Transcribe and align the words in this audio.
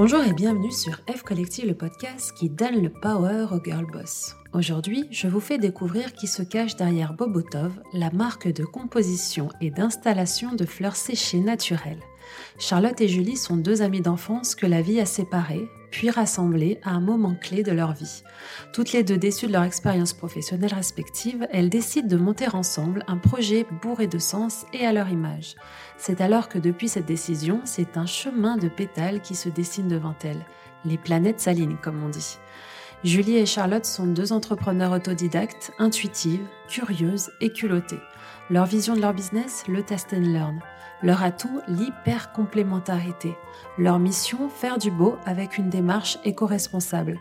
Bonjour 0.00 0.22
et 0.22 0.32
bienvenue 0.32 0.70
sur 0.70 1.00
F 1.12 1.24
Collective, 1.24 1.66
le 1.66 1.74
podcast 1.74 2.32
qui 2.36 2.48
donne 2.48 2.80
le 2.80 2.88
power 2.88 3.46
au 3.50 3.60
girl 3.60 3.84
boss. 3.90 4.36
Aujourd'hui, 4.52 5.08
je 5.10 5.26
vous 5.26 5.40
fais 5.40 5.58
découvrir 5.58 6.12
qui 6.12 6.28
se 6.28 6.44
cache 6.44 6.76
derrière 6.76 7.14
Bobotov, 7.14 7.72
la 7.92 8.12
marque 8.12 8.46
de 8.46 8.64
composition 8.64 9.48
et 9.60 9.72
d'installation 9.72 10.54
de 10.54 10.64
fleurs 10.66 10.94
séchées 10.94 11.40
naturelles. 11.40 11.98
Charlotte 12.60 13.00
et 13.00 13.08
Julie 13.08 13.36
sont 13.36 13.56
deux 13.56 13.82
amies 13.82 14.00
d'enfance 14.00 14.54
que 14.54 14.66
la 14.66 14.82
vie 14.82 15.00
a 15.00 15.04
séparées, 15.04 15.68
puis 15.90 16.10
rassemblées 16.10 16.80
à 16.82 16.90
un 16.90 17.00
moment 17.00 17.34
clé 17.34 17.62
de 17.62 17.72
leur 17.72 17.92
vie. 17.92 18.22
Toutes 18.72 18.92
les 18.92 19.02
deux 19.02 19.18
déçues 19.18 19.46
de 19.46 19.52
leur 19.52 19.62
expérience 19.62 20.12
professionnelle 20.12 20.74
respective, 20.74 21.46
elles 21.50 21.70
décident 21.70 22.08
de 22.08 22.16
monter 22.16 22.48
ensemble 22.52 23.04
un 23.06 23.16
projet 23.16 23.66
bourré 23.82 24.06
de 24.06 24.18
sens 24.18 24.66
et 24.72 24.86
à 24.86 24.92
leur 24.92 25.08
image. 25.08 25.54
C'est 25.96 26.20
alors 26.20 26.48
que 26.48 26.58
depuis 26.58 26.88
cette 26.88 27.06
décision, 27.06 27.60
c'est 27.64 27.96
un 27.96 28.06
chemin 28.06 28.56
de 28.56 28.68
pétales 28.68 29.20
qui 29.20 29.34
se 29.34 29.48
dessine 29.48 29.88
devant 29.88 30.14
elles. 30.22 30.46
Les 30.84 30.98
planètes 30.98 31.40
s'alignent, 31.40 31.78
comme 31.82 32.02
on 32.04 32.08
dit. 32.08 32.38
Julie 33.04 33.36
et 33.36 33.46
Charlotte 33.46 33.84
sont 33.86 34.06
deux 34.06 34.32
entrepreneurs 34.32 34.92
autodidactes, 34.92 35.72
intuitives, 35.78 36.44
curieuses 36.68 37.30
et 37.40 37.52
culottées. 37.52 38.00
Leur 38.50 38.64
vision 38.64 38.94
de 38.94 39.00
leur 39.00 39.12
business, 39.12 39.64
le 39.68 39.82
test 39.82 40.14
and 40.14 40.20
learn. 40.20 40.60
Leur 41.02 41.22
atout, 41.22 41.60
l'hyper-complémentarité. 41.68 43.36
Leur 43.76 43.98
mission, 43.98 44.48
faire 44.48 44.78
du 44.78 44.90
beau 44.90 45.16
avec 45.26 45.58
une 45.58 45.68
démarche 45.68 46.18
éco-responsable. 46.24 47.18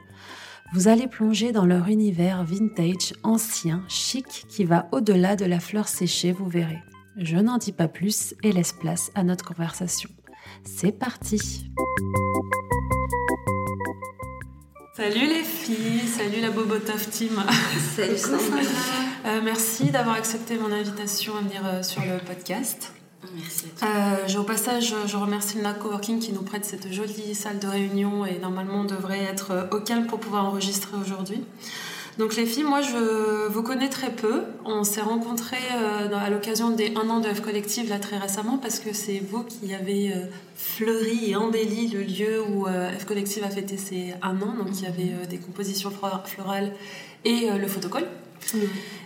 Vous 0.73 0.87
allez 0.87 1.07
plonger 1.07 1.51
dans 1.51 1.65
leur 1.65 1.89
univers 1.89 2.45
vintage, 2.45 3.13
ancien, 3.23 3.83
chic, 3.89 4.45
qui 4.47 4.63
va 4.63 4.87
au-delà 4.91 5.35
de 5.35 5.45
la 5.45 5.59
fleur 5.59 5.87
séchée, 5.87 6.31
vous 6.31 6.47
verrez. 6.47 6.81
Je 7.17 7.37
n'en 7.37 7.57
dis 7.57 7.73
pas 7.73 7.87
plus 7.87 8.33
et 8.43 8.51
laisse 8.53 8.73
place 8.73 9.11
à 9.13 9.23
notre 9.23 9.53
conversation. 9.53 10.09
C'est 10.63 10.97
parti 10.97 11.69
Salut 14.97 15.27
les 15.27 15.43
filles, 15.43 16.07
salut 16.07 16.41
la 16.41 16.49
Bobotov 16.49 17.07
team. 17.11 17.39
Salut 17.95 18.17
Sandra. 18.17 18.57
Euh, 19.27 19.41
merci 19.43 19.91
d'avoir 19.91 20.15
accepté 20.15 20.57
mon 20.57 20.71
invitation 20.71 21.37
à 21.37 21.41
venir 21.41 21.61
euh, 21.65 21.83
sur 21.83 22.01
le 22.01 22.17
podcast. 22.17 22.93
Merci. 23.35 23.65
Euh, 23.83 24.39
au 24.39 24.43
passage, 24.43 24.95
je 25.05 25.15
remercie 25.15 25.59
le 25.59 25.79
Coworking 25.79 26.19
qui 26.19 26.33
nous 26.33 26.41
prête 26.41 26.65
cette 26.65 26.91
jolie 26.91 27.35
salle 27.35 27.59
de 27.59 27.67
réunion 27.67 28.25
et 28.25 28.39
normalement 28.39 28.79
on 28.79 28.85
devrait 28.85 29.21
être 29.21 29.67
au 29.69 29.81
calme 29.81 30.07
pour 30.07 30.19
pouvoir 30.19 30.45
enregistrer 30.45 30.97
aujourd'hui. 30.99 31.43
Donc 32.17 32.35
les 32.35 32.47
filles, 32.47 32.63
moi 32.63 32.81
je 32.81 33.47
vous 33.47 33.61
connais 33.61 33.89
très 33.89 34.11
peu. 34.11 34.43
On 34.65 34.83
s'est 34.83 35.01
rencontrés 35.01 35.57
euh, 35.75 36.09
à 36.15 36.29
l'occasion 36.31 36.71
des 36.71 36.93
1 36.95 37.09
an 37.09 37.19
de 37.19 37.27
F 37.27 37.41
Collective 37.41 37.89
là 37.89 37.99
très 37.99 38.17
récemment 38.17 38.57
parce 38.57 38.79
que 38.79 38.91
c'est 38.91 39.19
vous 39.19 39.43
qui 39.43 39.73
avez 39.75 40.11
euh, 40.13 40.25
fleuri 40.55 41.29
et 41.29 41.35
embelli 41.35 41.89
le 41.89 42.01
lieu 42.01 42.41
où 42.49 42.67
euh, 42.67 42.89
F 42.97 43.05
Collective 43.05 43.43
a 43.43 43.49
fêté 43.49 43.77
ses 43.77 44.15
1 44.23 44.41
an. 44.41 44.55
Donc 44.57 44.69
il 44.73 44.83
y 44.83 44.87
avait 44.87 45.27
des 45.27 45.37
compositions 45.37 45.91
florales 46.25 46.71
et 47.23 47.49
le 47.51 47.67
photocall. 47.67 48.07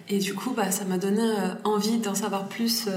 Et 0.07 0.19
du 0.19 0.33
coup, 0.33 0.51
bah, 0.51 0.71
ça 0.71 0.85
m'a 0.85 0.97
donné 0.97 1.23
envie 1.63 1.97
d'en 1.97 2.15
savoir 2.15 2.47
plus 2.47 2.87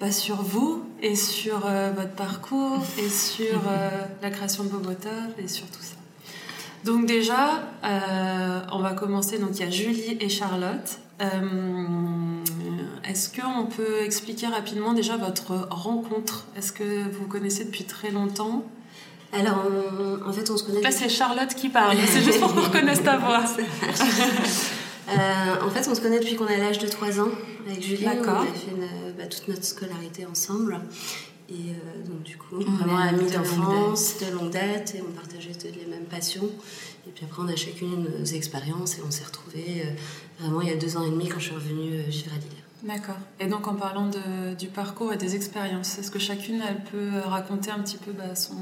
bah, 0.00 0.10
sur 0.10 0.42
vous 0.42 0.82
et 1.02 1.14
sur 1.14 1.60
votre 1.94 2.14
parcours 2.16 2.82
et 2.98 3.08
sur 3.08 3.62
la 4.22 4.30
création 4.30 4.64
de 4.64 4.70
Bobota 4.70 5.10
et 5.38 5.46
sur 5.46 5.66
tout 5.66 5.82
ça. 5.82 6.03
Donc 6.84 7.06
déjà, 7.06 7.62
euh, 7.82 8.60
on 8.72 8.80
va 8.80 8.92
commencer. 8.92 9.38
Donc 9.38 9.50
il 9.54 9.60
y 9.60 9.62
a 9.62 9.70
Julie 9.70 10.18
et 10.20 10.28
Charlotte. 10.28 10.98
Euh, 11.20 11.26
est-ce 13.08 13.30
qu'on 13.30 13.66
peut 13.66 14.02
expliquer 14.02 14.48
rapidement 14.48 14.92
déjà 14.92 15.16
votre 15.16 15.68
rencontre? 15.70 16.46
Est-ce 16.56 16.72
que 16.72 17.04
vous 17.04 17.20
vous 17.22 17.26
connaissez 17.26 17.64
depuis 17.64 17.84
très 17.84 18.10
longtemps? 18.10 18.64
Alors 19.32 19.64
en 20.26 20.32
fait 20.32 20.48
on 20.50 20.56
se 20.56 20.62
connaît... 20.62 20.80
Là 20.80 20.92
c'est 20.92 21.08
Charlotte 21.08 21.52
qui 21.54 21.68
parle, 21.68 21.96
c'est 22.06 22.22
juste 22.22 22.38
pour 22.38 22.54
qu'on 22.54 22.60
reconnaisse 22.60 23.02
ta 23.02 23.18
voix. 23.18 23.44
Euh, 25.06 25.66
en 25.66 25.68
fait 25.68 25.86
on 25.86 25.94
se 25.94 26.00
connaît 26.00 26.18
depuis 26.18 26.34
qu'on 26.34 26.46
a 26.46 26.56
l'âge 26.56 26.78
de 26.78 26.88
3 26.88 27.20
ans 27.20 27.28
avec 27.68 27.82
Julie. 27.82 28.06
D'accord. 28.06 28.38
On 28.38 28.82
a 28.82 28.86
fait 28.86 29.12
bah, 29.18 29.26
toute 29.26 29.46
notre 29.48 29.62
scolarité 29.62 30.24
ensemble. 30.24 30.80
Et 31.50 31.52
euh, 31.52 32.06
donc, 32.06 32.22
du 32.22 32.38
coup, 32.38 32.56
vraiment 32.56 32.96
amis 32.96 33.30
d'enfance, 33.30 34.16
de 34.18 34.34
longue 34.34 34.50
date, 34.50 34.94
et 34.94 35.02
on 35.02 35.12
partageait 35.12 35.52
les 35.64 35.90
mêmes 35.90 36.06
passions. 36.06 36.48
Et 37.06 37.10
puis 37.10 37.24
après, 37.24 37.42
on 37.42 37.48
a 37.48 37.56
chacune 37.56 38.06
nos 38.18 38.24
expériences 38.24 38.98
et 38.98 39.02
on 39.06 39.10
s'est 39.10 39.24
retrouvés 39.24 39.82
euh, 39.84 39.90
vraiment 40.40 40.62
il 40.62 40.68
y 40.68 40.72
a 40.72 40.76
deux 40.76 40.96
ans 40.96 41.04
et 41.04 41.10
demi 41.10 41.28
quand 41.28 41.38
je 41.38 41.46
suis 41.46 41.54
revenue 41.54 42.00
euh, 42.00 42.02
vivre 42.08 42.32
à 42.32 42.38
Lille. 42.38 42.50
D'accord. 42.82 43.16
Et 43.40 43.46
donc, 43.46 43.66
en 43.66 43.74
parlant 43.74 44.08
de, 44.08 44.54
du 44.54 44.66
parcours 44.68 45.12
et 45.12 45.16
des 45.16 45.34
expériences, 45.34 45.98
est-ce 45.98 46.10
que 46.10 46.18
chacune, 46.18 46.62
elle 46.68 46.82
peut 46.84 47.18
raconter 47.26 47.70
un 47.70 47.78
petit 47.78 47.96
peu 47.96 48.12
bah, 48.12 48.34
son. 48.34 48.54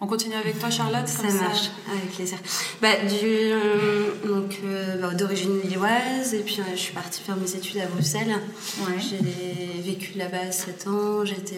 On 0.00 0.06
continue 0.06 0.34
avec 0.34 0.58
toi, 0.60 0.70
Charlotte 0.70 1.08
Ça 1.08 1.24
marche, 1.24 1.70
avec 1.90 2.12
plaisir. 2.12 2.38
Bah, 2.80 2.88
du, 3.02 4.28
donc, 4.28 4.60
bah, 5.00 5.14
d'origine 5.14 5.60
lilloise, 5.60 6.34
et 6.34 6.40
puis 6.40 6.60
je 6.70 6.76
suis 6.76 6.92
partie 6.92 7.20
faire 7.20 7.36
mes 7.36 7.52
études 7.54 7.78
à 7.78 7.86
Bruxelles. 7.86 8.34
Ouais. 8.80 8.94
J'ai 8.98 9.80
vécu 9.82 10.16
là-bas 10.16 10.52
7 10.52 10.86
ans. 10.86 11.24
J'étais 11.24 11.56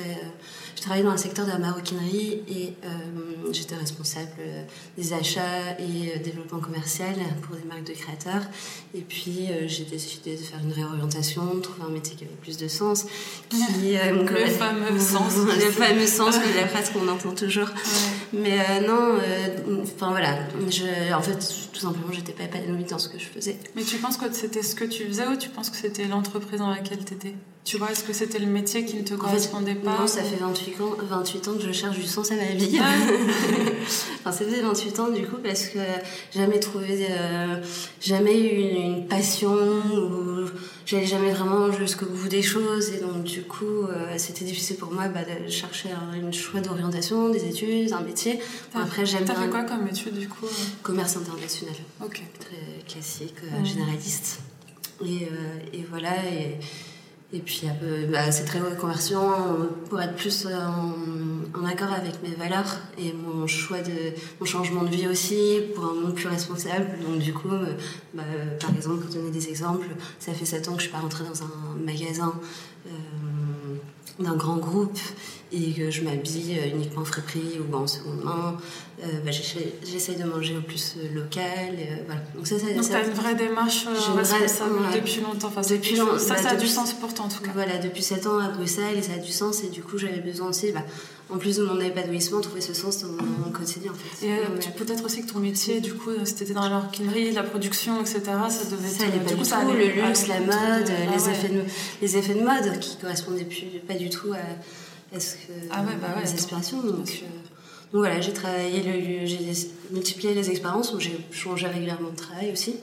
je 0.80 0.84
travaillais 0.86 1.04
dans 1.04 1.12
le 1.12 1.18
secteur 1.18 1.44
de 1.44 1.50
la 1.50 1.58
maroquinerie 1.58 2.40
et 2.48 2.72
euh, 2.86 3.52
j'étais 3.52 3.74
responsable 3.74 4.30
des 4.96 5.12
achats 5.12 5.78
et 5.78 6.14
euh, 6.16 6.22
développement 6.24 6.58
commercial 6.58 7.16
pour 7.42 7.54
des 7.54 7.64
marques 7.64 7.84
de 7.84 7.92
créateurs. 7.92 8.40
Et 8.94 9.02
puis 9.02 9.48
euh, 9.50 9.68
j'ai 9.68 9.84
décidé 9.84 10.36
de 10.36 10.40
faire 10.40 10.58
une 10.64 10.72
réorientation, 10.72 11.54
de 11.54 11.60
trouver 11.60 11.82
un 11.86 11.90
métier 11.90 12.16
qui 12.16 12.24
avait 12.24 12.32
plus 12.32 12.56
de 12.56 12.66
sens. 12.66 13.04
Qui, 13.50 13.58
le 13.92 14.46
fameux 14.46 14.98
sens. 14.98 15.36
le 15.36 15.70
fameux 15.70 16.06
sens 16.06 16.36
de 16.36 16.56
la 16.56 16.66
phrase 16.66 16.88
qu'on 16.88 17.06
entend 17.08 17.34
toujours. 17.34 17.68
Mais 18.32 18.80
non, 18.80 19.18
enfin 19.82 20.08
voilà, 20.08 20.38
je, 20.70 21.12
en 21.12 21.20
fait 21.20 21.36
tout 21.74 21.80
simplement 21.80 22.10
j'étais 22.10 22.32
pas 22.32 22.44
épanouie 22.44 22.84
dans 22.84 22.98
ce 22.98 23.10
que 23.10 23.18
je 23.18 23.26
faisais. 23.26 23.58
Mais 23.76 23.82
tu 23.82 23.98
penses 23.98 24.16
que 24.16 24.32
c'était 24.32 24.62
ce 24.62 24.74
que 24.74 24.84
tu 24.84 25.04
faisais 25.04 25.26
ou 25.26 25.36
tu 25.36 25.50
penses 25.50 25.68
que 25.68 25.76
c'était 25.76 26.06
l'entreprise 26.06 26.60
dans 26.60 26.70
laquelle 26.70 27.04
tu 27.04 27.12
étais 27.12 27.34
tu 27.62 27.76
vois, 27.76 27.92
est-ce 27.92 28.04
que 28.04 28.14
c'était 28.14 28.38
le 28.38 28.46
métier 28.46 28.86
qui 28.86 28.96
ne 28.96 29.02
te 29.02 29.14
correspondait 29.14 29.74
pas 29.74 29.98
Non, 30.00 30.06
ça 30.06 30.22
fait 30.22 30.36
28 30.36 30.80
ans, 30.80 30.96
28 30.98 31.48
ans 31.48 31.54
que 31.54 31.62
je 31.62 31.72
cherche 31.72 31.98
du 31.98 32.06
sens 32.06 32.32
à 32.32 32.34
ma 32.34 32.46
vie. 32.46 32.78
Ah. 32.80 32.90
enfin, 34.20 34.32
ça 34.32 34.44
faisait 34.44 34.62
28 34.62 34.98
ans 35.00 35.10
du 35.10 35.26
coup 35.26 35.36
parce 35.42 35.66
que 35.66 35.78
jamais 36.34 36.58
trouvé, 36.58 37.06
euh, 37.10 37.62
jamais 38.00 38.40
eu 38.40 38.76
une, 38.80 39.06
passion 39.06 39.52
ou 39.52 40.46
j'allais 40.86 41.06
jamais 41.06 41.32
vraiment 41.32 41.70
jusqu'au 41.70 42.06
bout 42.06 42.28
des 42.28 42.42
choses 42.42 42.90
et 42.90 43.00
donc 43.00 43.24
du 43.24 43.42
coup 43.42 43.64
euh, 43.64 44.14
c'était 44.16 44.44
difficile 44.44 44.76
pour 44.76 44.92
moi 44.92 45.08
bah, 45.08 45.20
de 45.24 45.50
chercher 45.50 45.90
un, 45.90 46.32
choix 46.32 46.60
d'orientation, 46.60 47.28
des 47.28 47.44
études, 47.44 47.92
un 47.92 48.00
métier. 48.00 48.40
après 48.74 49.04
j'aime. 49.04 49.24
T'as 49.26 49.34
fait 49.34 49.50
quoi 49.50 49.64
comme 49.64 49.86
étude 49.86 50.18
du 50.18 50.28
coup 50.28 50.46
Commerce 50.82 51.16
international. 51.16 51.74
Ok. 52.02 52.22
Très 52.40 52.92
classique, 52.92 53.34
euh, 53.44 53.64
généraliste. 53.64 54.40
Et, 55.04 55.28
et 55.72 55.86
voilà 55.88 56.10
et 56.26 56.58
et 57.32 57.38
puis 57.38 57.62
bah, 58.10 58.32
c'est 58.32 58.44
très 58.44 58.60
reconversion 58.60 59.20
pour 59.88 60.00
être 60.00 60.16
plus 60.16 60.46
en, 60.46 61.64
accord 61.64 61.92
avec 61.92 62.22
mes 62.22 62.34
valeurs 62.34 62.78
et 62.98 63.12
mon 63.12 63.46
choix 63.46 63.80
de 63.80 63.92
mon 64.40 64.46
changement 64.46 64.82
de 64.82 64.88
vie 64.88 65.06
aussi 65.06 65.60
pour 65.74 65.84
un 65.84 65.94
monde 65.94 66.14
plus 66.14 66.28
responsable. 66.28 66.86
Donc 67.06 67.18
du 67.18 67.32
coup, 67.32 67.50
euh, 67.50 67.74
bah, 68.14 68.22
par 68.60 68.74
exemple, 68.74 69.04
pour 69.04 69.14
donner 69.14 69.30
des 69.30 69.48
exemples, 69.48 69.88
ça 70.18 70.32
fait 70.32 70.44
7 70.44 70.68
ans 70.68 70.72
que 70.72 70.78
je 70.78 70.84
suis 70.84 70.92
pas 70.92 70.98
rentrée 70.98 71.24
dans 71.24 71.42
un 71.42 71.84
magasin 71.84 72.34
euh, 72.86 72.90
d'un 74.18 74.36
grand 74.36 74.56
groupe 74.56 74.98
et 75.52 75.72
que 75.72 75.90
je 75.90 76.02
m'habille 76.02 76.58
euh, 76.58 76.74
uniquement 76.74 77.04
friperie 77.04 77.58
ou 77.60 77.74
en 77.74 77.86
seconde 77.86 78.22
main. 78.24 78.56
Euh, 79.02 79.06
bah, 79.24 79.30
J'essaye 79.30 80.16
de 80.16 80.24
manger 80.24 80.56
au 80.56 80.60
plus 80.60 80.94
euh, 80.98 81.14
local. 81.14 81.76
voilà. 82.06 82.20
Donc 82.34 82.46
ça, 82.46 82.58
ça, 82.58 82.66
Donc 82.72 82.86
tu 82.86 82.94
as 82.94 83.06
une 83.06 83.12
vraie 83.12 83.34
démarche 83.34 83.86
responsable 83.86 84.78
depuis 84.94 85.20
longtemps. 85.20 85.48
Enfin, 85.48 85.62
depuis 85.62 85.96
ça, 85.96 86.36
ça, 86.36 86.42
bah, 86.42 86.50
a 86.50 86.56
du 86.56 86.66
sens 86.66 86.92
pour 86.92 87.12
toi 87.14 87.24
en 87.24 87.28
tout 87.28 87.42
cas. 87.42 87.50
Voilà, 87.54 87.78
depuis 87.78 88.02
7 88.02 88.26
ans 88.26 88.38
à 88.38 88.48
Bruxelles 88.48 88.98
et 88.98 89.02
ça 89.02 89.14
a 89.14 89.18
du 89.18 89.32
sens 89.32 89.64
et 89.64 89.68
du 89.68 89.82
coup 89.82 89.98
j'avais 89.98 90.20
besoin 90.20 90.48
aussi, 90.48 90.70
bah, 90.70 90.84
en 91.30 91.38
plus 91.38 91.56
de 91.56 91.64
mon 91.64 91.80
épanouissement, 91.80 92.40
trouver 92.40 92.60
ce 92.60 92.74
sens 92.74 93.02
dans 93.02 93.08
mon, 93.08 93.50
quotidien 93.50 93.92
en 93.92 93.94
fait. 93.94 94.26
Et 94.26 94.70
peut-être 94.76 95.04
aussi 95.04 95.22
que 95.24 95.32
ton 95.32 95.38
métier, 95.38 95.80
du 95.80 95.94
coup, 95.94 96.10
étais 96.10 96.52
dans 96.52 96.62
la 96.62 96.70
maroquinerie, 96.70 97.32
la 97.32 97.42
production, 97.44 98.00
etc., 98.00 98.20
ça 98.48 98.64
devait 98.70 98.88
ça 98.88 99.04
être... 99.04 99.26
du 99.26 99.36
coup, 99.36 99.44
ça 99.44 99.62
le 99.64 100.02
luxe, 100.02 100.26
la 100.26 100.40
mode, 100.40 100.90
ah 100.90 101.16
les, 101.16 101.28
effets 101.28 101.48
de, 101.48 101.62
les 102.02 102.16
effets 102.16 102.34
de 102.34 102.42
mode 102.42 102.78
qui 102.80 102.96
correspondaient 102.96 103.44
plus, 103.44 103.66
pas 103.86 103.94
du 103.94 104.10
tout 104.10 104.32
à 104.32 104.38
est-ce 105.12 105.34
que 105.34 105.52
ah 105.70 105.82
ouais, 105.82 105.96
bah 106.00 106.14
les 106.22 106.32
aspirations 106.32 106.82
donc, 106.82 107.08
euh, 107.08 107.26
donc, 107.92 108.02
voilà 108.02 108.20
j'ai 108.20 108.32
travaillé 108.32 109.26
j'ai 109.26 109.68
multiplié 109.90 110.34
les 110.34 110.50
expériences 110.50 110.92
où 110.94 111.00
j'ai 111.00 111.18
changé 111.32 111.66
régulièrement 111.66 112.10
de 112.10 112.16
travail 112.16 112.52
aussi. 112.52 112.76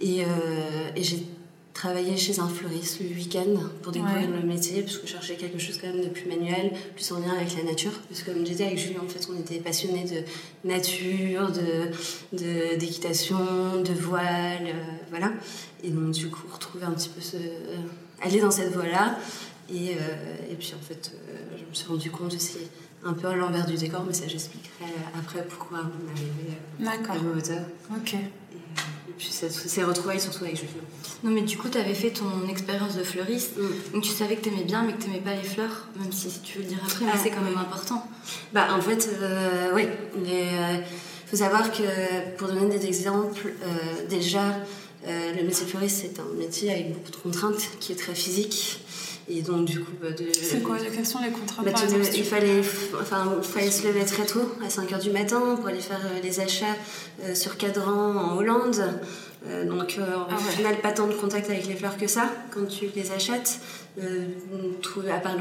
Et, 0.00 0.24
euh, 0.24 0.90
et 0.96 1.02
j'ai 1.02 1.26
travaillé 1.74 2.16
chez 2.16 2.40
un 2.40 2.48
fleuriste 2.48 3.00
le 3.00 3.14
week-end 3.14 3.60
pour 3.82 3.92
découvrir 3.92 4.30
le 4.30 4.42
métier 4.42 4.82
parce 4.82 4.96
que 4.96 5.06
je 5.06 5.12
cherchais 5.12 5.34
quelque 5.34 5.58
chose 5.58 5.78
quand 5.80 5.88
même 5.88 6.02
de 6.02 6.08
plus 6.08 6.26
manuel 6.26 6.72
plus 6.94 7.12
en 7.12 7.20
lien 7.20 7.34
avec 7.34 7.54
la 7.56 7.64
nature. 7.64 7.92
Parce 8.08 8.22
que 8.22 8.30
comme 8.30 8.40
je 8.40 8.50
disais 8.50 8.64
avec 8.64 8.78
Julie 8.78 8.98
en 8.98 9.08
fait 9.08 9.28
on 9.30 9.38
était 9.38 9.58
passionnés 9.58 10.04
de 10.04 10.68
nature 10.68 11.50
de 11.52 12.78
d'équitation 12.78 13.36
de, 13.84 13.92
voile 13.92 14.66
euh, 14.66 14.82
voilà. 15.10 15.32
Et 15.84 15.90
donc 15.90 16.12
du 16.12 16.28
coup 16.30 16.46
retrouver 16.50 16.86
un 16.86 16.92
petit 16.92 17.10
peu 17.10 17.20
ce 17.20 17.36
aller 18.22 18.40
dans 18.40 18.50
cette 18.50 18.72
voie 18.72 18.86
là 18.86 19.18
Et, 19.70 19.92
et 20.50 20.54
puis 20.58 20.72
en 20.74 20.82
fait, 20.82 21.12
suis 21.78 21.88
rendu 21.88 22.10
compte 22.10 22.34
aussi 22.34 22.58
un 23.04 23.12
peu 23.12 23.28
à 23.28 23.34
l'envers 23.34 23.66
du 23.66 23.76
décor, 23.76 24.04
mais 24.06 24.12
ça 24.12 24.26
j'expliquerai 24.26 24.92
après 25.16 25.44
pourquoi 25.44 25.78
on 25.82 26.08
est 26.08 26.12
arrivé 26.12 27.10
à 27.10 27.36
hauteur. 27.36 27.62
Ok. 27.96 28.14
Et, 28.14 29.12
puis 29.16 29.28
c'est 29.30 29.84
retrouvailles 29.84 30.20
surtout 30.20 30.44
avec 30.44 30.56
Julien. 30.56 30.72
Non, 31.24 31.30
mais 31.30 31.42
du 31.42 31.56
coup, 31.56 31.68
tu 31.68 31.78
avais 31.78 31.94
fait 31.94 32.10
ton 32.10 32.48
expérience 32.48 32.96
de 32.96 33.02
fleuriste, 33.02 33.56
mm. 33.56 33.92
donc 33.94 34.02
tu 34.02 34.10
savais 34.10 34.36
que 34.36 34.42
tu 34.42 34.48
aimais 34.50 34.64
bien, 34.64 34.82
mais 34.82 34.92
que 34.92 35.02
tu 35.02 35.08
n'aimais 35.08 35.22
pas 35.22 35.34
les 35.34 35.42
fleurs, 35.42 35.88
même 35.98 36.12
si, 36.12 36.28
tu 36.40 36.58
veux 36.58 36.64
le 36.64 36.68
dire 36.68 36.78
après, 36.84 37.04
mais 37.04 37.10
ah, 37.14 37.18
c'est 37.20 37.30
quand 37.30 37.40
même 37.40 37.58
important. 37.58 38.06
Bah, 38.52 38.68
en 38.70 38.80
fait, 38.80 39.08
euh, 39.20 39.70
oui. 39.74 39.88
Il 40.24 40.30
euh, 40.30 40.78
faut 41.26 41.36
savoir 41.36 41.72
que, 41.72 42.36
pour 42.36 42.48
donner 42.48 42.78
des 42.78 42.86
exemples, 42.86 43.52
euh, 43.62 44.08
déjà, 44.08 44.42
le 45.06 45.42
métier 45.42 45.66
fleuriste, 45.66 46.02
c'est 46.02 46.20
un 46.20 46.38
métier 46.38 46.70
avec 46.70 46.92
beaucoup 46.92 47.10
de 47.10 47.16
contraintes, 47.16 47.70
qui 47.80 47.92
est 47.92 47.96
très 47.96 48.14
physique. 48.14 48.80
Et 49.30 49.42
donc, 49.42 49.66
du 49.66 49.80
coup, 49.80 49.92
bah, 50.00 50.10
de... 50.10 50.26
C'est 50.32 50.62
quoi 50.62 50.76
Quelles 50.78 51.06
sont 51.06 51.20
les 51.22 51.30
contraintes 51.30 51.64
bah, 51.64 51.72
Il 52.14 52.24
fallait, 52.24 52.60
enfin, 53.00 53.36
fallait 53.42 53.70
se 53.70 53.86
lever 53.86 54.04
très 54.04 54.24
tôt, 54.24 54.52
à 54.64 54.68
5h 54.68 55.00
du 55.00 55.10
matin, 55.10 55.56
pour 55.56 55.68
aller 55.68 55.80
faire 55.80 56.00
les 56.22 56.40
achats 56.40 56.76
sur 57.34 57.56
cadran 57.56 58.14
en 58.14 58.36
Hollande. 58.36 58.82
Euh, 59.46 59.64
donc 59.64 59.96
euh, 59.98 60.16
au 60.16 60.26
ah 60.28 60.36
final, 60.36 60.80
pas 60.80 60.90
tant 60.90 61.06
de 61.06 61.12
contact 61.12 61.48
avec 61.48 61.66
les 61.66 61.76
fleurs 61.76 61.96
que 61.96 62.08
ça 62.08 62.28
quand 62.50 62.66
tu 62.66 62.86
les 62.94 63.12
achètes. 63.12 63.60
Euh, 64.02 64.26
tout, 64.82 65.02
à 65.12 65.18
part 65.18 65.34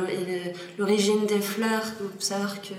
l'origine 0.78 1.26
des 1.26 1.40
fleurs, 1.40 1.84
il 2.00 2.06
faut 2.06 2.12
savoir 2.20 2.62
que 2.62 2.74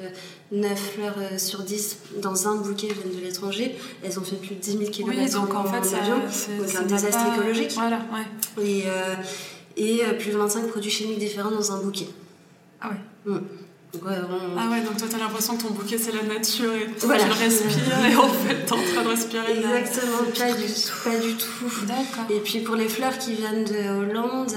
9 0.53 0.79
fleurs 0.79 1.39
sur 1.39 1.63
10 1.63 1.99
dans 2.23 2.49
un 2.49 2.57
bouquet 2.57 2.89
viennent 2.89 3.17
de 3.17 3.25
l'étranger. 3.25 3.77
Elles 4.03 4.19
ont 4.19 4.25
fait 4.25 4.37
plus 4.37 4.55
de 4.57 4.61
10 4.61 4.71
000 4.79 4.91
km 4.91 5.19
oui, 5.19 5.31
donc 5.31 5.55
en, 5.55 5.65
fait, 5.65 5.85
c'est 5.85 6.77
un 6.77 6.83
désastre 6.83 7.27
écologique. 7.35 7.73
Voilà, 7.75 8.01
ouais. 8.13 8.65
Et, 8.65 8.85
et 9.79 10.03
plus 10.19 10.33
de 10.33 10.37
25 10.37 10.69
produits 10.69 10.91
chimiques 10.91 11.19
différents 11.19 11.51
dans 11.51 11.73
un 11.73 11.81
bouquet. 11.81 12.09
Ah 12.81 12.91
ouais. 12.91 13.33
Mm. 13.33 13.41
Ah 13.95 14.69
ouais, 14.71 14.83
donc 14.83 14.99
toi 14.99 15.09
t'as 15.11 15.19
l'impression 15.19 15.57
que 15.57 15.63
ton 15.63 15.71
bouquet 15.71 15.97
c'est 15.97 16.13
la 16.13 16.23
nature 16.23 16.73
et 16.75 16.87
tu 16.99 17.07
le 17.07 17.13
respires 17.13 18.05
et 18.11 18.17
en 18.17 18.29
fait 18.29 18.67
t'es 18.67 18.73
en 18.73 18.83
train 18.83 19.03
de 19.03 19.09
respirer. 19.09 19.59
Exactement, 19.59 20.19
pas 20.37 20.53
du 20.53 20.67
tout. 20.67 21.05
Pas 21.05 21.17
du 21.17 21.35
tout. 21.35 21.87
D'accord. 21.87 22.31
Et 22.31 22.41
puis 22.41 22.61
pour 22.61 22.77
les 22.77 22.89
fleurs 22.89 23.17
qui 23.19 23.33
viennent 23.35 23.65
de 23.65 23.89
Hollande, 23.89 24.53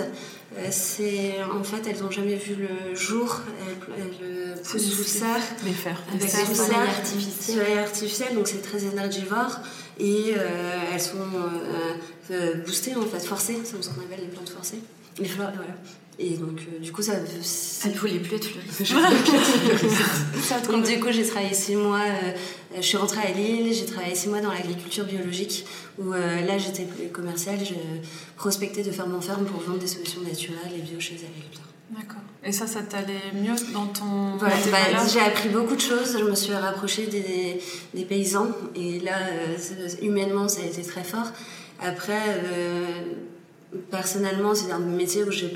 euh, 0.58 0.68
c'est 0.70 1.36
en 1.44 1.64
fait 1.64 1.88
elles 1.88 2.04
n'ont 2.04 2.12
jamais 2.12 2.36
vu 2.36 2.56
le 2.56 2.94
jour, 2.94 3.40
elles, 3.66 4.60
poussent 4.62 4.82
sous 4.82 5.04
serre. 5.04 5.42
Les 5.66 5.72
fers. 5.72 6.02
Avec 6.10 6.22
des 6.22 6.28
soleil 6.28 6.76
artificiel. 6.76 7.78
artificiel, 7.80 8.36
donc 8.36 8.50
c'est 8.50 8.62
très 8.62 8.84
énergivore 8.84 9.60
et 9.98 10.34
euh, 10.36 10.82
elles 10.94 11.00
sont 11.00 11.16
euh, 12.32 12.56
boostées 12.66 12.96
en 12.96 13.06
fait, 13.06 13.26
forcées, 13.26 13.60
c'est 13.64 13.82
ce 13.82 13.90
qu'on 13.90 14.02
appelle 14.02 14.20
les 14.20 14.28
plantes 14.28 14.50
forcées. 14.50 14.82
Les 15.20 15.26
fleurs, 15.26 15.52
voilà. 15.56 15.76
Et 16.20 16.38
donc, 16.38 16.60
euh, 16.62 16.80
du 16.80 16.92
coup, 16.92 17.02
ça. 17.02 17.14
Elle 17.84 17.92
ne 17.94 17.98
voulait 17.98 18.20
plus 18.20 18.36
être 18.36 18.46
fleuriste. 18.46 18.94
donc, 20.70 20.86
du 20.86 21.00
coup, 21.00 21.12
j'ai 21.12 21.26
travaillé 21.26 21.54
six 21.54 21.76
mois. 21.76 22.02
Euh, 22.02 22.32
je 22.76 22.82
suis 22.82 22.98
rentrée 22.98 23.28
à 23.28 23.32
Lille, 23.32 23.74
j'ai 23.74 23.86
travaillé 23.86 24.14
six 24.14 24.30
mois 24.30 24.40
dans 24.40 24.52
l'agriculture 24.52 25.06
biologique, 25.06 25.66
où 25.98 26.14
euh, 26.14 26.46
là, 26.46 26.60
j'étais 26.60 26.86
commerciale, 27.12 27.58
je 27.64 27.74
prospectais 28.36 28.84
de 28.84 28.92
ferme 28.92 29.16
en 29.16 29.22
ferme 29.22 29.46
pour 29.46 29.62
vendre 29.62 29.80
des 29.80 29.88
solutions 29.88 30.22
naturelles 30.22 30.74
et 30.78 30.82
bio 30.82 31.00
chez 31.00 31.16
les 31.16 31.26
agriculteurs. 31.26 31.66
D'accord. 31.90 32.22
Et 32.44 32.52
ça, 32.52 32.68
ça 32.68 32.84
t'allait 32.84 33.34
mieux 33.34 33.56
dans 33.74 33.88
ton. 33.88 34.38
Voilà, 34.38 34.56
bah, 34.72 34.78
j'ai 35.12 35.20
appris 35.20 35.50
beaucoup 35.50 35.76
de 35.76 35.82
choses. 35.82 36.18
Je 36.20 36.24
me 36.24 36.36
suis 36.36 36.54
rapprochée 36.54 37.08
des, 37.08 37.60
des, 37.94 38.06
paysans. 38.06 38.48
Et 38.76 39.00
là, 39.00 39.18
humainement, 40.02 40.48
ça 40.48 40.62
a 40.62 40.66
été 40.66 40.84
très 40.84 41.04
fort. 41.04 41.32
Après, 41.80 42.42
personnellement, 43.90 44.56
c'est 44.56 44.72
un 44.72 44.80
métier 44.80 45.24
où 45.24 45.32
j'ai 45.32 45.52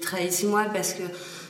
travaillé 0.00 0.30
six 0.30 0.46
mois 0.46 0.64
parce 0.64 0.94
que 0.94 1.02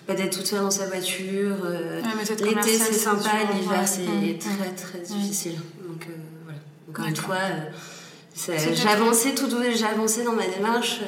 bah, 0.06 0.14
d'être 0.14 0.36
toute 0.36 0.46
seule 0.46 0.60
dans 0.60 0.70
sa 0.70 0.86
voiture, 0.86 1.56
euh, 1.64 2.02
l'été 2.40 2.76
c'est 2.76 2.92
sympa, 2.92 3.30
l'hiver 3.54 3.86
c'est 3.86 4.38
très 4.38 4.70
très 4.74 4.98
difficile. 4.98 5.56
Donc 5.88 6.06
euh, 6.08 6.14
voilà. 6.44 6.58
Encore 6.90 7.06
une 7.06 7.16
fois, 7.16 7.36
euh, 7.36 8.74
j'ai 8.74 8.88
avancé 8.88 9.34
tout 9.34 9.48
avancé 9.90 10.24
dans 10.24 10.32
ma 10.32 10.46
démarche, 10.46 11.00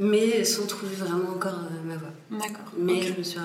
mais 0.00 0.42
sans 0.44 0.66
trouver 0.66 0.96
vraiment 0.96 1.30
encore 1.36 1.60
ma 1.84 1.96
voie. 1.96 2.08
D'accord. 2.30 2.72
Mais 2.76 3.02
je 3.02 3.16
me 3.16 3.22
suis 3.22 3.38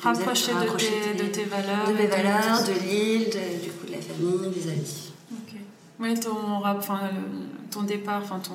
rapprochée 0.00 0.52
de, 0.52 1.22
de, 1.22 1.28
tes 1.28 1.44
valeurs, 1.44 1.88
de 1.88 1.92
mes 1.92 2.06
valeurs, 2.06 2.62
de 2.62 2.88
l'île, 2.88 3.30
du 3.62 3.70
coup 3.70 3.86
de 3.86 3.92
la 3.92 4.00
famille, 4.00 4.50
des 4.54 4.70
amis. 4.70 5.12
Ok. 5.32 5.58
Oui, 5.98 6.18
ton, 6.18 6.62
ton 7.70 7.82
départ, 7.82 8.22
enfin 8.22 8.38
ton 8.38 8.54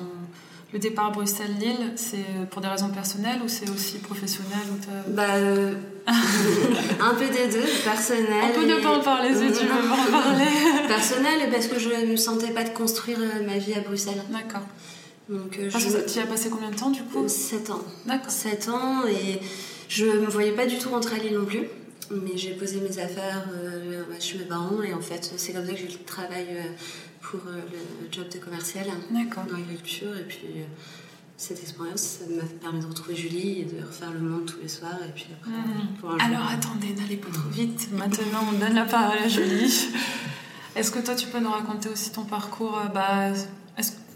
le 0.72 0.78
départ 0.78 1.12
Bruxelles-Lille, 1.12 1.92
c'est 1.94 2.24
pour 2.50 2.60
des 2.60 2.68
raisons 2.68 2.88
personnelles 2.88 3.40
ou 3.44 3.48
c'est 3.48 3.70
aussi 3.70 3.98
professionnel 3.98 4.58
ou 4.70 5.12
bah, 5.12 5.36
euh, 5.36 5.74
Un 6.06 7.14
peu 7.14 7.26
des 7.26 7.46
deux, 7.46 7.66
personnel. 7.84 8.26
On 8.50 8.60
peut 8.60 8.66
ne 8.66 8.80
pas 8.80 8.98
en 8.98 9.00
parler 9.00 9.28
si 9.28 9.58
tu 9.58 9.66
veux 9.66 9.72
en 9.72 10.10
parler. 10.10 10.44
personnel, 10.88 11.50
parce 11.52 11.68
que 11.68 11.78
je 11.78 11.88
ne 11.88 12.06
me 12.06 12.16
sentais 12.16 12.50
pas 12.50 12.64
de 12.64 12.70
construire 12.70 13.18
euh, 13.20 13.46
ma 13.46 13.58
vie 13.58 13.74
à 13.74 13.80
Bruxelles. 13.80 14.22
D'accord. 14.30 14.62
Donc, 15.28 15.58
euh, 15.58 15.70
ah, 15.72 15.78
Tu 15.78 16.18
y 16.18 16.22
as 16.22 16.26
passé 16.26 16.48
combien 16.50 16.70
de 16.70 16.76
temps 16.76 16.90
du 16.90 17.02
coup? 17.02 17.28
7 17.28 17.70
ans. 17.70 17.82
D'accord. 18.04 18.30
7 18.30 18.68
ans 18.68 19.06
et 19.06 19.40
je 19.88 20.06
ne 20.06 20.20
me 20.20 20.26
voyais 20.26 20.52
pas 20.52 20.66
du 20.66 20.78
tout 20.78 20.90
rentrer 20.90 21.16
à 21.16 21.22
Lille 21.22 21.38
non 21.38 21.44
plus. 21.44 21.68
Mais 22.10 22.36
j'ai 22.36 22.52
posé 22.52 22.80
mes 22.80 22.98
affaires 23.00 23.48
chez 24.20 24.38
mes 24.38 24.44
parents 24.44 24.80
et 24.80 24.94
en 24.94 25.00
fait 25.00 25.32
c'est 25.36 25.52
comme 25.52 25.66
ça 25.66 25.72
que 25.72 25.78
j'ai 25.78 25.86
eu 25.86 25.88
le 25.88 26.04
travail 26.04 26.46
pour 27.30 27.40
euh, 27.48 27.60
le 28.02 28.12
job 28.12 28.26
de 28.32 28.38
commercial 28.38 28.86
dans 28.86 29.56
l'agriculture. 29.56 30.16
Et 30.16 30.24
puis 30.24 30.46
euh, 30.56 30.64
cette 31.36 31.60
expérience, 31.60 32.00
ça 32.00 32.24
m'a 32.28 32.42
permis 32.60 32.80
de 32.80 32.86
retrouver 32.86 33.16
Julie 33.16 33.60
et 33.60 33.64
de 33.64 33.84
refaire 33.84 34.12
le 34.12 34.20
monde 34.20 34.46
tous 34.46 34.60
les 34.62 34.68
soirs. 34.68 34.98
Et 35.06 35.12
puis 35.12 35.26
après, 35.32 35.50
mmh. 35.50 36.20
Alors 36.20 36.48
attendez, 36.48 36.94
n'allez 36.94 37.16
pas 37.16 37.30
trop 37.30 37.48
vite. 37.50 37.88
Maintenant, 37.92 38.44
on 38.48 38.58
donne 38.58 38.74
la 38.74 38.84
parole 38.84 39.18
à 39.18 39.28
Julie. 39.28 39.88
Est-ce 40.76 40.90
que 40.90 40.98
toi, 40.98 41.14
tu 41.14 41.26
peux 41.28 41.40
nous 41.40 41.50
raconter 41.50 41.88
aussi 41.88 42.12
ton 42.12 42.24
parcours 42.24 42.78
euh, 42.78 42.88
bah, 42.88 43.32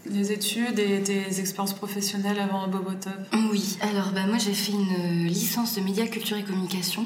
les 0.07 0.31
études 0.31 0.79
et 0.79 1.03
tes 1.03 1.39
expériences 1.39 1.75
professionnelles 1.75 2.39
avant 2.39 2.67
Bobotov 2.67 3.13
Oui, 3.51 3.77
alors 3.81 4.11
bah, 4.13 4.25
moi 4.25 4.39
j'ai 4.39 4.53
fait 4.53 4.71
une 4.71 5.27
licence 5.27 5.75
de 5.75 5.81
médias, 5.81 6.07
culture 6.07 6.37
et 6.37 6.43
communication. 6.43 7.05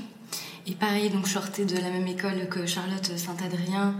Et 0.65 0.71
pareil, 0.71 1.09
donc 1.09 1.27
je 1.27 1.33
sortais 1.33 1.65
de 1.65 1.75
la 1.75 1.89
même 1.89 2.07
école 2.07 2.47
que 2.49 2.65
Charlotte 2.65 3.11
Saint-Adrien. 3.17 3.95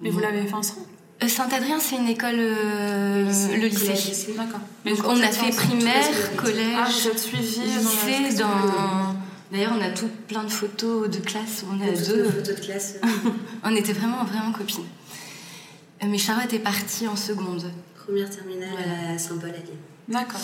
Mais 0.00 0.10
vous 0.10 0.20
l'avez 0.20 0.46
fait 0.46 0.54
ensemble? 0.54 0.86
Saint-Adrien, 1.28 1.78
c'est 1.80 1.96
une 1.96 2.08
école, 2.08 2.36
euh, 2.38 3.24
le 3.24 3.66
lycée. 3.66 4.32
D'accord. 4.36 4.60
on 5.06 5.20
a 5.20 5.28
fait 5.28 5.54
primaire, 5.54 6.36
collège, 6.36 6.76
ah, 6.78 6.90
suivi 6.90 7.60
lycée. 7.60 8.38
Dans... 8.38 9.14
D'ailleurs, 9.52 9.72
on 9.78 9.82
a 9.82 9.90
tout 9.90 10.08
plein 10.28 10.44
de 10.44 10.50
photos 10.50 11.10
de 11.10 11.18
classe. 11.18 11.64
On 11.70 11.80
a 11.80 11.90
deux. 11.90 12.24
photos 12.24 12.56
de 12.56 12.60
classe. 12.60 12.94
on 13.64 13.74
était 13.74 13.92
vraiment, 13.92 14.24
vraiment 14.24 14.52
copines. 14.52 14.84
Euh, 16.02 16.06
mais 16.08 16.18
Charlotte 16.18 16.52
est 16.52 16.58
partie 16.58 17.06
en 17.06 17.16
seconde. 17.16 17.70
Première 17.94 18.30
terminale 18.30 18.70
à 19.14 19.18
Saint-Paul 19.18 19.50
à 19.50 20.12
D'accord. 20.12 20.40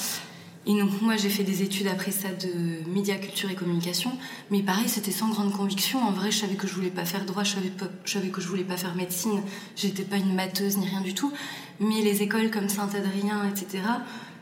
Et 0.68 0.76
donc 0.76 1.00
moi 1.00 1.16
j'ai 1.16 1.28
fait 1.28 1.44
des 1.44 1.62
études 1.62 1.87
après 1.87 2.11
ça 2.11 2.28
de 2.28 2.88
médias, 2.90 3.14
culture 3.16 3.49
et 3.50 3.54
communication, 3.54 4.11
mais 4.50 4.62
pareil 4.62 4.88
c'était 4.88 5.12
sans 5.12 5.28
grande 5.28 5.52
conviction. 5.52 6.00
En 6.00 6.11
vrai 6.11 6.32
je 6.32 6.38
savais 6.38 6.56
que 6.56 6.66
je 6.66 6.75
voulais 6.75 6.90
pas 6.90 7.04
faire 7.04 7.25
droit, 7.25 7.44
je 7.44 7.54
savais, 7.54 7.70
je 8.04 8.11
savais 8.11 8.28
que 8.28 8.40
je 8.40 8.49
voulais 8.49 8.64
pas 8.64 8.76
faire 8.76 8.96
médecine, 8.96 9.42
j'étais 9.76 10.02
pas 10.02 10.16
une 10.16 10.35
matheuse 10.35 10.76
ni 10.76 10.88
rien 10.88 11.02
du 11.02 11.14
tout. 11.14 11.32
Mais 11.78 12.02
les 12.02 12.23
écoles 12.23 12.50
comme 12.50 12.68
Saint-Adrien, 12.68 13.49
etc., 13.49 13.85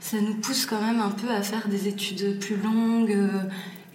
ça 0.00 0.20
nous 0.20 0.34
pousse 0.34 0.64
quand 0.66 0.80
même 0.80 1.00
un 1.00 1.10
peu 1.10 1.30
à 1.30 1.42
faire 1.42 1.68
des 1.68 1.88
études 1.88 2.38
plus 2.38 2.56
longues 2.56 3.12
euh, 3.12 3.42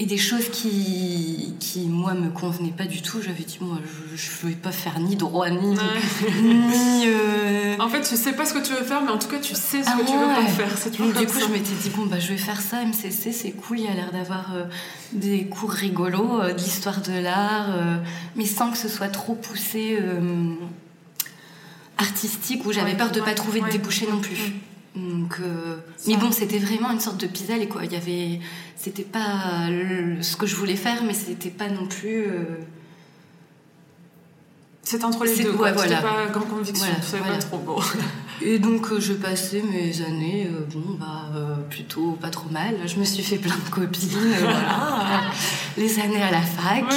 et 0.02 0.06
des 0.06 0.18
choses 0.18 0.48
qui, 0.50 1.56
qui, 1.60 1.82
moi, 1.82 2.14
me 2.14 2.30
convenaient 2.30 2.72
pas 2.72 2.86
du 2.86 3.02
tout. 3.02 3.22
J'avais 3.22 3.44
dit, 3.44 3.58
moi, 3.60 3.80
je 4.16 4.46
ne 4.46 4.52
vais 4.52 4.56
pas 4.56 4.72
faire 4.72 4.98
ni 4.98 5.18
droit, 5.18 5.50
ni. 5.50 5.72
ni 6.42 7.04
euh, 7.06 7.76
En 7.80 7.90
fait, 7.90 8.02
tu 8.02 8.16
sais 8.16 8.32
pas 8.32 8.46
ce 8.46 8.54
que 8.54 8.66
tu 8.66 8.72
veux 8.72 8.86
faire, 8.86 9.02
mais 9.04 9.12
en 9.12 9.18
tout 9.18 9.28
cas, 9.28 9.40
tu 9.40 9.56
sais 9.56 9.84
ce 9.84 9.90
que 9.90 10.06
tu 10.06 10.18
veux 10.18 10.26
pas 10.26 10.48
faire. 10.48 10.78
C'est 10.78 10.92
Du 10.92 11.00
coup, 11.00 11.40
je 11.40 11.52
m'étais 11.52 11.76
dit, 11.82 11.90
bon, 11.90 12.06
bah, 12.06 12.18
je 12.18 12.30
vais 12.30 12.38
faire 12.38 12.62
ça, 12.62 12.86
MCC, 12.86 13.34
c'est 13.34 13.52
cool, 13.52 13.80
il 13.80 13.86
y 13.86 13.88
a 13.90 13.94
l'air 13.94 14.14
d'avoir 14.14 14.56
euh, 14.56 14.64
des 15.12 15.46
cours 15.48 15.72
rigolos, 15.72 16.42
euh, 16.42 16.54
de 16.54 16.58
l'histoire 16.58 17.02
de 17.02 17.20
l'art, 17.20 17.68
mais 18.38 18.46
sans 18.46 18.72
que 18.72 18.78
ce 18.78 18.88
soit 18.88 19.10
trop 19.10 19.36
poussé 19.36 20.00
artistique, 21.98 22.66
où 22.66 22.72
j'avais 22.72 22.96
peur 22.96 23.12
de 23.12 23.20
pas 23.20 23.34
trouver 23.34 23.60
de 23.60 23.68
débouché 23.68 24.08
non 24.10 24.20
plus. 24.20 24.54
Donc, 24.96 25.38
euh, 25.40 25.78
mais 26.08 26.18
bon, 26.18 26.32
c'était 26.32 26.58
vraiment 26.58 26.92
une 26.92 27.00
sorte 27.00 27.22
de 27.22 27.28
pis 27.28 27.46
quoi. 27.70 27.86
Il 27.86 27.94
y 27.94 27.96
avait, 27.96 28.40
c'était 28.76 29.04
pas 29.04 29.68
ce 30.22 30.36
que 30.36 30.48
je 30.48 30.56
voulais 30.56 30.76
faire, 30.76 31.04
mais 31.04 31.14
c'était 31.14 31.52
pas 31.52 31.70
non 31.70 31.86
plus. 31.86 32.26
Euh, 32.26 32.44
c'est 34.82 35.04
entre 35.04 35.26
les 35.26 35.38
deux, 35.38 35.54
quoi. 35.54 35.72
Voilà. 35.72 36.02
pas 36.02 36.26
grande 36.32 36.50
conviction, 36.50 36.88
c'est 37.02 37.20
pas 37.20 37.38
trop 37.38 37.60
beau. 37.60 37.82
Et 38.42 38.58
donc, 38.58 38.88
euh, 38.92 39.00
je 39.00 39.14
passais 39.14 39.62
mes 39.62 40.02
années, 40.02 40.48
euh, 40.50 40.66
bon, 40.74 40.96
bah, 40.98 41.30
euh, 41.36 41.56
plutôt 41.70 42.18
pas 42.22 42.30
trop 42.30 42.50
mal. 42.50 42.76
Je 42.86 42.98
me 42.98 43.04
suis 43.04 43.24
fait 43.24 43.38
plein 43.38 43.56
de 43.56 43.70
copines, 43.70 44.34
voilà. 44.40 45.22
Les 45.78 46.00
années 46.00 46.22
à 46.22 46.32
la 46.32 46.42
fac. 46.42 46.86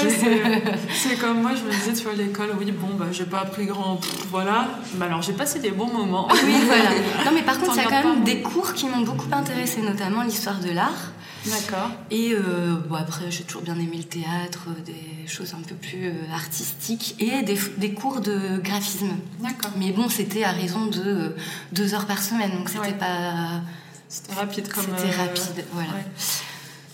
c'est 0.93 1.17
comme 1.17 1.43
moi, 1.43 1.53
je 1.57 1.65
me 1.65 1.71
disais, 1.71 1.93
tu 1.95 2.05
vois, 2.05 2.15
l'école, 2.15 2.51
oui, 2.59 2.71
bon, 2.71 2.95
bah, 2.97 3.07
j'ai 3.11 3.25
pas 3.25 3.41
appris 3.41 3.67
grand, 3.67 4.01
voilà. 4.31 4.69
Mais 4.99 5.07
alors, 5.07 5.23
j'ai 5.23 5.33
passé 5.33 5.59
des 5.59 5.73
bons 5.73 5.93
moments. 5.93 6.29
Oui, 6.31 6.55
voilà. 6.67 6.91
Non, 7.25 7.33
mais 7.35 7.43
par 7.43 7.59
contre, 7.59 7.73
il 7.77 7.83
y 7.83 7.87
a 7.87 8.03
quand 8.03 8.15
même 8.15 8.25
des 8.25 8.41
cours 8.41 8.73
qui 8.75 8.87
m'ont 8.87 9.03
beaucoup 9.03 9.29
intéressée, 9.33 9.83
notamment 9.83 10.23
l'histoire 10.23 10.61
de 10.61 10.71
l'art. 10.71 11.13
D'accord. 11.47 11.91
Et 12.11 12.33
euh, 12.35 12.77
bon, 12.89 12.95
après, 12.95 13.31
j'ai 13.31 13.45
toujours 13.45 13.63
bien 13.63 13.75
aimé 13.75 13.97
le 13.97 14.05
théâtre, 14.05 14.69
des 14.85 15.27
choses 15.27 15.55
un 15.55 15.63
peu 15.63 15.75
plus 15.75 16.09
euh, 16.09 16.13
artistiques 16.33 17.17
et 17.19 17.43
des, 17.43 17.59
des, 17.79 17.93
cours 17.95 18.21
de 18.21 18.59
graphisme. 18.59 19.11
D'accord. 19.41 19.73
Mais 19.77 19.91
bon, 19.91 20.09
c'était 20.09 20.45
à 20.45 20.53
raison 20.53 20.87
de 20.87 21.03
euh, 21.03 21.37
deux 21.73 21.95
heures 21.95 22.07
par 22.07 22.23
semaine, 22.23 22.53
donc 22.53 22.69
c'était 22.69 22.81
ouais. 22.81 22.93
pas. 22.93 23.61
C'était 24.09 24.35
rapide 24.35 24.69
comme. 24.69 24.85
C'était 24.97 25.17
rapide, 25.17 25.65
voilà. 25.73 25.91
Ouais. 25.91 26.05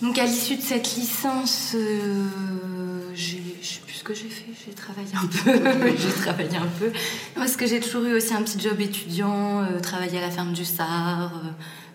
Donc 0.01 0.17
à 0.17 0.25
l'issue 0.25 0.55
de 0.55 0.61
cette 0.61 0.95
licence, 0.95 1.75
j'ai 3.13 3.49
je 3.61 3.67
sais 3.67 3.81
plus 3.85 3.93
ce 3.93 4.03
que 4.03 4.13
j'ai 4.13 4.29
fait, 4.29 4.45
j'ai 4.65 4.73
travaillé 4.73 5.09
un 5.15 5.27
peu, 5.27 5.97
j'ai 5.97 6.21
travaillé 6.21 6.57
un 6.57 6.67
peu, 6.79 6.91
parce 7.35 7.55
que 7.55 7.67
j'ai 7.67 7.79
toujours 7.79 8.03
eu 8.03 8.13
aussi 8.13 8.33
un 8.33 8.41
petit 8.41 8.59
job 8.59 8.79
étudiant, 8.79 9.63
euh, 9.63 9.79
travailler 9.79 10.17
à 10.19 10.21
la 10.21 10.31
ferme 10.31 10.53
du 10.53 10.65
Sar, 10.65 11.31
euh, 11.35 11.49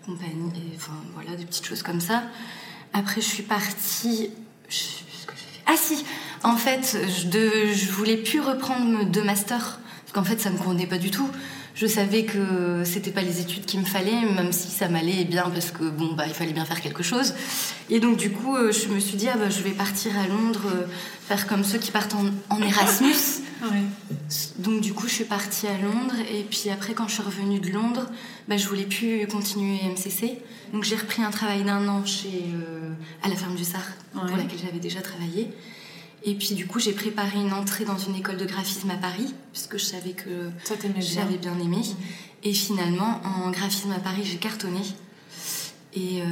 compagnie, 0.05 0.51
et, 0.55 0.77
voilà, 1.13 1.35
des 1.35 1.45
petites 1.45 1.65
choses 1.65 1.83
comme 1.83 2.01
ça. 2.01 2.23
Après 2.93 3.21
je 3.21 3.27
suis 3.27 3.43
partie, 3.43 4.29
je. 4.69 5.03
Ah 5.67 5.75
si, 5.77 6.05
en 6.43 6.57
fait, 6.57 6.95
je, 7.07 7.91
voulais 7.91 8.17
plus 8.17 8.39
reprendre 8.39 9.03
deux 9.05 9.23
masters, 9.23 9.79
parce 10.01 10.13
qu'en 10.13 10.23
fait 10.23 10.39
ça 10.39 10.51
me 10.51 10.57
convenait 10.57 10.85
pas 10.85 10.99
du 10.99 11.09
tout 11.09 11.29
je 11.75 11.87
savais 11.87 12.23
que 12.23 12.83
c'était 12.85 13.11
pas 13.11 13.21
les 13.21 13.41
études 13.41 13.65
qu'il 13.65 13.81
me 13.81 13.85
fallait, 13.85 14.21
même 14.33 14.53
si 14.53 14.69
ça 14.69 14.87
m'allait 14.87 15.25
bien 15.25 15.49
parce 15.49 15.71
que 15.71 15.83
bon 15.83 16.13
bah 16.13 16.23
il 16.25 16.33
fallait 16.33 16.53
bien 16.53 16.63
faire 16.63 16.79
quelque 16.79 17.03
chose. 17.03 17.33
Et 17.89 17.99
donc 17.99 18.15
du 18.15 18.31
coup, 18.31 18.55
je 18.55 18.87
me 18.87 18.99
suis 18.99 19.17
dit 19.17 19.27
ah 19.27 19.37
bah 19.37 19.49
je 19.49 19.61
vais 19.61 19.71
partir 19.71 20.17
à 20.17 20.25
Londres, 20.25 20.71
faire 21.27 21.45
comme 21.47 21.65
ceux 21.65 21.77
qui 21.77 21.91
partent 21.91 22.15
en, 22.15 22.27
en 22.49 22.61
Erasmus. 22.61 23.43
Donc 24.59 24.81
du 24.81 24.93
coup, 24.93 25.07
je 25.07 25.13
suis 25.13 25.23
partie 25.25 25.67
à 25.67 25.77
Londres 25.77 26.15
et 26.31 26.43
puis 26.43 26.69
après 26.69 26.93
quand 26.93 27.07
je 27.07 27.13
suis 27.13 27.23
revenue 27.23 27.59
de 27.59 27.69
Londres, 27.69 28.07
bah, 28.47 28.57
je 28.57 28.67
voulais 28.67 28.85
plus 28.85 29.25
continuer 29.27 29.79
MCC. 29.89 30.39
Donc 30.73 30.83
j'ai 30.83 30.95
repris 30.95 31.21
un 31.23 31.31
travail 31.31 31.63
d'un 31.63 31.87
an 31.87 32.05
chez 32.05 32.43
euh, 32.53 32.91
à 33.23 33.29
la 33.29 33.35
ferme 33.35 33.55
du 33.55 33.63
Sar 33.63 33.81
Ouais. 34.15 34.21
pour 34.27 34.37
laquelle 34.37 34.59
j'avais 34.59 34.79
déjà 34.79 35.01
travaillé. 35.01 35.49
Et 36.23 36.33
puis 36.35 36.55
du 36.55 36.65
coup, 36.65 36.79
j'ai 36.79 36.93
préparé 36.93 37.37
une 37.39 37.53
entrée 37.53 37.85
dans 37.85 37.97
une 37.97 38.15
école 38.15 38.37
de 38.37 38.45
graphisme 38.45 38.89
à 38.89 38.95
Paris, 38.95 39.33
puisque 39.51 39.77
je 39.77 39.83
savais 39.83 40.13
que 40.13 40.49
bien. 40.87 41.01
j'avais 41.01 41.37
bien 41.37 41.59
aimé. 41.59 41.81
Et 42.43 42.53
finalement, 42.53 43.21
en 43.23 43.51
graphisme 43.51 43.91
à 43.91 43.99
Paris, 43.99 44.21
j'ai 44.23 44.37
cartonné. 44.37 44.79
Et, 45.95 46.21
euh, 46.21 46.25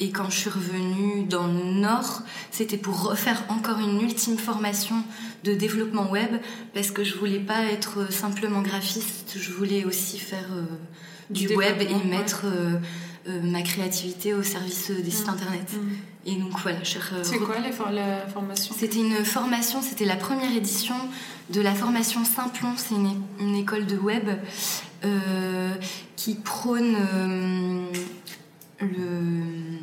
et 0.00 0.10
quand 0.10 0.28
je 0.28 0.36
suis 0.38 0.50
revenue 0.50 1.24
dans 1.24 1.46
le 1.46 1.62
Nord, 1.80 2.22
c'était 2.50 2.76
pour 2.76 3.00
refaire 3.02 3.44
encore 3.48 3.78
une 3.78 4.00
ultime 4.00 4.36
formation 4.38 4.96
de 5.44 5.54
développement 5.54 6.10
web, 6.10 6.30
parce 6.74 6.90
que 6.90 7.04
je 7.04 7.14
voulais 7.16 7.38
pas 7.38 7.62
être 7.66 8.12
simplement 8.12 8.60
graphiste, 8.60 9.34
je 9.38 9.52
voulais 9.52 9.84
aussi 9.84 10.18
faire 10.18 10.48
euh, 10.52 10.64
du 11.30 11.46
Du 11.46 11.54
web 11.56 11.80
et 11.80 12.08
mettre 12.08 12.42
euh, 12.46 12.74
euh, 13.28 13.40
ma 13.42 13.62
créativité 13.62 14.34
au 14.34 14.42
service 14.42 14.90
euh, 14.90 15.00
des 15.00 15.10
sites 15.12 15.26
Mm. 15.28 15.30
internet. 15.30 15.70
Mm. 15.74 15.88
Et 16.26 16.36
donc 16.36 16.58
voilà, 16.62 16.82
je 16.82 16.98
C'est 17.22 17.38
quoi 17.38 17.58
les 17.60 17.70
for- 17.70 17.90
la 17.90 18.26
formation? 18.26 18.74
C'était 18.76 18.98
une 18.98 19.24
formation, 19.24 19.80
c'était 19.82 20.06
la 20.06 20.16
première 20.16 20.52
édition 20.56 20.94
de 21.50 21.60
la 21.60 21.74
formation 21.74 22.24
Simplon. 22.24 22.72
C'est 22.76 22.94
une, 22.94 23.54
école 23.54 23.84
de 23.86 23.96
web 23.96 24.28
euh, 25.04 25.74
qui 26.16 26.34
prône 26.36 26.96
euh, 26.96 27.86
le. 28.84 29.78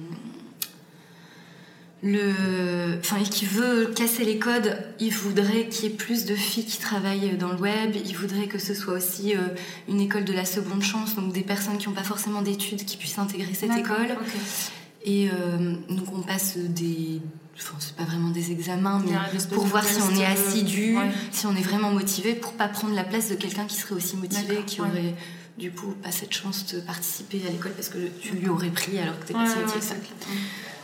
Le, 2.04 2.98
enfin, 2.98 3.18
et 3.18 3.30
qui 3.30 3.46
veut 3.46 3.92
casser 3.96 4.26
les 4.26 4.40
codes, 4.40 4.76
il 5.00 5.14
voudrait 5.14 5.70
qu'il 5.70 5.84
y 5.88 5.94
ait 5.94 5.96
plus 5.96 6.26
de 6.26 6.34
filles 6.34 6.66
qui 6.66 6.80
travaillent 6.80 7.38
dans 7.38 7.52
le 7.52 7.60
web. 7.60 7.96
Il 8.04 8.18
voudrait 8.18 8.48
que 8.48 8.58
ce 8.58 8.74
soit 8.74 8.96
aussi 8.96 9.36
euh, 9.36 9.42
une 9.88 10.02
école 10.02 10.26
de 10.26 10.34
la 10.34 10.46
seconde 10.46 10.82
chance, 10.82 11.16
donc 11.16 11.32
des 11.32 11.44
personnes 11.44 11.78
qui 11.78 11.88
n'ont 11.88 11.94
pas 11.94 12.02
forcément 12.02 12.42
d'études 12.42 12.86
qui 12.86 12.98
puissent 12.98 13.20
intégrer 13.20 13.54
cette 13.54 13.78
école. 13.78 14.18
Et 15.04 15.30
euh, 15.30 15.76
donc 15.90 16.08
on 16.14 16.22
passe 16.22 16.58
des, 16.58 17.22
enfin 17.56 17.76
c'est 17.80 17.96
pas 17.96 18.04
vraiment 18.04 18.30
des 18.30 18.52
examens, 18.52 19.04
mais 19.06 19.14
pour 19.54 19.66
voir 19.66 19.84
si 19.84 20.02
on 20.02 20.16
est 20.16 20.26
euh, 20.26 20.32
assidu, 20.32 20.98
ouais. 20.98 21.12
si 21.32 21.46
on 21.46 21.56
est 21.56 21.62
vraiment 21.62 21.92
motivé, 21.92 22.34
pour 22.34 22.54
pas 22.54 22.68
prendre 22.68 22.96
la 22.96 23.04
place 23.04 23.30
de 23.30 23.36
quelqu'un 23.36 23.66
qui 23.66 23.76
serait 23.76 23.96
aussi 23.96 24.16
motivé, 24.16 24.64
qui 24.66 24.82
ouais. 24.82 24.88
aurait 24.88 25.16
du 25.62 25.72
coup 25.72 25.92
pas 26.04 26.12
cette 26.12 26.34
chance 26.34 26.66
de 26.74 26.82
participer 26.82 27.42
à 27.48 27.52
l'école 27.52 27.72
parce 27.74 27.88
que 27.90 28.00
tu 28.20 28.34
lui 28.36 28.50
aurais 28.50 28.72
pris 28.72 28.98
alors 29.00 29.18
que 29.20 29.26
t'es 29.28 29.34
pas 29.34 29.44
Ouais, 29.44 29.48
si 29.50 29.56
ouais, 29.58 29.62
motivé. 29.62 29.76
ouais, 29.76 29.80
que 29.80 29.86
ça. 29.86 29.96
c'est 29.96 30.02
clair. 30.26 30.38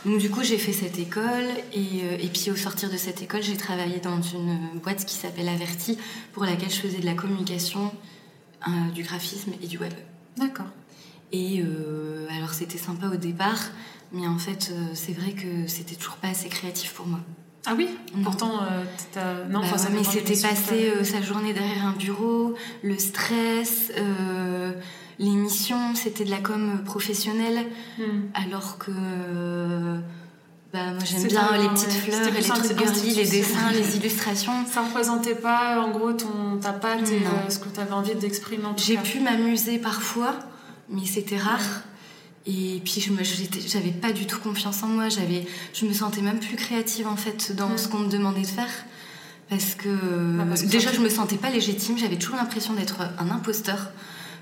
Donc 0.06 0.18
du 0.18 0.30
coup 0.30 0.42
j'ai 0.44 0.56
fait 0.58 0.72
cette 0.72 0.98
école 0.98 1.48
et, 1.74 2.04
euh, 2.04 2.16
et 2.24 2.28
puis 2.28 2.50
au 2.50 2.56
sortir 2.56 2.88
de 2.90 2.96
cette 2.96 3.20
école 3.20 3.42
j'ai 3.42 3.56
travaillé 3.56 3.98
dans 3.98 4.22
une 4.22 4.56
boîte 4.82 5.04
qui 5.04 5.16
s'appelle 5.16 5.48
Averti 5.48 5.98
pour 6.32 6.44
laquelle 6.44 6.70
je 6.70 6.76
faisais 6.80 7.00
de 7.00 7.06
la 7.06 7.14
communication, 7.14 7.92
euh, 8.68 8.90
du 8.94 9.02
graphisme 9.02 9.52
et 9.62 9.66
du 9.66 9.76
web. 9.78 9.92
D'accord. 10.36 10.66
Et 11.32 11.60
euh, 11.62 12.26
alors 12.30 12.54
c'était 12.54 12.78
sympa 12.78 13.08
au 13.08 13.16
départ, 13.16 13.60
mais 14.12 14.26
en 14.28 14.38
fait 14.38 14.70
euh, 14.72 14.86
c'est 14.94 15.12
vrai 15.12 15.32
que 15.32 15.66
c'était 15.66 15.96
toujours 15.96 16.16
pas 16.16 16.28
assez 16.28 16.48
créatif 16.48 16.94
pour 16.94 17.06
moi. 17.06 17.20
Ah 17.70 17.74
oui 17.76 17.88
Non. 18.16 18.22
Pourtant, 18.24 18.52
euh, 18.62 19.44
non, 19.50 19.60
Bah 19.60 19.66
enfin, 19.66 19.78
ça 19.78 19.88
ouais, 19.90 19.96
mais 19.98 20.04
c'était 20.04 20.40
passé 20.40 20.90
euh, 20.96 21.04
sa 21.04 21.20
journée 21.20 21.52
derrière 21.52 21.84
un 21.86 21.92
bureau, 21.92 22.54
le 22.82 22.98
stress, 22.98 23.92
euh, 23.98 24.72
l'émission, 25.18 25.94
c'était 25.94 26.24
de 26.24 26.30
la 26.30 26.38
com 26.38 26.80
professionnelle, 26.84 27.66
Hmm. 27.98 28.20
alors 28.34 28.78
que 28.78 28.90
euh, 28.90 29.98
bah, 30.72 30.92
moi 30.92 31.02
j'aime 31.04 31.26
bien 31.26 31.56
les 31.60 31.68
petites 31.68 31.90
fleurs 31.92 32.30
les 32.32 32.42
trucs 32.42 32.78
girly, 32.78 33.14
les 33.14 33.26
dessins, 33.26 33.70
les 33.72 33.96
illustrations. 33.96 34.64
Ça 34.66 34.82
représentait 34.82 35.34
pas, 35.34 35.80
en 35.82 35.90
gros, 35.90 36.12
ton, 36.12 36.56
ta 36.60 36.72
patte 36.72 37.10
et 37.10 37.16
euh, 37.16 37.50
ce 37.50 37.58
que 37.58 37.68
tu 37.68 37.80
avais 37.80 37.92
envie 37.92 38.14
d'exprimer 38.14 38.64
en 38.66 38.74
tout 38.74 38.82
J'ai 38.84 38.96
pu 38.98 39.20
m'amuser 39.20 39.78
parfois, 39.78 40.34
mais 40.88 41.04
c'était 41.04 41.36
rare. 41.36 41.82
Et 42.50 42.80
puis 42.82 43.04
j'avais 43.66 43.90
pas 43.90 44.12
du 44.12 44.26
tout 44.26 44.38
confiance 44.40 44.82
en 44.82 44.86
moi. 44.88 45.08
J'avais, 45.10 45.46
je 45.74 45.84
me 45.84 45.92
sentais 45.92 46.22
même 46.22 46.40
plus 46.40 46.56
créative 46.56 47.06
en 47.06 47.16
fait 47.16 47.54
dans 47.54 47.68
Mm. 47.68 47.78
ce 47.78 47.88
qu'on 47.88 47.98
me 47.98 48.08
demandait 48.08 48.40
de 48.40 48.46
faire, 48.46 48.70
parce 49.50 49.74
que, 49.74 49.88
Bah, 50.38 50.44
parce 50.48 50.62
que 50.62 50.68
déjà 50.68 50.90
je 50.92 51.00
me 51.00 51.10
sentais 51.10 51.36
pas 51.36 51.50
légitime. 51.50 51.98
J'avais 51.98 52.16
toujours 52.16 52.36
l'impression 52.36 52.72
d'être 52.72 52.96
un 53.18 53.30
imposteur 53.30 53.90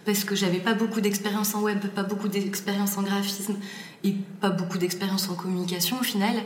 parce 0.05 0.23
que 0.23 0.37
j'avais 0.37 0.61
pas 0.61 0.75
beaucoup 0.75 1.01
d'expérience 1.01 1.55
en 1.57 1.63
web, 1.63 1.81
pas 1.89 2.05
beaucoup 2.05 2.29
d'expérience 2.29 2.97
en 2.97 3.03
graphisme 3.03 3.57
et 4.05 4.13
pas 4.41 4.51
beaucoup 4.51 4.79
d'expérience 4.79 5.29
en 5.29 5.35
communication 5.35 5.99
au 6.01 6.05
final. 6.05 6.37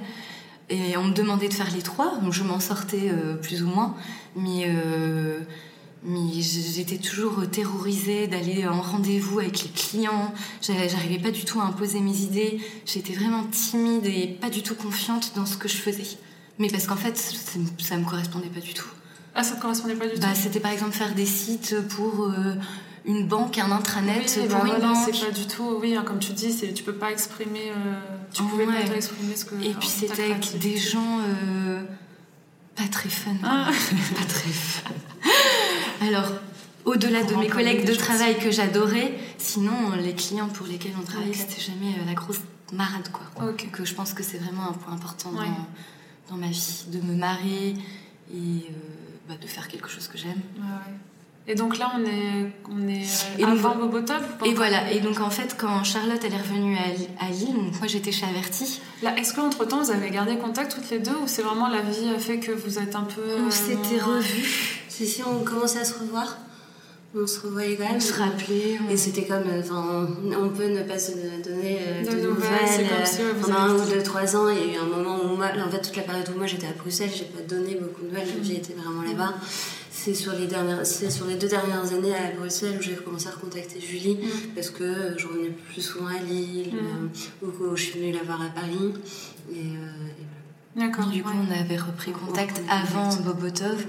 Et 0.71 0.97
on 0.97 1.05
me 1.05 1.12
demandait 1.12 1.49
de 1.49 1.52
faire 1.55 1.71
les 1.75 1.83
trois, 1.83 2.17
donc 2.23 2.33
je 2.33 2.43
m'en 2.43 2.61
sortais 2.61 3.11
euh, 3.12 3.35
plus 3.35 3.62
ou 3.62 3.67
moins, 3.67 3.97
mais 4.37 4.64
euh, 4.69 5.40
mais 6.02 6.40
j'étais 6.40 6.97
toujours 6.99 7.49
terrorisée 7.50 8.26
d'aller 8.26 8.66
en 8.66 8.80
rendez-vous 8.80 9.38
avec 9.40 9.62
les 9.64 9.69
clients. 9.71 10.33
J'a- 10.62 10.88
J'arrivais 10.88 11.19
pas 11.19 11.30
du 11.30 11.45
tout 11.45 11.61
à 11.61 11.64
imposer 11.64 12.00
mes 12.00 12.16
idées. 12.23 12.59
J'étais 12.87 13.12
vraiment 13.12 13.45
timide 13.45 14.07
et 14.07 14.26
pas 14.40 14.49
du 14.50 14.62
tout 14.62 14.75
confiante 14.75 15.33
dans 15.37 15.45
ce 15.47 15.57
que 15.57 15.69
je 15.69 15.76
faisais. 15.76 16.16
Mais 16.59 16.69
parce 16.69 16.87
qu'en 16.87 16.97
fait, 16.97 17.16
ça 17.78 17.97
me- 17.99 18.04
correspondait 18.04 18.49
pas 18.49 18.61
du 18.61 18.73
tout. 18.75 18.88
Ah, 19.35 19.42
ça 19.42 19.54
te 19.57 19.61
correspondait 19.62 19.95
pas 19.95 20.07
du 20.07 20.14
tout 20.14 20.21
Bah, 20.21 20.35
c'était 20.35 20.61
par 20.61 20.73
exemple 20.73 20.92
faire 20.92 21.14
des 21.14 21.25
sites 21.26 21.76
pour 21.88 22.25
euh, 22.25 22.54
une 23.07 23.26
banque, 23.28 23.59
un 23.59 23.71
intranet 23.71 24.25
Oui, 24.37 24.47
pour 24.49 24.59
bah 24.59 24.64
une 24.64 24.71
voilà, 24.80 24.88
banque. 24.95 24.97
c'est 25.14 25.25
pas 25.26 25.30
du 25.33 25.47
tout, 25.47 25.78
oui, 25.80 25.95
hein, 25.95 26.02
comme 26.04 26.19
tu 26.19 26.33
dis, 26.33 26.54
tu 26.75 26.83
peux 26.83 26.95
pas 26.95 27.11
exprimer, 27.12 27.71
euh, 27.71 28.00
tu 28.33 28.42
pouvais 28.42 28.66
Ouais. 28.66 28.85
pas 28.88 28.97
exprimer 28.97 29.37
ce 29.37 29.45
que. 29.45 29.54
Et 29.57 29.73
puis 29.75 29.88
ta 29.88 30.14
c'était 30.14 30.25
avec 30.25 30.59
des 30.59 30.76
gens 30.76 31.21
euh, 31.21 31.83
pas 32.75 32.88
très 32.90 33.09
fun. 33.09 33.37
Ah. 33.45 33.71
pas 34.16 34.25
très 34.25 34.50
fun. 34.50 34.90
Alors, 36.00 36.33
au-delà 36.85 37.23
de 37.25 37.35
mes 37.37 37.49
collègues 37.49 37.85
de 37.87 37.95
travail 37.95 38.38
que 38.38 38.50
j'adorais, 38.50 39.12
sinon 39.38 39.92
les 40.02 40.14
clients 40.14 40.49
pour 40.49 40.66
lesquels 40.66 40.92
on 41.00 41.04
travaillait, 41.04 41.35
c'était 41.35 41.61
jamais 41.61 41.92
euh, 41.99 42.04
la 42.07 42.14
grosse 42.14 42.40
marade 42.73 43.09
quoi. 43.12 43.52
Que 43.73 43.85
je 43.85 43.95
pense 43.95 44.12
que 44.14 44.23
c'est 44.23 44.38
vraiment 44.38 44.69
un 44.71 44.73
point 44.73 44.95
important 44.95 45.30
Ouais. 45.30 45.47
dans, 46.28 46.35
dans 46.35 46.40
ma 46.40 46.49
vie, 46.49 46.85
de 46.88 47.00
me 47.00 47.14
marrer 47.14 47.75
et 48.33 48.35
euh, 48.35 48.73
bah, 49.28 49.35
de 49.40 49.47
faire 49.47 49.69
quelque 49.69 49.88
chose 49.88 50.09
que 50.09 50.16
j'aime. 50.19 50.40
Ouais, 50.57 50.62
ouais. 50.62 50.95
Et 51.47 51.54
donc 51.54 51.78
là, 51.78 51.90
on 51.97 52.04
est, 52.04 52.52
on 52.71 52.87
est 52.87 53.02
euh, 53.02 53.38
Et 53.38 53.42
donc, 53.42 53.50
avant 53.52 53.75
Bobotov 53.75 54.23
Et 54.45 54.54
voilà, 54.54 54.92
et 54.92 55.00
donc 55.00 55.21
en 55.21 55.30
fait 55.30 55.57
quand 55.59 55.83
Charlotte 55.85 56.21
elle 56.25 56.35
est 56.35 56.37
revenue 56.40 56.76
à, 56.76 57.25
à 57.25 57.30
Lille, 57.30 57.54
donc 57.54 57.78
moi 57.78 57.88
j'étais 57.88 58.12
chez 58.12 58.26
Averti, 58.26 58.80
Là, 59.02 59.16
est-ce 59.19 59.33
qu'entre 59.35 59.64
temps, 59.66 59.83
vous 59.83 59.90
avez 59.90 60.11
gardé 60.11 60.37
contact 60.37 60.75
toutes 60.75 60.90
les 60.90 60.99
deux 60.99 61.16
ou 61.23 61.26
c'est 61.26 61.40
vraiment 61.42 61.69
la 61.69 61.80
vie 61.80 62.09
a 62.14 62.19
fait 62.19 62.38
que 62.38 62.52
vous 62.52 62.78
êtes 62.78 62.95
un 62.95 63.04
peu. 63.04 63.23
on 63.38 63.47
euh, 63.47 63.50
s'était 63.50 63.99
revus, 63.99 64.83
Si, 65.00 65.07
si, 65.07 65.23
on 65.23 65.42
commençait 65.45 65.78
à 65.78 65.85
se 65.87 65.99
revoir. 65.99 66.37
On 67.16 67.26
se 67.26 67.40
revoyait 67.40 67.75
quand 67.76 67.85
même. 67.85 67.97
on 67.97 68.00
se 68.00 68.12
rappelait. 68.12 68.78
on- 68.87 68.90
Et 68.92 68.97
c'était 68.99 69.25
comme, 69.25 69.45
euh, 69.49 69.61
enfin, 69.61 70.07
on 70.38 70.49
peut 70.50 70.69
ne 70.69 70.83
pas 70.83 70.99
se 70.99 71.12
donner 71.12 71.78
euh, 71.80 72.04
De 72.04 72.11
de, 72.11 72.16
nouvelles, 72.16 72.28
nouvelles. 72.28 72.69
c'est 72.69 72.85
comme 72.85 72.99
euh, 73.00 73.07
si, 73.07 73.23
ouais, 73.23 73.40
pendant 73.40 73.59
un 73.61 73.75
ou 73.76 73.90
deux, 73.90 74.02
trois 74.02 74.37
ans, 74.37 74.49
il 74.50 74.59
y 74.59 74.62
a 74.62 74.75
eu 74.75 74.76
un 74.76 74.85
moment 74.85 75.19
où 75.25 75.37
moi, 75.37 75.47
en 75.66 75.71
fait, 75.71 75.80
toute 75.80 75.97
la 75.97 76.02
période 76.02 76.28
où 76.33 76.37
moi 76.38 76.47
j'étais 76.47 76.66
à 76.66 76.73
Bruxelles, 76.73 77.09
j'ai 77.16 77.25
pas 77.25 77.40
donné 77.49 77.76
beaucoup 77.76 78.02
de 78.02 78.09
nouvelles, 78.09 78.28
j'ai 78.42 78.57
été 78.57 78.75
vraiment 78.75 79.02
là-bas. 79.02 79.33
C'est 79.90 80.12
sur 80.14 80.33
les 80.35 80.47
dernières, 80.47 80.85
c'est 80.85 81.11
sur 81.11 81.26
les 81.26 81.37
deux 81.37 81.49
dernières 81.49 81.90
années 81.95 82.14
à 82.14 82.30
Bruxelles 82.38 82.76
où 82.78 82.83
j'ai 82.83 82.95
commencé 82.95 83.26
à 83.28 83.30
recontacter 83.33 83.80
Julie 83.80 84.16
Mm. 84.16 84.54
parce 84.54 84.69
que 84.71 85.14
je 85.16 85.26
revenais 85.26 85.50
plus 85.73 85.80
souvent 85.83 86.09
à 86.09 86.19
Lille 86.23 86.73
Mm. 86.75 86.76
euh, 87.42 87.47
ou 87.47 87.50
que 87.71 87.75
je 87.76 87.83
suis 87.85 87.99
venue 88.00 88.12
la 88.12 88.23
voir 88.23 88.40
à 88.42 88.50
Paris. 88.50 88.92
Et, 89.50 89.54
euh, 89.57 90.76
et 90.76 90.78
D'accord. 90.80 91.07
Du 91.07 91.23
coup, 91.25 91.30
ouais. 91.30 91.35
on 91.49 91.61
avait 91.61 91.76
repris 91.78 92.12
contact 92.12 92.61
On- 92.62 92.71
on- 92.71 93.07
avant 93.09 93.16
Bobotov. 93.16 93.85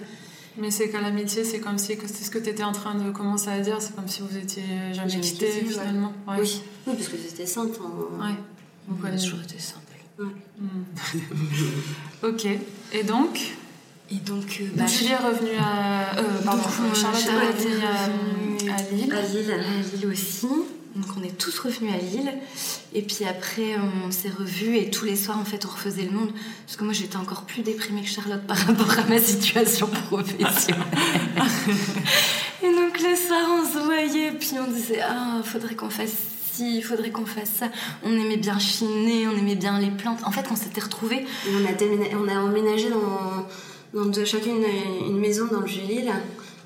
Mais 0.58 0.70
c'est 0.70 0.90
qu'à 0.90 1.00
l'amitié, 1.02 1.44
c'est 1.46 1.60
comme 1.60 1.78
si, 1.78 1.98
que 1.98 2.08
c'est 2.08 2.24
ce 2.24 2.30
que 2.30 2.38
tu 2.40 2.50
étais 2.50 2.64
en 2.64 2.74
train 2.74 2.96
de 2.96 3.10
commencer 3.12 3.50
à 3.50 3.60
dire, 3.62 3.82
c'est 3.82 3.96
comme 3.96 4.08
si 4.08 4.22
vous 4.22 4.36
étiez 4.38 4.64
jamais 4.94 5.16
ouais. 5.16 5.22
finalement. 5.68 6.14
Ouais. 6.28 6.36
Oui. 6.42 6.62
oui, 6.88 6.94
parce 6.98 7.08
que 7.08 7.18
c'était 7.18 7.46
simple. 7.46 7.78
hein. 7.82 8.26
Ouais. 8.28 8.36
On 8.90 9.02
Ouais. 9.04 9.10
a 9.12 9.18
toujours 9.18 9.40
été 9.42 9.58
simple. 9.60 9.80
ok. 12.24 12.46
Et 12.94 13.04
donc 13.04 13.40
Et 14.12 14.16
donc, 14.16 14.58
euh, 14.62 14.66
bah, 14.76 14.84
bah, 14.84 14.88
Julie 14.88 15.12
est 15.12 15.16
revenue 15.16 15.56
à. 15.58 16.18
Euh, 16.20 16.42
pardon, 16.44 16.62
Donc, 16.64 16.96
Charlotte 16.96 17.26
est 17.26 17.48
revenue 17.48 17.84
à, 18.70 18.76
à 18.76 18.82
Lille. 18.92 19.14
À 19.14 19.22
Lille. 19.22 19.52
à 19.52 19.58
Lille 19.96 20.08
aussi. 20.12 20.48
Donc 20.96 21.06
on 21.18 21.24
est 21.24 21.38
tous 21.38 21.58
revenus 21.60 21.94
à 21.94 21.98
Lille. 21.98 22.34
Et 22.94 23.02
puis 23.02 23.26
après, 23.26 23.76
on 24.06 24.12
s'est 24.12 24.30
revus 24.30 24.78
et 24.78 24.90
tous 24.90 25.06
les 25.06 25.16
soirs, 25.16 25.40
en 25.40 25.46
fait, 25.46 25.66
on 25.66 25.70
refaisait 25.70 26.04
le 26.04 26.12
monde. 26.12 26.32
Parce 26.66 26.76
que 26.78 26.84
moi, 26.84 26.94
j'étais 26.94 27.18
encore 27.18 27.44
plus 27.44 27.62
déprimée 27.62 28.02
que 28.02 28.10
Charlotte 28.10 28.46
par 28.46 28.58
rapport 28.68 29.00
à 29.00 29.04
ma 29.04 29.20
situation 29.20 29.88
professionnelle. 29.88 30.84
et 32.64 32.74
donc 32.74 33.00
le 33.00 33.16
soir, 33.16 33.48
on 33.50 33.66
se 33.66 33.84
voyait, 33.84 34.32
puis 34.32 34.52
on 34.60 34.70
disait, 34.70 35.02
ah, 35.02 35.42
faudrait 35.44 35.76
qu'on 35.76 35.90
fasse 35.90 36.12
ci, 36.52 36.78
il 36.78 36.84
faudrait 36.84 37.12
qu'on 37.12 37.26
fasse 37.26 37.52
ça. 37.60 37.70
On 38.04 38.12
aimait 38.12 38.38
bien 38.38 38.60
chiner, 38.60 39.28
on 39.28 39.38
aimait 39.38 39.56
bien 39.56 39.80
les 39.80 39.92
plantes. 39.92 40.20
En 40.26 40.32
fait, 40.32 40.46
on 40.52 40.56
s'était 40.56 40.82
retrouvés. 40.82 41.26
Et 41.48 41.56
on, 41.56 41.66
a 41.70 41.74
déménagé, 41.74 42.16
on 42.16 42.28
a 42.28 42.40
emménagé 42.40 42.90
dans, 42.90 43.48
dans 43.94 44.10
de, 44.10 44.26
chacune 44.26 44.64
une, 45.08 45.20
maison 45.20 45.46
dans 45.50 45.62
le 45.62 45.68
Vieux-Lille 45.68 46.12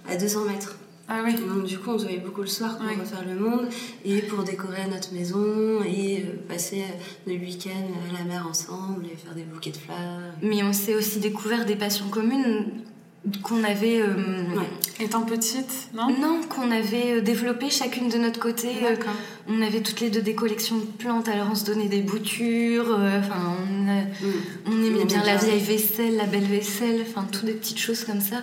à 0.10 0.16
200 0.16 0.46
mètres. 0.46 0.76
Ah 1.08 1.22
oui. 1.24 1.34
Donc 1.36 1.66
du 1.66 1.78
coup, 1.78 1.92
on 1.92 1.98
se 2.00 2.04
voyait 2.06 2.20
beaucoup 2.20 2.42
le 2.42 2.48
soir 2.48 2.78
pour 2.78 2.88
Ouais. 2.88 2.96
refaire 3.00 3.24
le 3.28 3.36
monde 3.40 3.68
et 4.04 4.22
pour 4.24 4.44
décorer 4.44 4.88
notre 4.92 5.14
maison 5.14 5.84
et 5.86 6.24
euh, 6.24 6.36
passer 6.48 6.84
le 7.28 7.34
week-end 7.34 7.88
à 8.10 8.18
la 8.18 8.24
mer 8.26 8.48
ensemble 8.50 9.06
et 9.06 9.16
faire 9.16 9.36
des 9.36 9.44
bouquets 9.44 9.70
de 9.72 9.78
fleurs. 9.78 9.98
Mais 10.42 10.64
on 10.64 10.74
s'est 10.74 10.96
aussi 10.96 11.20
découvert 11.20 11.66
des 11.66 11.76
passions 11.76 12.08
communes 12.10 12.66
qu'on 13.44 13.64
avait. 13.64 14.02
euh, 14.02 14.16
Ouais. 14.56 14.70
Étant 15.00 15.24
petite, 15.24 15.90
non? 15.94 16.08
Non, 16.20 16.40
qu'on 16.48 16.72
avait 16.72 17.18
euh, 17.18 17.22
développé 17.22 17.70
chacune 17.70 18.08
de 18.10 18.18
notre 18.18 18.40
côté. 18.40 18.70
Euh, 18.84 18.92
D'accord. 18.96 19.14
On 19.48 19.62
avait 19.62 19.82
toutes 19.82 20.00
les 20.00 20.10
deux 20.10 20.22
des 20.22 20.36
collections 20.36 20.78
de 20.78 20.86
plantes, 20.86 21.28
alors 21.28 21.50
on 21.52 21.56
se 21.56 21.66
donnait 21.66 21.90
des 21.90 22.02
boutures. 22.02 22.96
euh, 22.98 23.20
Enfin, 23.20 23.58
on, 23.60 23.86
Mm. 23.86 24.32
on 24.68 24.84
aimait 24.86 25.06
bien 25.06 25.24
la 25.24 25.36
vieille 25.36 25.60
vaisselle, 25.62 26.16
la 26.16 26.26
belle 26.26 26.46
vaisselle, 26.46 27.02
enfin, 27.08 27.28
toutes 27.32 27.46
des 27.46 27.54
petites 27.54 27.78
choses 27.80 28.04
comme 28.06 28.22
ça. 28.22 28.38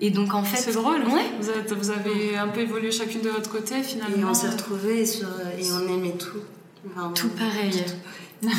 Et 0.00 0.10
donc, 0.10 0.34
en 0.34 0.42
fait. 0.42 0.56
C'est 0.58 0.72
drôle. 0.72 1.00
Ouais. 1.02 1.24
Vous, 1.40 1.48
êtes- 1.50 1.72
vous 1.72 1.90
avez 1.90 2.36
un 2.36 2.48
peu 2.48 2.60
évolué 2.60 2.90
chacune 2.92 3.22
de 3.22 3.30
votre 3.30 3.50
côté 3.50 3.82
finalement. 3.82 4.16
Et 4.28 4.30
on 4.30 4.34
s'est 4.34 4.50
retrouvés 4.50 5.06
sur, 5.06 5.26
et 5.58 5.72
on 5.72 5.88
aimait 5.94 6.16
tout. 6.18 6.38
Enfin, 6.94 7.12
Tout 7.14 7.30
on- 7.34 7.38
pareil. 7.38 7.84
Donc, 8.42 8.52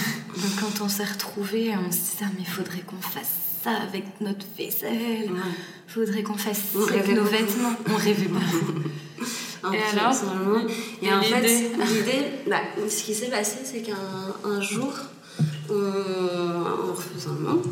quand 0.59 0.83
on 0.83 0.89
s'est 0.89 1.05
retrouvés, 1.05 1.71
on 1.77 1.91
se 1.91 1.97
disait, 1.97 2.23
ah, 2.23 2.29
mais 2.37 2.45
faudrait 2.45 2.81
qu'on 2.81 2.99
fasse 2.99 3.29
ça 3.63 3.71
avec 3.87 4.03
notre 4.21 4.45
vaisselle. 4.57 5.31
Ouais. 5.31 5.39
Faudrait 5.87 6.23
qu'on 6.23 6.37
fasse 6.37 6.59
On 6.75 6.85
ça 6.85 6.93
avec 6.93 7.07
nos 7.09 7.21
beaucoup. 7.23 7.27
vêtements. 7.35 7.73
On 7.91 7.95
rêvait 7.95 8.27
beaucoup. 8.27 8.79
Un 9.63 9.71
Et 9.73 9.81
alors? 9.93 10.13
Et, 11.01 11.05
Et 11.07 11.13
en 11.13 11.21
fait, 11.21 11.41
l'idée? 11.41 11.69
l'idée, 11.77 12.25
bah, 12.49 12.61
ce 12.89 13.03
qui 13.03 13.13
s'est 13.13 13.27
passé, 13.29 13.57
c'est 13.63 13.81
qu'un 13.81 13.95
un 14.43 14.61
jour, 14.61 14.91
on, 15.73 16.89
en 16.89 16.93
refaisant 16.93 17.33
le 17.33 17.39
monde, 17.47 17.65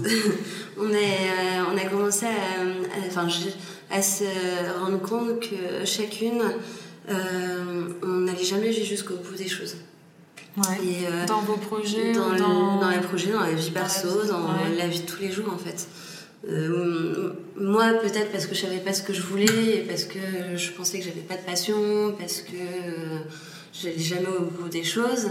on, 0.78 0.90
euh, 0.94 1.78
a 1.78 1.90
commencé 1.90 2.26
à, 2.26 2.30
à- 2.30 3.08
enfin, 3.08 3.28
je- 3.30 3.50
à 3.96 4.02
se 4.02 4.24
rendre 4.80 5.00
compte 5.02 5.40
que 5.40 5.86
chacune, 5.86 6.42
euh, 7.10 7.84
on 8.04 8.08
n'allait 8.22 8.44
jamais 8.44 8.72
jusqu'au 8.74 9.16
bout 9.16 9.36
des 9.38 9.48
choses. 9.48 9.76
Ouais. 10.58 10.64
Et, 10.84 11.06
euh, 11.08 11.26
Dans 11.26 11.42
vos 11.42 11.58
projets 11.58 12.14
dans, 12.14 12.30
ou 12.30 12.32
le- 12.32 12.40
dans... 12.40 12.80
dans 12.82 12.90
les 12.90 13.00
projets, 13.02 13.32
dans 13.32 13.42
la 13.42 13.52
vie 13.52 13.70
dans 13.70 13.76
la 13.76 13.82
perso, 13.82 14.22
vie, 14.22 14.28
dans 14.30 14.42
ouais. 14.54 14.76
la 14.78 14.88
vie 14.88 15.02
de 15.02 15.06
tous 15.06 15.20
les 15.22 15.32
jours 15.32 15.52
en 15.54 15.58
fait. 15.58 15.88
Euh, 16.50 17.34
moi, 17.58 17.90
peut-être 18.02 18.32
parce 18.32 18.46
que 18.46 18.54
je 18.56 18.62
savais 18.62 18.78
pas 18.78 18.94
ce 18.94 19.02
que 19.02 19.14
je 19.14 19.22
voulais, 19.22 19.46
et 19.78 19.82
parce 19.88 20.04
que 20.06 20.20
je 20.56 20.72
pensais 20.72 21.00
que 21.00 21.06
j'avais 21.06 21.22
pas 21.22 21.36
de 21.36 21.42
passion, 21.42 22.16
parce 22.20 22.42
que 22.42 22.54
euh, 22.54 23.18
j'allais 23.74 23.98
jamais 24.00 24.28
au 24.40 24.44
bout 24.44 24.70
des 24.70 24.84
choses. 24.84 25.28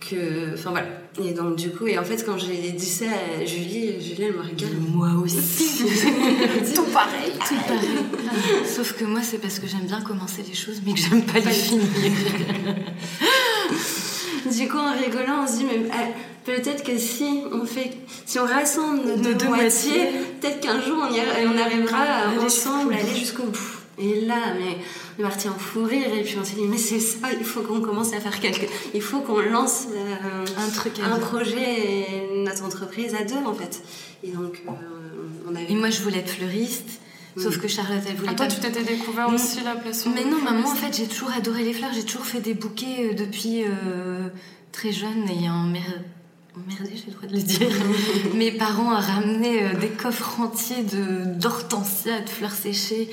Que, 0.00 0.54
enfin 0.54 0.70
voilà. 0.70 0.86
Et 1.20 1.32
donc, 1.32 1.56
du 1.56 1.70
coup, 1.70 1.86
et 1.88 1.98
en 1.98 2.04
fait, 2.04 2.24
quand 2.24 2.38
j'ai 2.38 2.70
dit 2.70 2.86
ça 2.86 3.06
à 3.06 3.44
Julie, 3.44 4.00
Julie, 4.00 4.22
elle 4.22 4.34
me 4.34 4.42
regarde. 4.42 4.74
Moi 4.94 5.08
aussi. 5.22 5.84
Tout 6.74 6.84
pareil. 6.84 7.32
Tout 7.46 7.54
pareil. 7.66 8.64
Sauf 8.64 8.92
que 8.92 9.04
moi, 9.04 9.20
c'est 9.22 9.38
parce 9.38 9.58
que 9.58 9.66
j'aime 9.66 9.86
bien 9.86 10.00
commencer 10.00 10.44
les 10.46 10.54
choses, 10.54 10.80
mais 10.86 10.92
que 10.92 11.00
j'aime 11.00 11.24
pas 11.24 11.40
les 11.40 11.50
finir. 11.50 11.82
Du 14.56 14.68
coup, 14.68 14.78
en 14.78 14.92
rigolant, 14.92 15.44
on 15.44 15.46
se 15.46 15.58
dit, 15.58 15.64
mais 15.64 15.88
ah, 15.92 16.06
peut-être 16.44 16.82
que 16.82 16.96
si 16.96 17.42
on 17.52 17.66
fait, 17.66 17.90
si 18.24 18.38
on 18.38 18.46
rassemble 18.46 19.04
nos, 19.04 19.16
deux, 19.16 19.34
deux 19.34 19.46
moitiés, 19.46 19.90
moitiés. 19.90 20.10
peut-être 20.40 20.60
qu'un 20.60 20.80
jour 20.80 20.96
on, 21.02 21.12
y 21.12 21.20
on 21.46 21.58
arrivera 21.58 21.98
à 21.98 22.28
Aller 22.28 22.38
ensemble 22.38 22.94
jusqu'au 22.94 23.08
aller 23.08 23.18
jusqu'au 23.18 23.42
bout. 23.44 23.77
Et 23.98 24.20
là, 24.22 24.54
mais 24.58 24.78
on 25.18 25.20
est 25.20 25.22
parti 25.24 25.48
en 25.48 25.54
fou 25.58 25.84
rire 25.84 26.12
et 26.14 26.22
puis 26.22 26.36
on 26.40 26.44
s'est 26.44 26.54
dit, 26.54 26.66
mais 26.68 26.78
c'est 26.78 27.00
ça, 27.00 27.28
il 27.38 27.44
faut 27.44 27.62
qu'on 27.62 27.80
commence 27.80 28.12
à 28.12 28.20
faire 28.20 28.38
quelque, 28.38 28.66
il 28.94 29.02
faut 29.02 29.20
qu'on 29.20 29.40
lance 29.40 29.86
euh, 29.92 30.44
Un 30.56 30.70
truc 30.70 30.94
un 31.02 31.16
deux. 31.16 31.20
projet, 31.20 31.80
et 31.80 32.42
notre 32.44 32.64
entreprise 32.64 33.14
à 33.14 33.24
deux 33.24 33.44
en 33.44 33.54
fait. 33.54 33.82
Et 34.22 34.30
donc, 34.30 34.62
euh, 34.68 34.72
on 35.50 35.54
avait. 35.54 35.70
Et 35.70 35.74
moi, 35.74 35.90
je 35.90 36.00
voulais 36.02 36.18
être 36.18 36.30
fleuriste. 36.30 37.00
Sauf 37.36 37.58
que 37.58 37.68
Charlotte, 37.68 38.02
elle 38.08 38.16
voulait 38.16 38.30
Ah, 38.32 38.34
toi, 38.34 38.46
pas. 38.46 38.52
tu 38.52 38.60
t'étais 38.60 38.82
découvert 38.82 39.28
aussi 39.28 39.60
la 39.64 39.76
passion 39.76 40.10
Mais 40.12 40.24
non, 40.24 40.38
maman, 40.42 40.68
en 40.68 40.74
fait, 40.74 40.96
j'ai 40.96 41.06
toujours 41.06 41.30
adoré 41.30 41.62
les 41.62 41.72
fleurs. 41.72 41.92
J'ai 41.94 42.02
toujours 42.02 42.26
fait 42.26 42.40
des 42.40 42.54
bouquets 42.54 43.10
euh, 43.10 43.14
depuis 43.14 43.62
euh, 43.64 44.28
très 44.72 44.92
jeune 44.92 45.28
et 45.28 45.48
en 45.48 45.62
mer... 45.64 45.82
Emmerdé, 46.56 46.90
j'ai 46.96 47.06
le 47.06 47.12
droit 47.12 47.28
de 47.28 47.36
le 47.36 47.42
dire. 47.42 47.68
Mes 48.34 48.50
parents 48.50 48.92
ont 48.92 49.00
ramené 49.00 49.62
euh, 49.62 49.74
des 49.74 49.90
coffres 49.90 50.40
entiers 50.40 50.82
de 50.82 51.24
d'hortensias, 51.38 52.20
de 52.22 52.28
fleurs 52.28 52.50
séchées. 52.54 53.08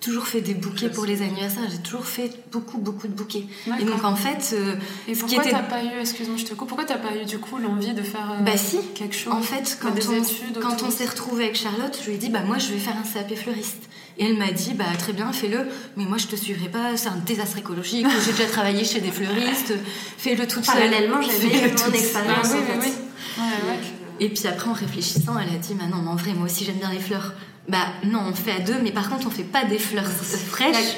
Toujours 0.00 0.26
fait 0.28 0.40
des 0.40 0.54
bouquets 0.54 0.88
pour 0.90 1.04
les 1.06 1.22
anniversaires. 1.22 1.64
J'ai 1.70 1.78
toujours 1.78 2.04
fait 2.04 2.30
beaucoup, 2.52 2.78
beaucoup 2.78 3.08
de 3.08 3.12
bouquets. 3.12 3.44
Et 3.80 3.84
donc, 3.84 4.04
en 4.04 4.14
fait, 4.14 4.54
euh, 4.54 4.76
Et 5.08 5.14
ce 5.14 5.24
qui 5.24 5.34
pourquoi 5.34 5.42
était- 5.42 5.50
t'as 5.50 5.62
pas 5.64 5.82
eu, 5.82 5.98
excuse-moi, 6.00 6.36
je 6.36 6.44
te 6.44 6.54
coupe, 6.54 6.68
pourquoi 6.68 6.84
t'as 6.86 6.98
pas 6.98 7.16
eu 7.20 7.24
du 7.24 7.38
coup 7.38 7.58
l'envie 7.58 7.92
de 7.94 8.02
faire 8.02 8.30
euh, 8.38 8.42
Bah 8.42 8.56
si. 8.56 8.78
quelque 8.94 9.16
chose? 9.16 9.32
En 9.32 9.40
fait, 9.42 9.76
quand 9.82 9.88
on, 9.88 10.12
études 10.22 10.58
quand 10.62 10.72
autour 10.74 10.86
on 10.86 10.90
de 10.90 10.94
s'est 10.94 11.04
retrouvé 11.06 11.44
avec 11.44 11.56
Charlotte, 11.56 11.98
je 12.00 12.06
lui 12.10 12.14
ai 12.14 12.18
dit 12.18 12.28
bah 12.28 12.42
moi 12.46 12.58
je 12.58 12.68
vais 12.68 12.78
faire 12.78 12.94
un 12.96 13.02
CAP 13.02 13.34
fleuriste. 13.34 13.82
Et 14.18 14.26
elle 14.26 14.36
m'a 14.36 14.52
dit 14.52 14.74
bah 14.74 14.84
très 14.98 15.12
bien, 15.12 15.32
fais-le, 15.32 15.66
mais 15.96 16.04
moi 16.04 16.16
je 16.18 16.26
te 16.28 16.36
suivrai 16.36 16.68
pas, 16.68 16.96
c'est 16.96 17.08
un 17.08 17.16
désastre 17.16 17.58
écologique. 17.58 18.06
J'ai 18.24 18.32
déjà 18.32 18.46
travaillé 18.46 18.84
chez 18.84 19.00
des 19.00 19.10
fleuristes, 19.10 19.74
fais-le 20.16 20.46
toute 20.46 20.64
seule. 20.64 20.74
Parallèlement, 20.76 21.20
j'avais 21.22 21.72
mon 21.72 21.92
expérience 21.92 22.36
Ah 22.44 22.54
oui, 22.54 22.58
en 22.58 22.78
oui, 22.80 22.82
fait. 22.82 22.88
oui. 22.88 22.92
Ouais, 23.38 23.70
ouais. 23.72 23.78
Et 24.20 24.28
puis 24.28 24.46
après 24.46 24.70
en 24.70 24.74
réfléchissant, 24.74 25.36
elle 25.38 25.52
a 25.54 25.58
dit 25.58 25.74
bah 25.74 25.84
non, 25.90 26.02
mais 26.02 26.10
en 26.10 26.16
vrai 26.16 26.34
moi 26.34 26.46
aussi 26.46 26.64
j'aime 26.64 26.76
bien 26.76 26.90
les 26.92 27.00
fleurs. 27.00 27.34
Bah 27.68 27.86
non, 28.04 28.20
on 28.30 28.34
fait 28.34 28.52
à 28.52 28.60
deux, 28.60 28.80
mais 28.82 28.92
par 28.92 29.10
contre 29.10 29.26
on 29.26 29.30
fait 29.30 29.42
pas 29.44 29.64
des 29.64 29.78
fleurs 29.78 30.06
fraîches. 30.50 30.96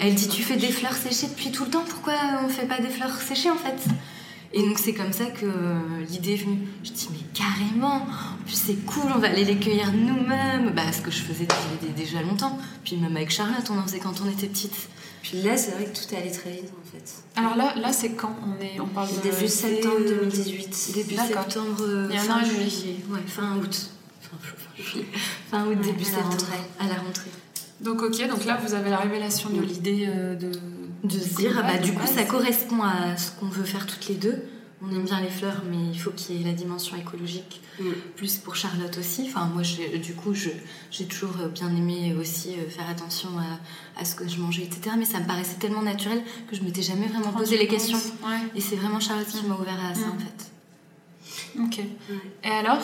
Elle 0.00 0.14
dit 0.14 0.28
tu 0.28 0.42
fais 0.42 0.56
des 0.56 0.70
fleurs 0.70 0.94
séchées 0.94 1.26
depuis 1.26 1.50
tout 1.50 1.64
le 1.64 1.70
temps, 1.70 1.84
pourquoi 1.88 2.14
on 2.44 2.48
fait 2.48 2.66
pas 2.66 2.78
des 2.80 2.88
fleurs 2.88 3.20
séchées 3.20 3.50
en 3.50 3.56
fait? 3.56 3.76
Et 4.54 4.60
donc 4.60 4.78
c'est 4.78 4.92
comme 4.92 5.12
ça 5.12 5.24
que 5.26 5.46
euh, 5.46 5.74
l'idée 6.10 6.34
est 6.34 6.44
venue. 6.44 6.58
Je 6.84 6.92
dis 6.92 7.08
mais 7.10 7.24
carrément, 7.34 8.02
en 8.02 8.44
plus 8.44 8.54
c'est 8.54 8.84
cool, 8.86 9.10
on 9.14 9.18
va 9.18 9.28
aller 9.28 9.44
les 9.44 9.56
cueillir 9.56 9.92
nous-mêmes. 9.92 10.70
Bah 10.76 10.92
ce 10.92 11.00
que 11.00 11.10
je 11.10 11.22
faisais 11.22 11.46
depuis 11.46 11.88
déjà 11.96 12.22
longtemps. 12.22 12.58
Puis 12.84 12.96
même 12.96 13.16
avec 13.16 13.30
Charlotte, 13.30 13.64
on 13.70 13.78
en 13.78 13.82
faisait 13.84 13.98
quand 13.98 14.14
on 14.24 14.30
était 14.30 14.46
petite. 14.48 14.74
Puis 15.22 15.40
là, 15.42 15.56
c'est 15.56 15.70
vrai 15.72 15.84
que 15.84 15.96
tout 15.96 16.14
est 16.14 16.18
allé 16.18 16.30
très 16.32 16.50
vite 16.50 16.70
en 16.70 16.90
fait. 16.90 17.40
Alors 17.40 17.56
là, 17.56 17.74
là 17.76 17.92
c'est 17.92 18.10
quand 18.10 18.36
on 18.44 18.62
est, 18.62 18.78
on 18.80 18.86
parle 18.88 19.08
de 19.08 19.22
Début 19.22 19.48
septembre 19.48 19.94
euh, 20.00 20.20
2018. 20.26 20.92
Début 20.94 21.14
septembre, 21.16 21.76
euh, 21.80 22.08
Il 22.10 22.16
y 22.16 22.18
a 22.18 22.34
un 22.34 22.40
et 22.40 22.48
demi. 22.48 22.70
juillet, 22.70 22.96
ouais, 23.08 23.20
fin 23.26 23.56
août. 23.56 23.90
Fin, 24.20 24.36
fin 25.50 25.66
août, 25.66 25.78
début 25.82 26.04
septembre. 26.04 26.36
À 26.80 26.86
la 26.86 26.94
rentrée. 26.94 27.30
Donc 27.80 28.02
ok, 28.02 28.28
donc 28.28 28.44
là 28.44 28.58
vous 28.64 28.74
avez 28.74 28.90
la 28.90 28.98
révélation 28.98 29.50
de 29.50 29.60
l'idée 29.60 30.06
euh, 30.08 30.34
de 30.36 30.50
de 31.04 31.18
se 31.18 31.34
dire, 31.34 31.52
ah 31.58 31.62
bah, 31.62 31.78
du 31.78 31.92
coup, 31.94 32.06
ça 32.06 32.22
correspond 32.22 32.80
à 32.82 33.16
ce 33.16 33.32
qu'on 33.32 33.46
veut 33.46 33.64
faire 33.64 33.86
toutes 33.88 34.06
les 34.06 34.14
deux. 34.14 34.40
On 34.84 34.90
aime 34.94 35.02
bien 35.04 35.20
les 35.20 35.30
fleurs, 35.30 35.62
mais 35.68 35.76
il 35.92 35.98
faut 35.98 36.10
qu'il 36.12 36.36
y 36.36 36.40
ait 36.40 36.44
la 36.46 36.52
dimension 36.52 36.96
écologique, 36.96 37.60
Mm. 37.80 37.84
plus 38.14 38.36
pour 38.36 38.54
Charlotte 38.54 38.96
aussi. 38.98 39.22
Enfin, 39.26 39.46
moi, 39.52 39.64
j'ai- 39.64 39.98
du 39.98 40.14
coup, 40.14 40.32
je- 40.34 40.50
j'ai 40.92 41.06
toujours 41.06 41.34
bien 41.52 41.68
aimé 41.74 42.14
aussi 42.20 42.50
euh, 42.50 42.68
faire 42.70 42.88
attention 42.88 43.30
à, 43.38 44.00
à 44.00 44.04
ce 44.04 44.14
que 44.14 44.28
je 44.28 44.38
mangeais, 44.38 44.62
etc. 44.62 44.94
Mais 44.96 45.04
ça 45.04 45.18
me 45.18 45.26
paraissait 45.26 45.56
tellement 45.58 45.82
naturel 45.82 46.22
que 46.48 46.54
je 46.54 46.62
m'étais 46.62 46.82
jamais 46.82 47.06
vraiment 47.06 47.32
posé 47.32 47.58
les 47.58 47.66
questions. 47.66 47.98
Ouais. 48.24 48.38
Et 48.54 48.60
c'est 48.60 48.76
vraiment 48.76 49.00
Charlotte 49.00 49.26
qui 49.26 49.44
m'a 49.46 49.56
ouvert 49.56 49.78
à 49.84 49.94
ça, 49.94 50.06
Mm. 50.06 50.12
en 50.12 50.18
fait. 50.18 51.80
Ok. 51.80 51.84
Et 52.44 52.48
alors? 52.48 52.78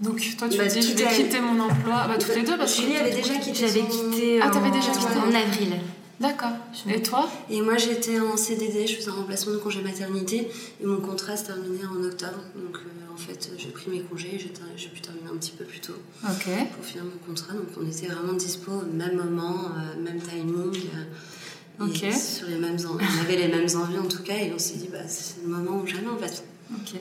Donc 0.00 0.20
toi 0.38 0.48
tu 0.48 0.58
Bah, 0.58 0.66
dis 0.66 0.82
je 0.82 0.94
vais 0.94 1.08
quitter 1.14 1.40
mon 1.40 1.58
emploi, 1.60 2.06
bah 2.08 2.16
toutes 2.18 2.34
les 2.34 2.42
deux 2.42 2.56
parce 2.56 2.74
que 2.74 2.82
Julie 2.82 2.96
avait 2.96 3.14
déjà 3.14 3.34
quitté 3.36 3.54
J'avais 3.66 3.82
quitté 3.86 4.40
Ah, 4.42 4.50
t'avais 4.50 4.70
déjà 4.70 4.90
quitté. 4.90 5.18
en 5.18 5.34
avril. 5.34 5.74
D'accord. 6.20 6.50
Et 6.88 7.02
toi 7.02 7.28
Et 7.50 7.60
moi 7.60 7.76
j'étais 7.76 8.20
en 8.20 8.36
CDD, 8.36 8.86
je 8.86 8.96
faisais 8.96 9.10
un 9.10 9.14
remplacement 9.14 9.52
de 9.54 9.58
congé 9.58 9.80
maternité 9.82 10.48
et 10.80 10.86
mon 10.86 11.00
contrat 11.00 11.36
se 11.36 11.46
terminait 11.46 11.84
en 11.84 12.02
octobre. 12.04 12.38
Donc 12.56 12.76
euh, 12.76 13.12
en 13.12 13.16
fait 13.16 13.50
j'ai 13.58 13.68
pris 13.70 13.90
mes 13.90 14.00
congés, 14.00 14.38
j'ai 14.76 14.88
pu 14.88 15.00
terminer 15.00 15.26
un 15.32 15.36
petit 15.36 15.50
peu 15.52 15.64
plus 15.64 15.80
tôt 15.80 15.94
Ok. 16.24 16.46
pour 16.76 16.84
finir 16.84 17.04
mon 17.04 17.18
contrat. 17.26 17.54
Donc 17.54 17.66
on 17.80 17.86
était 17.88 18.06
vraiment 18.06 18.34
dispo 18.34 18.70
au 18.72 18.92
même 18.96 19.16
moment, 19.16 19.66
euh, 19.76 20.00
même 20.02 20.20
timing. 20.20 20.80
euh, 20.94 21.86
et 21.86 22.12
sur 22.12 22.46
les 22.46 22.58
mêmes 22.58 22.76
en- 22.86 22.94
on 22.96 23.20
avait 23.24 23.36
les 23.36 23.48
mêmes 23.48 23.66
envies 23.76 23.98
en 23.98 24.06
tout 24.06 24.22
cas 24.22 24.34
et 24.36 24.52
on 24.54 24.58
s'est 24.58 24.76
dit 24.76 24.88
bah 24.92 24.98
c'est 25.08 25.42
le 25.42 25.48
moment 25.48 25.80
ou 25.82 25.86
jamais 25.86 26.08
en 26.08 26.16
fait. 26.18 26.44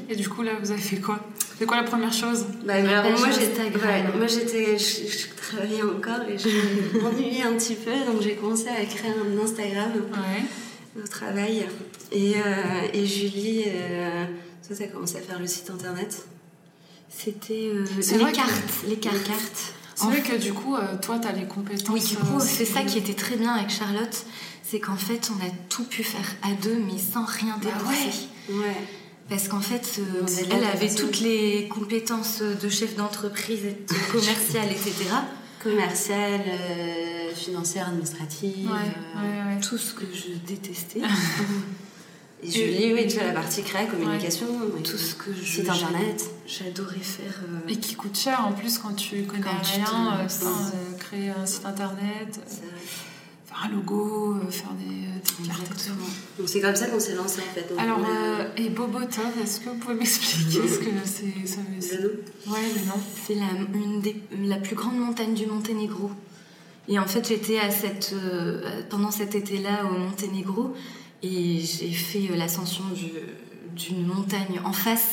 Et 0.10 0.16
du 0.16 0.28
coup 0.30 0.42
là 0.42 0.52
vous 0.62 0.72
avez 0.72 0.82
fait 0.82 0.98
quoi? 0.98 1.20
C'est 1.58 1.66
quoi 1.66 1.78
la 1.78 1.84
première 1.84 2.14
chose? 2.14 2.46
Bah, 2.66 2.74
alors, 2.76 3.04
Page 3.04 3.20
moi 3.20 3.30
j'étais 3.32 3.62
ouais, 3.78 4.04
moi 4.18 4.28
j'étais 4.28 4.78
je, 4.78 5.08
je 5.08 5.28
travaillais 5.36 5.84
encore 5.84 6.28
et 6.28 6.38
je 6.38 7.00
m'ennuyais 7.02 7.44
un 7.44 7.54
petit 7.54 7.76
peu 7.76 7.92
donc 8.12 8.22
j'ai 8.22 8.36
commencé 8.36 8.68
à 8.68 8.84
créer 8.86 9.12
un 9.12 9.44
Instagram. 9.44 9.92
Ouais. 10.12 11.02
au 11.04 11.08
travail. 11.08 11.66
Et, 12.12 12.34
euh, 12.36 12.88
et 12.94 13.06
Julie, 13.06 13.64
euh, 13.68 14.26
toi, 14.68 14.76
t'as 14.78 14.88
commencé 14.88 15.18
à 15.18 15.22
faire 15.22 15.40
le 15.40 15.48
site 15.48 15.70
internet. 15.70 16.26
C'était 17.10 17.70
euh, 17.74 17.86
les 17.98 18.32
cartes, 18.32 18.74
les 18.88 18.96
cartes. 18.98 19.74
C'est 19.96 20.08
vrai 20.08 20.22
que 20.22 20.36
du 20.36 20.52
coup, 20.54 20.76
euh, 20.76 20.80
toi, 21.02 21.20
tu 21.20 21.28
as 21.28 21.32
les 21.32 21.46
compétences. 21.46 21.90
Oui, 21.90 22.02
du 22.02 22.16
coup, 22.18 22.38
euh, 22.38 22.44
c'est 22.44 22.66
ça 22.66 22.82
qui 22.82 22.98
était 22.98 23.14
très 23.14 23.36
bien 23.36 23.54
avec 23.54 23.70
Charlotte, 23.70 24.26
c'est 24.64 24.80
qu'en 24.80 24.96
fait, 24.96 25.30
on 25.32 25.46
a 25.46 25.50
tout 25.70 25.84
pu 25.84 26.04
faire 26.04 26.26
à 26.42 26.54
deux, 26.64 26.76
mais 26.78 26.98
sans 26.98 27.24
rien 27.24 27.56
Bah 27.62 27.70
dépenser. 27.70 28.28
Ouais. 28.50 28.78
Parce 29.32 29.48
qu'en 29.48 29.62
fait, 29.62 30.00
euh, 30.00 30.26
elle 30.52 30.64
avait 30.66 30.90
toute 30.90 30.98
toutes 31.12 31.20
les 31.22 31.70
compétences 31.70 32.42
de 32.42 32.68
chef 32.70 32.98
d'entreprise, 32.98 33.64
et 33.66 33.72
de 33.72 34.12
commercial, 34.12 34.68
etc. 34.70 34.94
Commerciale, 35.64 36.42
euh, 36.48 37.34
financière, 37.34 37.88
administrative. 37.88 38.70
Ouais, 38.70 38.78
euh, 39.16 39.22
ouais, 39.50 39.56
ouais. 39.56 39.62
Tout 39.62 39.78
ce 39.78 39.94
que 39.94 40.04
je 40.14 40.34
détestais, 40.46 41.00
Et 42.44 42.50
Julie, 42.52 42.92
oui, 42.94 43.06
tu 43.08 43.20
as 43.20 43.28
la 43.28 43.34
partie 43.34 43.62
créa, 43.62 43.86
communication, 43.86 44.48
tout 44.84 44.98
ce 44.98 45.14
que 45.14 45.32
je- 45.32 45.46
site 45.62 45.70
internet. 45.70 46.26
j'adorais 46.48 46.98
faire. 47.00 47.40
euh, 47.48 47.70
Et 47.72 47.76
qui 47.78 47.94
coûte 47.94 48.18
cher 48.18 48.44
en 48.48 48.52
plus 48.54 48.80
quand 48.80 48.94
tu 48.96 49.22
connais 49.26 49.44
Quand 49.44 49.62
tu 49.64 49.76
rien, 49.76 49.86
te- 49.86 50.44
euh, 50.44 50.48
euh, 50.50 50.98
créer 50.98 51.30
un 51.30 51.46
site 51.46 51.66
internet, 51.68 52.40
C'est 52.48 52.62
vrai. 52.62 52.82
Faire 53.52 53.66
un 53.66 53.70
logo, 53.76 54.36
euh, 54.36 54.50
faire 54.52 54.72
des, 54.74 55.44
des 55.44 55.48
cartes 55.50 55.62
et 55.62 55.90
tout. 55.90 55.96
Donc 56.40 56.50
c'est 56.50 56.62
comme 56.62 56.76
ça 56.76 56.88
qu'on 56.88 57.00
s'est 57.00 57.16
lancé 57.16 57.42
en 57.42 57.54
fait. 57.54 57.70
Donc, 57.70 57.80
Alors, 57.80 58.00
euh, 58.10 58.48
et 58.58 58.70
Bobotov, 58.70 59.32
est-ce 59.44 59.60
que 59.60 59.70
vous 59.70 59.76
pouvez 59.76 59.96
m'expliquer 59.96 60.68
ce 60.68 60.80
que 60.80 60.86
c'est 61.06 61.48
ça 61.48 61.60
le 61.70 62.02
nom. 62.02 62.54
Ouais, 62.54 62.60
le 62.76 62.88
nom. 62.88 62.94
C'est 63.26 63.36
la, 63.36 63.46
une 63.74 64.02
des, 64.02 64.16
la 64.44 64.58
plus 64.58 64.76
grande 64.76 64.98
montagne 64.98 65.34
du 65.34 65.46
Monténégro. 65.46 66.12
Et 66.88 66.98
en 66.98 67.06
fait, 67.06 67.28
j'étais 67.28 67.60
à 67.60 67.70
cette, 67.70 68.14
euh, 68.14 68.82
pendant 68.90 69.12
cet 69.12 69.36
été-là 69.36 69.86
au 69.86 69.98
Monténégro 69.98 70.74
et 71.24 71.60
j'ai 71.60 71.92
fait 71.92 72.30
euh, 72.32 72.36
l'ascension 72.36 72.84
du- 72.96 73.12
d'une 73.76 74.06
montagne 74.08 74.60
en 74.66 74.74
face. 74.74 75.12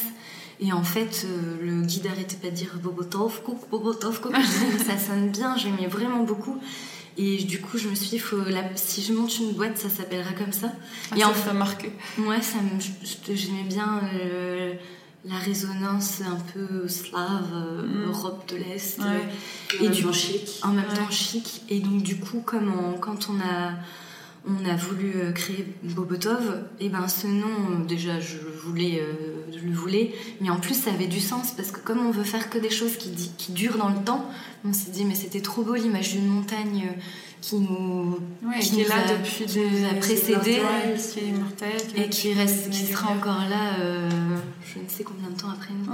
Et 0.61 0.73
en 0.73 0.83
fait, 0.83 1.25
euh, 1.27 1.57
le 1.63 1.83
guide 1.83 2.07
arrêtait 2.09 2.37
pas 2.37 2.49
de 2.51 2.55
dire 2.55 2.79
Bobotovko, 2.83 3.57
Bobotovko. 3.71 4.31
Ça 4.87 4.99
sonne 4.99 5.29
bien, 5.29 5.57
j'aimais 5.57 5.87
vraiment 5.87 6.25
beaucoup. 6.25 6.57
Et 7.21 7.39
du 7.43 7.61
coup, 7.61 7.79
je 7.79 7.89
me 7.89 7.95
suis 7.97 8.11
dit, 8.11 8.19
faut 8.21 8.37
la- 8.45 8.77
si 8.77 9.03
je 9.03 9.13
monte 9.13 9.37
une 9.41 9.53
boîte, 9.53 9.77
ça 9.77 9.89
s'appellera 9.89 10.33
comme 10.33 10.53
ça. 10.53 10.73
Ah, 11.11 11.17
Et 11.17 11.21
ça 11.21 11.29
en 11.29 11.33
t'a 11.33 11.53
marqué. 11.53 11.91
Ouais, 12.19 12.41
ça 12.41 12.59
me- 12.59 13.35
j'aimais 13.37 13.65
bien 13.65 14.01
euh, 14.15 14.73
la 15.25 15.37
résonance 15.37 16.21
un 16.21 16.39
peu 16.55 16.87
slave, 16.87 17.51
euh, 17.53 17.83
Mm. 17.83 18.09
Europe 18.11 18.49
de 18.51 18.57
l'Est. 18.57 18.99
Ouais. 19.01 19.29
Et 19.81 19.87
Et 19.87 19.89
du 19.89 20.03
du- 20.05 20.13
chic. 20.13 20.61
en 20.63 20.69
même 20.69 20.87
Ouais. 20.89 20.95
temps 20.95 21.11
chic. 21.11 21.63
Et 21.69 21.81
donc, 21.81 22.03
du 22.05 22.21
coup, 22.21 22.41
comme 22.41 22.73
on- 22.73 22.99
quand 22.99 23.29
on 23.29 23.41
a, 23.41 23.73
on 24.47 24.65
a 24.69 24.77
voulu 24.77 25.13
euh, 25.17 25.33
créer 25.33 25.67
Bobotov, 25.83 26.65
et 26.81 26.89
ben 26.89 27.07
ce 27.09 27.27
nom, 27.27 27.81
déjà, 27.87 28.21
je 28.21 28.37
le 28.37 28.51
voulais, 28.51 29.01
euh, 29.01 29.13
je 29.53 29.65
le 29.67 29.73
voulais, 29.75 30.15
mais 30.41 30.51
en 30.51 30.59
plus, 30.59 30.75
ça 30.75 30.91
avait 30.91 31.07
du 31.07 31.21
sens 31.21 31.53
parce 31.53 31.71
que 31.71 31.81
comme 31.81 31.99
on 32.07 32.11
veut 32.11 32.25
faire 32.25 32.49
que 32.51 32.59
des 32.59 32.71
choses 32.71 32.97
qui, 32.97 33.53
durent 33.53 33.79
dans 33.79 33.89
le 33.91 34.03
temps, 34.05 34.25
on 34.65 34.73
s'est 34.73 34.91
dit, 34.91 35.05
mais 35.05 35.15
c'était 35.15 35.41
trop 35.41 35.63
beau 35.63 35.75
l'image 35.75 36.13
d'une 36.15 36.27
montagne 36.29 36.89
euh, 36.91 37.01
qui 37.41 37.57
nous. 37.57 38.19
Ouais, 38.43 38.59
Qui 38.61 38.71
qui, 38.71 38.81
est 38.81 38.85
nous 38.85 38.89
là 38.89 38.97
a- 39.07 39.17
depuis 39.17 39.45
qui 39.47 39.55
des 39.55 39.71
nous 39.71 39.87
a 39.87 39.95
précédés. 39.95 40.61
Ouais, 40.61 40.97
qui 40.97 41.19
est 41.21 41.29
immortel. 41.29 41.77
qui 41.77 41.95
est 41.97 41.99
là 41.99 42.05
Et 42.05 42.09
qui, 42.09 42.33
reste, 42.35 42.71
qui 42.71 42.85
sera 42.87 43.11
encore 43.13 43.49
là, 43.49 43.79
euh, 43.81 44.09
je 44.65 44.81
ne 44.81 44.89
sais 44.89 45.05
combien 45.05 45.29
de 45.31 45.37
temps 45.41 45.51
après 45.51 45.73
nous. 45.75 45.93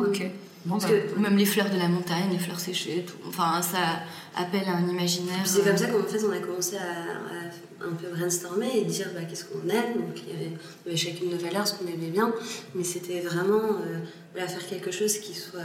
Bon, 0.65 0.79
Parce 0.79 0.91
bah, 0.91 0.99
que 0.99 1.19
même 1.19 1.37
les 1.37 1.45
fleurs 1.45 1.71
de 1.71 1.77
la 1.77 1.89
montagne, 1.89 2.31
les 2.33 2.39
fleurs 2.39 2.61
séchées, 2.61 3.05
tout. 3.07 3.17
Enfin, 3.29 3.61
ça 3.61 4.01
appelle 4.35 4.67
à 4.67 4.77
un 4.77 4.89
imaginaire. 4.89 5.43
C'est 5.45 5.63
comme 5.63 5.73
euh, 5.73 5.77
ça 5.77 5.87
qu'en 5.89 6.03
fait 6.03 6.25
on 6.25 6.31
a 6.31 6.39
commencé 6.39 6.77
à, 6.77 6.81
à 6.81 7.87
un 7.87 7.93
peu 7.93 8.09
brainstormer 8.17 8.71
et 8.79 8.85
dire 8.85 9.09
bah, 9.15 9.21
qu'est-ce 9.29 9.45
qu'on 9.45 9.69
aime. 9.69 9.95
Donc 9.95 10.23
il 10.27 10.33
y, 10.33 10.37
avait, 10.37 10.51
il 10.87 10.87
y 10.87 10.89
avait 10.89 10.97
chacune 10.97 11.31
nos 11.31 11.39
valeurs, 11.39 11.67
ce 11.69 11.75
qu'on 11.75 11.87
aimait 11.87 12.11
bien, 12.11 12.33
mais 12.75 12.85
c'était 12.85 13.21
vraiment 13.21 13.63
euh, 13.63 13.99
voilà, 14.33 14.49
faire 14.49 14.67
quelque 14.67 14.91
chose 14.91 15.19
qui 15.19 15.35
soit 15.35 15.61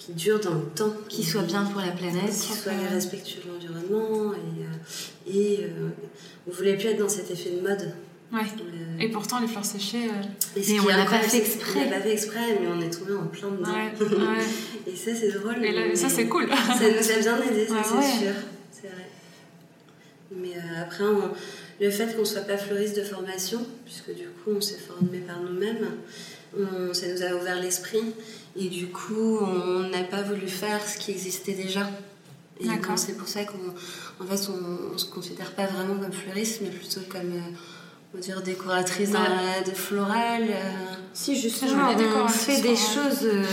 qui 0.00 0.14
dure 0.14 0.40
dans 0.40 0.54
le 0.54 0.62
temps, 0.74 0.94
qui 1.10 1.22
soit 1.22 1.42
bien 1.42 1.62
pour 1.64 1.82
la 1.82 1.92
planète. 1.92 2.30
qui 2.30 2.54
soit 2.54 2.72
respectueux 2.90 3.42
de 3.44 3.52
l'environnement 3.52 4.32
et, 4.32 4.64
euh, 4.64 5.30
et 5.30 5.64
euh, 5.64 5.90
on 6.48 6.52
voulait 6.52 6.76
plus 6.78 6.88
être 6.88 7.00
dans 7.00 7.08
cet 7.08 7.30
effet 7.30 7.50
de 7.50 7.60
mode. 7.60 7.92
Ouais. 8.32 8.40
Euh, 8.40 8.98
Et 9.00 9.08
pourtant, 9.08 9.40
les 9.40 9.48
fleurs 9.48 9.64
séchées. 9.64 10.08
euh, 10.08 10.60
et 10.60 10.80
on 10.80 10.86
l'a 10.88 11.04
pas 11.04 11.18
fait 11.20 11.38
exprès. 11.38 11.80
On 11.86 11.90
l'a 11.90 11.96
pas 11.96 12.02
fait 12.02 12.12
exprès, 12.12 12.58
mais 12.60 12.66
on 12.68 12.80
est 12.80 12.90
tombé 12.90 13.14
en 13.14 13.26
plein 13.26 13.50
dedans. 13.50 13.70
ouais, 13.72 13.92
ouais. 14.38 14.92
Et 14.92 14.96
ça 14.96 15.14
c'est 15.14 15.32
drôle. 15.32 15.64
Et 15.64 15.72
là, 15.72 15.80
mais- 15.88 15.96
ça, 15.96 16.08
c'est 16.08 16.26
cool. 16.28 16.48
Ça 16.48 16.74
nous 16.88 17.10
a 17.10 17.18
bien 17.18 17.42
aidé, 17.50 17.66
ça 17.66 17.74
c'est 17.84 17.94
ouais. 17.96 18.02
sûr. 18.18 18.34
C'est 18.72 18.88
vrai. 18.88 19.06
Mais 20.36 20.54
euh, 20.56 20.82
après, 20.82 21.04
on- 21.04 21.32
le 21.80 21.90
fait 21.90 22.14
qu'on 22.14 22.20
ne 22.20 22.24
soit 22.26 22.42
pas 22.42 22.58
fleuriste 22.58 22.96
de 22.96 23.02
formation, 23.02 23.64
puisque 23.86 24.14
du 24.14 24.26
coup 24.28 24.50
on 24.54 24.60
s'est 24.60 24.76
formé 24.78 25.18
par 25.20 25.40
nous-mêmes, 25.40 25.88
on- 26.56 26.92
ça 26.92 27.06
nous 27.08 27.22
a 27.22 27.34
ouvert 27.40 27.60
l'esprit. 27.60 28.02
Et 28.56 28.68
du 28.68 28.88
coup, 28.88 29.38
on 29.40 29.88
n'a 29.88 30.02
pas 30.04 30.22
voulu 30.22 30.46
faire 30.48 30.80
ce 30.86 30.98
qui 30.98 31.12
existait 31.12 31.52
déjà. 31.54 31.88
Et 32.60 32.66
c'est 32.96 33.16
pour 33.16 33.26
ça 33.28 33.44
qu'en 33.44 33.54
en 34.22 34.26
fait, 34.26 34.50
on 34.50 34.92
ne 34.92 34.98
se 34.98 35.06
considère 35.06 35.52
pas 35.52 35.66
vraiment 35.66 35.94
comme 35.98 36.12
fleuriste, 36.12 36.60
mais 36.62 36.68
plutôt 36.68 37.00
comme 37.08 37.32
euh, 37.32 37.40
on 38.14 38.18
dire 38.18 38.42
décoratrice 38.42 39.10
dans 39.10 39.20
la- 39.22 39.62
de 39.64 39.70
florale. 39.74 40.42
euh. 40.50 40.94
Si, 41.12 41.38
justement, 41.40 41.88
on 42.24 42.28
fait 42.28 42.60
des 42.60 42.76
choses 42.76 43.24
euh, 43.24 43.44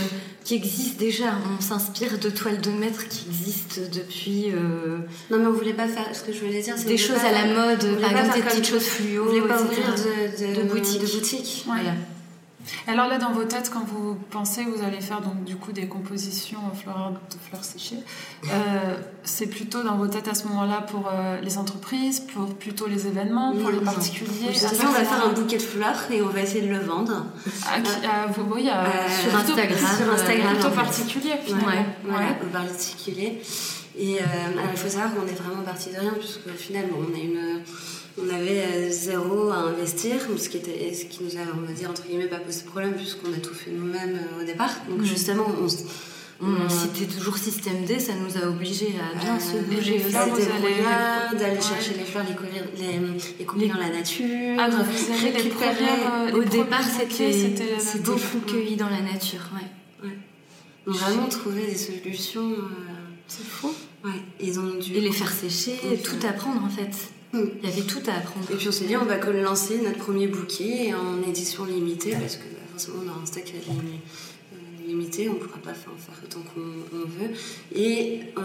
qui 0.44 0.54
existent 0.54 0.98
déjà. 0.98 1.26
On 1.58 1.60
s'inspire 1.60 2.18
de 2.18 2.30
toiles 2.30 2.60
de 2.60 2.70
maître 2.70 3.06
qui 3.08 3.26
existent 3.28 3.80
depuis 3.92 4.50
euh, 4.52 4.98
Non, 5.30 5.38
mais 5.38 5.46
on 5.46 5.52
voulait 5.52 5.74
pas 5.74 5.88
faire. 5.88 6.06
Ce 6.14 6.22
que 6.22 6.32
je 6.32 6.40
voulais 6.40 6.62
dire, 6.62 6.74
c'est 6.76 6.86
des 6.86 6.96
choses 6.96 7.18
à 7.18 7.32
la 7.32 7.46
mode, 7.46 8.00
par 8.00 8.10
exemple 8.10 8.36
des 8.36 8.42
petites 8.42 8.66
choses 8.66 8.82
On 8.86 9.02
fluo, 9.02 9.24
voulait 9.26 9.40
pas 9.42 9.60
etc. 9.60 9.80
ouvrir 9.80 9.94
de, 9.94 10.54
de, 10.56 10.62
de 10.62 10.68
boutique. 10.68 11.00
de 11.02 11.06
boutique. 11.06 11.64
Ouais. 11.68 11.74
Voilà. 11.76 11.90
Alors 12.86 13.06
là, 13.08 13.18
dans 13.18 13.32
vos 13.32 13.44
têtes, 13.44 13.70
quand 13.72 13.84
vous 13.86 14.14
pensez 14.30 14.64
que 14.64 14.70
vous 14.70 14.82
allez 14.84 15.00
faire 15.00 15.20
donc 15.20 15.44
du 15.44 15.56
coup 15.56 15.72
des 15.72 15.86
compositions 15.86 16.58
en 16.70 16.74
fleurs, 16.74 17.12
de 17.30 17.36
fleurs 17.48 17.64
séchées, 17.64 17.98
euh, 18.46 18.96
c'est 19.22 19.46
plutôt 19.46 19.82
dans 19.82 19.96
vos 19.96 20.06
têtes 20.08 20.28
à 20.28 20.34
ce 20.34 20.46
moment-là 20.48 20.82
pour 20.82 21.08
euh, 21.12 21.40
les 21.40 21.58
entreprises, 21.58 22.20
pour 22.20 22.54
plutôt 22.54 22.86
les 22.86 23.06
événements, 23.06 23.54
pour 23.54 23.70
les 23.70 23.80
particuliers. 23.80 24.48
On 24.50 24.92
va 24.92 25.04
faire 25.04 25.24
un 25.26 25.32
bouquet 25.32 25.56
de 25.58 25.62
fleurs 25.62 26.06
et 26.10 26.22
on 26.22 26.28
va 26.28 26.40
essayer 26.40 26.62
de 26.62 26.72
le 26.72 26.80
vendre. 26.80 27.26
Ah, 27.66 27.80
qui- 27.80 27.90
vous, 28.34 28.54
oui, 28.54 28.68
euh, 28.68 28.84
plutôt- 28.84 29.30
sur 29.30 29.38
Instagram, 29.38 29.78
sur 29.98 30.12
Instagram, 30.12 30.54
plutôt 30.54 30.70
particulier 30.70 31.32
finalement. 31.44 31.66
Ouais, 31.68 31.86
Voilà, 32.04 32.26
Ouais. 32.26 32.36
au 32.42 32.46
particulier. 32.46 33.42
Et 34.00 34.18
il 34.20 34.76
faut 34.76 34.88
savoir 34.88 35.12
qu'on 35.12 35.26
est 35.26 35.32
vraiment 35.42 35.62
parti 35.64 35.90
de 35.90 35.98
rien, 35.98 36.12
puisqu'au 36.18 36.50
final, 36.50 36.86
bon, 36.88 36.98
on, 37.10 37.14
a 37.14 37.18
une, 37.20 37.62
on 38.22 38.28
avait 38.34 38.62
euh, 38.64 38.90
zéro 38.90 39.50
à 39.50 39.56
investir, 39.58 40.16
ce 40.38 40.48
qui, 40.48 40.56
était, 40.58 40.92
ce 40.94 41.04
qui 41.06 41.22
nous 41.24 41.36
a, 41.36 41.40
on 41.56 41.66
va 41.66 41.72
dire, 41.72 41.90
entre 41.90 42.04
guillemets, 42.06 42.26
pas 42.26 42.38
posé 42.38 42.62
problème, 42.64 42.94
puisqu'on 42.94 43.32
a 43.32 43.36
tout 43.38 43.54
fait 43.54 43.70
nous-mêmes 43.70 44.18
euh, 44.38 44.42
au 44.42 44.44
départ. 44.44 44.74
Donc, 44.88 44.98
Mhm. 45.00 45.04
justement, 45.04 45.46
on, 45.60 45.66
On 46.40 46.46
on- 46.64 46.68
citait 46.68 47.06
toujours 47.06 47.36
système 47.36 47.84
D, 47.84 47.98
ça 47.98 48.12
nous 48.14 48.40
a 48.40 48.46
obligés 48.48 48.94
à 49.00 49.18
bien 49.18 49.34
Euh, 49.36 49.40
se 49.40 49.56
bouger 49.64 49.98
C'était 49.98 50.46
d'aller 51.36 51.56
Ouais. 51.56 51.60
chercher 51.60 51.94
les 51.98 52.04
fleurs, 52.04 52.24
les 52.28 52.36
courir, 52.36 52.62
les, 52.76 53.00
les 53.40 53.44
couper 53.44 53.66
dans 53.66 53.78
la 53.78 53.88
nature. 53.90 54.24
Ah, 54.56 54.70
donc 54.70 54.82
vous 54.86 55.12
avez 55.12 55.32
les 55.42 55.50
premières, 55.50 56.12
euh, 56.28 56.36
Au 56.36 56.40
les 56.40 56.46
départ, 56.48 56.84
c'était 56.84 57.32
c'était 57.32 57.74
c'était 57.80 57.98
beaucoup. 58.04 58.40
cueilli 58.46 58.76
dans 58.76 58.88
la 58.88 59.00
nature. 59.00 59.40
Ouais. 59.52 60.10
Donc, 60.86 60.94
vraiment 60.94 61.26
trouver 61.28 61.66
des 61.66 61.76
solutions. 61.76 62.52
euh, 62.52 62.62
C'est 63.26 63.44
fou. 63.44 63.74
ouais. 64.04 64.10
Et 64.38 64.52
les 65.00 65.10
faire 65.12 65.32
sécher, 65.32 65.76
tout 66.04 66.24
apprendre 66.24 66.62
en 66.64 66.70
fait. 66.70 66.94
Il 67.34 67.68
y 67.68 67.72
avait 67.72 67.82
tout 67.82 68.00
à 68.08 68.14
apprendre. 68.14 68.46
Et 68.50 68.54
puis 68.56 68.68
on 68.68 68.72
s'est 68.72 68.86
dit, 68.86 68.96
on 68.96 69.04
va 69.04 69.16
que 69.18 69.30
lancer 69.30 69.78
notre 69.82 69.98
premier 69.98 70.26
bouquet 70.28 70.94
en 70.94 71.22
édition 71.28 71.64
limitée, 71.64 72.12
parce 72.12 72.36
que 72.36 72.44
bah, 72.44 72.58
forcément 72.72 72.98
on 73.04 73.08
a 73.08 73.12
un 73.12 73.24
limi- 73.24 74.00
euh, 74.54 74.86
limité, 74.86 75.28
on 75.28 75.34
ne 75.34 75.38
pourra 75.38 75.58
pas 75.58 75.74
faire- 75.74 75.92
en 75.92 75.98
faire 75.98 76.14
autant 76.24 76.40
qu'on 76.54 76.96
on 76.96 77.04
veut. 77.06 77.30
Et 77.74 78.20
euh, 78.38 78.40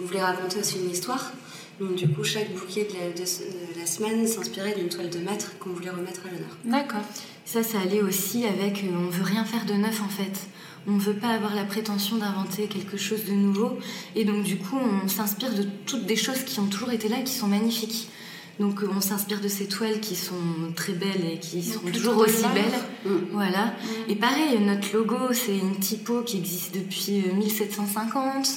on 0.00 0.04
voulait 0.04 0.22
raconter 0.22 0.60
aussi 0.60 0.78
une 0.78 0.90
histoire. 0.90 1.32
Donc 1.80 1.94
du 1.94 2.06
coup, 2.08 2.22
chaque 2.24 2.52
bouquet 2.52 2.84
de 2.84 2.92
la, 2.98 3.18
de 3.18 3.24
ce- 3.26 3.40
de 3.44 3.78
la 3.80 3.86
semaine 3.86 4.26
s'inspirait 4.26 4.74
d'une 4.74 4.90
toile 4.90 5.08
de 5.08 5.18
maître 5.18 5.52
qu'on 5.58 5.70
voulait 5.70 5.88
remettre 5.90 6.20
à 6.26 6.30
l'honneur. 6.30 6.56
D'accord. 6.66 7.00
Ça, 7.46 7.62
ça 7.62 7.78
allait 7.80 8.02
aussi 8.02 8.44
avec 8.44 8.84
euh, 8.84 8.88
on 8.94 9.08
veut 9.08 9.24
rien 9.24 9.44
faire 9.46 9.64
de 9.64 9.72
neuf 9.72 10.02
en 10.02 10.08
fait. 10.10 10.38
On 10.86 10.92
ne 10.92 11.00
veut 11.00 11.14
pas 11.14 11.28
avoir 11.28 11.54
la 11.54 11.64
prétention 11.64 12.16
d'inventer 12.16 12.66
quelque 12.66 12.96
chose 12.96 13.24
de 13.24 13.32
nouveau. 13.32 13.78
Et 14.16 14.24
donc, 14.24 14.44
du 14.44 14.56
coup, 14.56 14.76
on 14.76 15.08
s'inspire 15.08 15.54
de 15.54 15.64
toutes 15.86 16.06
des 16.06 16.16
choses 16.16 16.42
qui 16.44 16.58
ont 16.60 16.66
toujours 16.66 16.90
été 16.90 17.08
là 17.08 17.20
et 17.20 17.24
qui 17.24 17.34
sont 17.34 17.48
magnifiques. 17.48 18.08
Donc, 18.58 18.82
euh, 18.82 18.88
on 18.94 19.00
s'inspire 19.00 19.40
de 19.40 19.48
ces 19.48 19.66
toiles 19.66 20.00
qui 20.00 20.14
sont 20.16 20.34
très 20.76 20.92
belles 20.92 21.24
et 21.32 21.38
qui 21.38 21.62
Donc, 21.62 21.84
sont 21.84 21.90
toujours 21.92 22.16
aussi 22.18 22.44
belles. 22.54 23.10
Mm. 23.10 23.18
Voilà. 23.32 23.74
Et 24.08 24.16
pareil, 24.16 24.58
notre 24.60 24.92
logo, 24.94 25.32
c'est 25.32 25.56
une 25.56 25.78
typo 25.78 26.22
qui 26.22 26.38
existe 26.38 26.74
depuis 26.74 27.22
euh, 27.26 27.34
1750. 27.34 28.48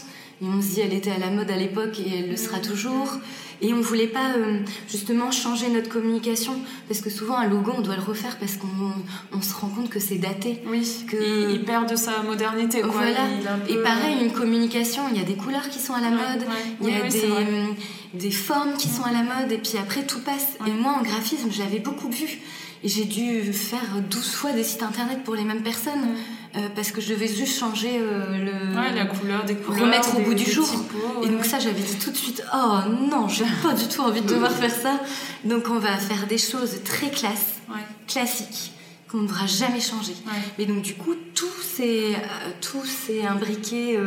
Et 0.42 0.46
on 0.46 0.62
se 0.62 0.68
dit, 0.68 0.82
elle 0.82 0.94
était 0.94 1.12
à 1.12 1.20
la 1.20 1.30
mode 1.30 1.50
à 1.50 1.56
l'époque 1.56 2.00
et 2.00 2.20
elle 2.20 2.30
le 2.30 2.38
sera 2.38 2.60
toujours. 2.60 3.18
Et 3.64 3.74
on 3.74 3.82
voulait 3.82 4.08
pas 4.08 4.34
euh, 4.38 4.60
justement 4.90 5.32
changer 5.32 5.70
notre 5.70 5.90
communication 5.90 6.54
parce 6.88 7.02
que 7.02 7.10
souvent 7.10 7.38
un 7.38 7.48
logo, 7.48 7.72
on 7.78 7.82
doit 7.82 7.96
le 7.96 8.02
refaire 8.04 8.38
parce 8.38 8.58
qu'on 8.58 8.68
on 9.32 9.42
se 9.42 9.54
rend 9.56 9.70
compte 9.70 9.90
que 9.90 10.00
c'est 10.00 10.18
daté. 10.18 10.62
Oui, 10.68 10.86
Que- 11.08 11.50
il, 11.50 11.56
il 11.56 11.64
perd 11.64 11.90
de 11.90 11.96
sa 11.96 12.22
modernité. 12.24 12.82
Quoi. 12.82 12.92
Voilà. 12.92 13.26
Et 13.70 13.78
pareil, 13.82 14.18
une 14.22 14.32
communication, 14.34 15.04
il 15.12 15.18
y 15.18 15.22
a 15.22 15.26
des 15.26 15.36
couleurs 15.36 15.70
qui 15.70 15.80
sont 15.80 15.94
à 15.94 16.02
la 16.02 16.10
Ouais, 16.10 16.16
mode, 16.16 16.42
ouais. 16.42 16.76
il 16.82 16.88
y 16.90 16.92
a 16.92 16.96
Oui, 16.98 17.02
oui, 17.06 17.12
c'est 17.12 17.22
des, 17.22 17.28
vrai. 17.28 17.48
euh, 17.50 17.66
des 18.14 18.32
formes 18.32 18.74
qui 18.78 18.90
sont 18.90 19.04
à 19.04 19.12
la 19.14 19.24
mode, 19.24 19.52
et 19.52 19.58
puis 19.58 19.78
après 19.82 20.04
tout 20.04 20.20
passe. 20.20 20.58
Et 20.68 20.72
moi, 20.72 20.98
en 21.00 21.02
graphisme, 21.02 21.50
je 21.50 21.60
l'avais 21.60 21.80
beaucoup 21.80 22.10
vu. 22.10 22.40
Et 22.86 22.90
j'ai 22.90 23.06
dû 23.06 23.54
faire 23.54 24.02
12 24.10 24.32
fois 24.32 24.52
des 24.52 24.64
sites 24.66 24.84
internet 24.84 25.24
pour 25.24 25.36
les 25.36 25.46
mêmes 25.46 25.64
personnes. 25.64 26.16
Parce 26.76 26.92
que 26.92 27.02
je 27.02 27.10
devais 27.14 27.28
juste 27.28 27.58
changer 27.60 28.00
le. 28.00 28.76
Ouais, 28.78 28.94
la 28.96 29.06
couleur 29.06 29.44
des 29.44 29.56
couleurs. 29.56 29.82
Remettre 29.86 30.16
au 30.16 30.18
des- 30.20 30.24
bout 30.26 30.34
du 30.36 30.50
jour. 30.50 30.68
Et 31.24 31.28
donc 31.28 31.46
ça, 31.46 31.60
j'avais 31.60 31.82
dit 31.82 31.98
tout 31.98 32.12
de 32.12 32.18
suite, 32.18 32.44
oh 32.54 32.78
non, 33.12 33.28
j'ai 33.28 33.46
pas 33.64 33.74
du 33.74 33.88
tout 33.88 34.02
envie 34.02 34.22
de 34.22 34.28
devoir 34.28 34.52
faire 34.52 34.74
ça. 34.74 35.00
Donc 35.44 35.66
on 35.70 35.80
va 35.80 35.98
faire 35.98 36.28
des 36.28 36.38
choses 36.38 36.76
très 36.86 37.10
classes, 37.10 37.56
Ouais, 37.70 37.80
classiques, 38.08 38.72
qu'on 39.10 39.18
ne 39.20 39.28
devra 39.28 39.48
jamais 39.48 39.80
changer. 39.82 40.14
Mais 40.60 40.66
donc 40.66 40.82
du 40.84 40.94
coup, 40.96 41.16
tout 41.34 41.46
s'est 41.76 42.14
euh, 42.16 42.50
tout 42.62 42.86
s'est 42.86 43.26
imbriqué 43.26 43.98
euh, 43.98 44.06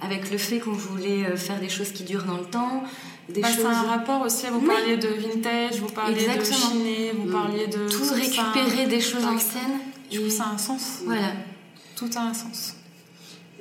avec 0.00 0.30
le 0.30 0.38
fait 0.38 0.60
qu'on 0.60 0.72
voulait 0.72 1.26
euh, 1.26 1.36
faire 1.36 1.58
des 1.58 1.68
choses 1.68 1.90
qui 1.90 2.04
durent 2.04 2.24
dans 2.24 2.36
le 2.38 2.44
temps, 2.44 2.84
des 3.28 3.40
Bah, 3.40 3.48
choses 3.52 3.66
un 3.66 3.82
rapport 3.82 4.22
aussi, 4.22 4.46
vous 4.52 4.60
Oui. 4.60 4.66
parliez 4.68 4.96
de 4.96 5.08
vintage, 5.08 5.80
vous 5.80 5.88
parliez 5.88 6.14
Exactement. 6.24 6.44
de 6.44 6.72
chiné, 6.84 7.12
vous 7.18 7.30
parliez 7.30 7.66
de... 7.66 7.88
tout 7.88 8.04
récupérer 8.14 8.86
des 8.86 9.00
choses 9.00 9.24
anciennes. 9.24 9.80
Du 10.10 10.20
coup, 10.20 10.26
Et- 10.26 10.30
ça 10.30 10.44
a 10.44 10.54
un 10.54 10.58
sens. 10.58 11.00
Voilà. 11.04 11.32
Tout 11.98 12.08
a 12.16 12.20
un 12.22 12.34
sens. 12.34 12.74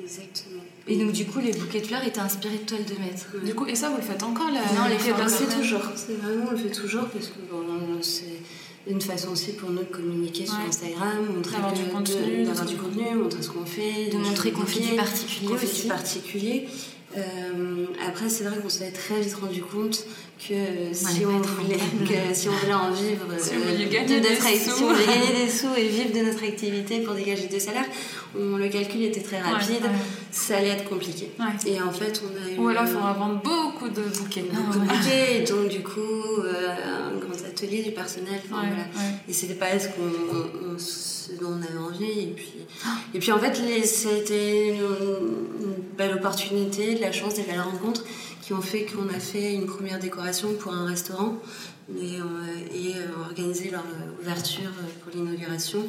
Exactement. 0.02 0.62
Et 0.88 0.96
donc 0.98 1.12
du 1.12 1.26
coup, 1.26 1.40
les 1.40 1.52
bouquets 1.54 1.82
de 1.82 1.88
fleurs 1.88 2.06
étaient 2.06 2.20
inspirés 2.20 2.58
de 2.60 2.66
toiles 2.70 2.86
de 2.86 2.94
maître. 3.02 3.26
Du 3.44 3.54
coup, 3.56 3.66
et 3.66 3.76
ça, 3.76 3.90
vous 3.90 3.98
le 3.98 4.04
faites 4.04 4.22
encore 4.24 4.52
là 4.52 4.60
Non, 4.76 4.88
les 4.90 4.98
fleurs, 5.00 5.24
de 5.24 5.30
c'est 5.30 5.46
fleurs. 5.46 5.60
toujours. 5.60 5.82
C'est 5.96 6.14
vraiment, 6.22 6.46
on 6.48 6.52
le 6.52 6.58
fait 6.58 6.70
toujours 6.70 7.06
parce 7.06 7.28
que 7.28 7.40
bon, 7.52 7.64
c'est 8.02 8.40
une 8.90 9.02
façon 9.02 9.32
aussi 9.32 9.54
pour 9.54 9.70
nous 9.72 9.80
de 9.80 9.84
communiquer 9.86 10.46
sur. 10.46 10.56
Instagram, 10.68 11.26
montrer 11.36 11.54
D'avoir 11.56 11.74
du 11.74 11.84
de- 11.84 11.90
contenu, 11.90 12.44
d'avoir 12.46 12.66
de- 12.66 12.70
du 12.70 12.78
contenu, 12.78 13.16
montrer 13.16 13.42
ce 13.42 13.50
qu'on 13.50 13.66
fait, 13.66 14.10
De 14.12 14.18
montrer 14.18 14.52
qu'on 14.52 14.66
fait 14.66 14.80
du 14.82 14.96
particulier 14.96 15.48
qu'on 15.50 15.58
fait 15.58 15.66
aussi. 15.68 15.82
du 15.82 15.88
particulier. 15.88 16.68
Euh, 17.18 17.86
après, 18.06 18.30
c'est 18.30 18.44
vrai 18.44 18.58
qu'on 18.60 18.70
s'est 18.70 18.92
très 18.92 19.20
vite 19.22 19.34
rendu 19.36 19.62
compte 19.64 20.06
que 20.38 20.54
si 20.94 21.26
on 21.26 21.40
voulait, 21.40 21.78
que 21.78 22.34
si 22.36 22.48
on 22.48 22.52
voulait 22.52 22.74
en 22.74 22.92
vivre, 22.92 23.26
Si 23.40 23.52
euh, 23.56 23.58
de 23.58 24.20
notre 24.20 24.44
si 24.44 24.70
on 24.84 24.88
voulait 24.94 25.06
gagner 25.06 25.46
des 25.46 25.50
sous 25.52 25.74
et 25.76 25.88
vivre 25.88 26.14
de 26.14 26.26
notre 26.26 26.44
activité 26.44 27.00
pour 27.00 27.16
dégager 27.16 27.48
des 27.48 27.60
salaires, 27.60 27.88
on, 28.40 28.58
le 28.58 28.68
calcul 28.70 29.04
était 29.04 29.22
très 29.22 29.40
rapide. 29.42 29.84
ouais. 29.84 29.90
Ça 30.32 30.58
allait 30.58 30.70
être 30.70 30.90
compliqué. 30.90 31.32
Ouais. 31.40 31.46
Et 31.72 31.82
en 31.82 31.92
fait, 31.92 32.22
on 32.26 32.46
a 32.46 32.50
eu 32.52 32.58
Ou 32.60 32.68
alors, 32.70 32.84
il 32.86 32.90
faudra 32.94 33.14
vendre 33.14 33.42
beaucoup 33.44 33.90
de 33.90 34.02
bouquets. 34.02 34.46
beaucoup 34.52 34.80
de 34.80 34.86
bouquets, 34.86 35.42
et 35.42 35.44
donc 35.46 35.70
du 35.70 35.80
coup, 35.82 36.00
euh, 36.44 36.68
un 37.14 37.18
grand 37.18 37.46
atelier 37.48 37.84
du 37.84 37.92
personnel. 37.92 38.40
Enfin, 38.46 38.62
voilà. 38.68 38.84
Et 39.28 39.34
c'était 39.34 39.56
pas 39.56 39.78
ce, 39.80 39.88
qu'on, 39.90 40.74
on- 40.74 40.78
ce 40.78 41.32
dont 41.40 41.54
on 41.60 41.62
avait 41.62 41.78
envie. 41.80 42.20
Et 42.22 42.34
puis, 42.36 42.54
et 43.14 43.20
puis 43.20 43.32
en 43.32 43.40
fait, 43.40 43.60
les, 43.66 43.84
ça 43.86 44.10
a 44.10 44.14
été 44.14 44.70
une, 44.70 44.76
une 44.76 45.74
belle 45.98 46.14
opportunité, 46.16 46.96
de 46.96 47.02
la 47.02 47.12
chance, 47.12 47.34
des 47.36 47.44
belles 47.44 47.60
rencontres 47.62 48.04
qui 48.42 48.54
ont 48.54 48.62
fait 48.62 48.86
qu'on 48.86 49.10
a 49.14 49.20
fait 49.20 49.54
une 49.56 49.66
première 49.66 50.00
décoration 50.00 50.54
pour 50.54 50.72
un 50.74 50.86
restaurant 50.86 51.36
et, 51.90 52.20
euh, 52.20 52.24
et 52.74 52.94
euh, 52.96 53.26
organisé 53.30 53.70
leur 53.72 53.82
euh, 53.82 54.22
ouverture 54.22 54.70
pour 55.04 55.14
l'inauguration, 55.14 55.86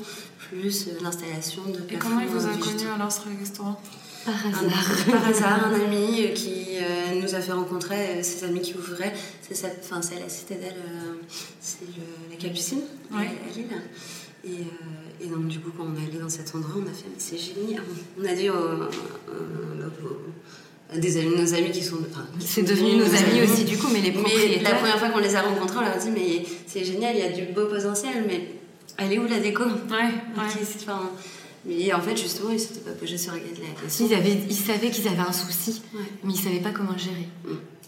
plus 0.50 0.88
euh, 0.88 0.90
l'installation 1.02 1.62
de 1.66 1.80
Et 1.92 1.98
comment 1.98 2.20
il 2.20 2.26
vous 2.28 2.44
a 2.46 2.50
plafonds 2.50 2.70
connu 2.76 2.88
alors 2.94 3.12
ce 3.12 3.20
restaurant 3.38 3.80
Par 4.24 4.34
Un- 4.34 4.48
hasard. 4.50 5.06
par 5.10 5.26
hasard, 5.28 5.66
un 5.66 5.74
ami 5.74 6.24
euh, 6.24 6.28
qui 6.34 6.66
euh, 6.76 7.20
nous 7.20 7.34
a 7.34 7.40
fait 7.40 7.52
rencontrer 7.52 8.18
euh, 8.18 8.22
ses 8.22 8.44
amis 8.44 8.60
qui 8.60 8.74
ouvraient. 8.74 9.12
C'est 9.42 9.54
ça- 9.54 9.68
enfin, 9.82 10.00
c'est 10.02 10.18
la 10.20 10.28
citadelle, 10.28 10.74
euh, 10.76 11.14
c'est 11.60 11.80
le- 11.86 12.30
la 12.30 12.36
Capucine 12.36 12.80
à- 13.12 13.16
Ouais. 13.16 13.26
à 13.26 13.54
Lille. 13.56 13.66
Et, 14.44 14.48
euh, 14.62 15.24
et 15.24 15.26
donc, 15.26 15.46
du 15.48 15.58
coup, 15.60 15.70
quand 15.76 15.84
on 15.84 16.00
est 16.00 16.08
allé 16.08 16.18
dans 16.18 16.28
cet 16.28 16.54
endroit, 16.54 16.74
on 16.76 16.82
a 16.88 16.92
fait 16.94 17.06
mais 17.08 17.18
c'est 17.18 17.36
génial. 17.38 17.82
On 18.20 18.24
a 18.24 18.34
dit 18.34 18.48
aux- 18.50 18.88
des 20.96 21.16
amis, 21.18 21.36
nos 21.36 21.54
amis 21.54 21.70
qui 21.70 21.82
sont. 21.84 21.96
enfin, 22.10 22.24
qui 22.38 22.46
C'est 22.54 22.62
devenu 22.62 22.96
nos 22.96 23.04
amis 23.04 23.42
aussi 23.44 23.64
du 23.64 23.76
coup, 23.76 23.88
mais 23.92 24.00
les 24.00 24.10
mais 24.10 24.16
la 24.16 24.22
propriétaires. 24.22 24.78
première 24.78 24.98
fois 24.98 25.08
qu'on 25.10 25.18
les 25.18 25.34
a 25.36 25.42
rencontrés, 25.42 25.76
on 25.78 25.82
leur 25.82 25.94
a 25.94 25.98
dit 25.98 26.10
mais 26.10 26.44
c'est 26.66 26.82
génial, 26.84 27.14
il 27.14 27.20
y 27.20 27.24
a 27.26 27.32
du 27.32 27.52
beau 27.52 27.66
potentiel, 27.66 28.24
mais 28.26 28.48
elle 28.98 29.12
est 29.12 29.18
où 29.18 29.26
la 29.26 29.38
déco 29.40 29.64
Ouais, 29.64 29.70
ouais. 29.90 30.10
Enfin, 30.36 31.10
Mais 31.64 31.92
en 31.92 32.00
fait, 32.00 32.16
justement, 32.16 32.50
ils 32.50 32.60
s'étaient 32.60 32.80
pas 32.80 32.92
posés 32.92 33.18
sur 33.18 33.32
la 33.32 33.38
question. 33.40 34.06
Ils, 34.06 34.14
avaient, 34.14 34.38
ils 34.48 34.54
savaient 34.56 34.90
qu'ils 34.90 35.08
avaient 35.08 35.18
un 35.28 35.32
souci, 35.32 35.82
Ouais. 35.94 36.00
mais 36.24 36.32
ils 36.34 36.40
savaient 36.40 36.60
pas 36.60 36.70
comment 36.70 36.92
le 36.92 36.98
gérer. 36.98 37.28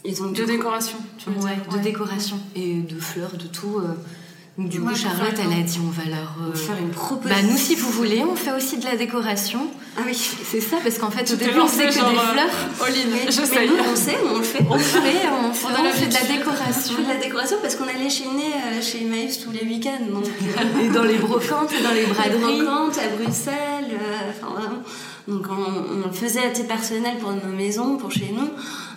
Et 0.04 0.12
donc, 0.12 0.34
De 0.34 0.44
décoration, 0.44 0.96
tu 1.18 1.30
veux 1.30 1.36
Ouais, 1.44 1.56
dire. 1.56 1.78
de 1.78 1.82
décoration 1.82 2.38
et 2.54 2.80
de 2.80 2.98
fleurs, 2.98 3.32
de 3.36 3.46
tout. 3.46 3.78
euh. 3.78 3.94
Donc, 4.58 4.68
du 4.68 4.80
coup, 4.80 4.94
Charlotte, 4.94 5.32
elle 5.38 5.58
a 5.58 5.62
dit 5.62 5.78
on 5.82 5.90
va 5.90 6.04
leur. 6.04 6.36
euh, 6.42 6.54
faire 6.54 6.76
une 6.78 6.90
proposition. 6.90 7.40
Bah, 7.42 7.48
nous, 7.50 7.56
si 7.56 7.76
vous 7.76 7.90
voulez, 7.90 8.22
on 8.22 8.34
fait 8.36 8.52
aussi 8.52 8.76
de 8.78 8.84
la 8.84 8.96
décoration. 8.96 9.60
Ah 9.96 10.02
oui. 10.04 10.14
C'est 10.14 10.60
ça, 10.60 10.76
parce 10.82 10.98
qu'en 10.98 11.10
fait, 11.10 11.24
Tu 11.24 11.32
au 11.32 11.36
début, 11.36 11.58
on 11.60 11.66
faisait 11.66 11.86
que 11.86 11.92
genre, 11.94 12.10
des 12.10 12.16
euh, 12.16 12.32
fleurs. 12.32 12.50
All-in, 12.86 12.94
Mais, 13.10 13.22
mais 13.26 13.30
j'essaye. 13.32 13.68
nous, 13.68 13.74
on 13.90 13.96
sait, 13.96 14.16
on 14.32 14.36
le 14.38 14.42
fait. 14.42 14.64
On 14.68 14.76
fait, 14.78 14.98
on 14.98 15.52
fait, 15.52 15.66
On 15.66 15.84
a 15.84 15.88
on 15.88 15.92
fait 15.92 16.06
de 16.08 16.12
la 16.14 16.20
l'habitude. 16.20 16.42
On 16.46 16.50
décoration. 16.50 16.96
fait 16.96 17.02
de 17.04 17.08
la 17.08 17.16
décoration 17.16 17.56
parce 17.62 17.74
qu'on 17.76 17.88
allait 17.88 18.10
chez 18.10 18.24
Né, 18.26 18.52
euh, 18.54 18.82
chez 18.82 19.02
Emmaüs 19.04 19.38
tous 19.40 19.50
les 19.52 19.64
week-ends. 19.66 20.04
Donc, 20.12 20.26
euh, 20.26 20.84
Et 20.84 20.88
dans 20.88 21.04
les 21.04 21.16
brocantes, 21.16 21.72
et 21.78 21.82
dans 21.82 21.92
les 21.92 22.04
braderies. 22.06 22.62
Brocante, 22.62 22.98
à 22.98 23.16
Bruxelles, 23.16 23.92
euh, 23.92 24.30
enfin 24.30 24.52
vraiment. 24.60 24.82
Donc 25.28 25.46
on, 25.50 26.02
on 26.04 26.06
le 26.06 26.12
faisait 26.12 26.44
à 26.44 26.50
titre 26.50 26.68
personnel 26.68 27.16
pour 27.18 27.30
nos 27.32 27.54
maisons, 27.56 27.96
pour 27.96 28.10
chez 28.10 28.32
nous. 28.36 28.48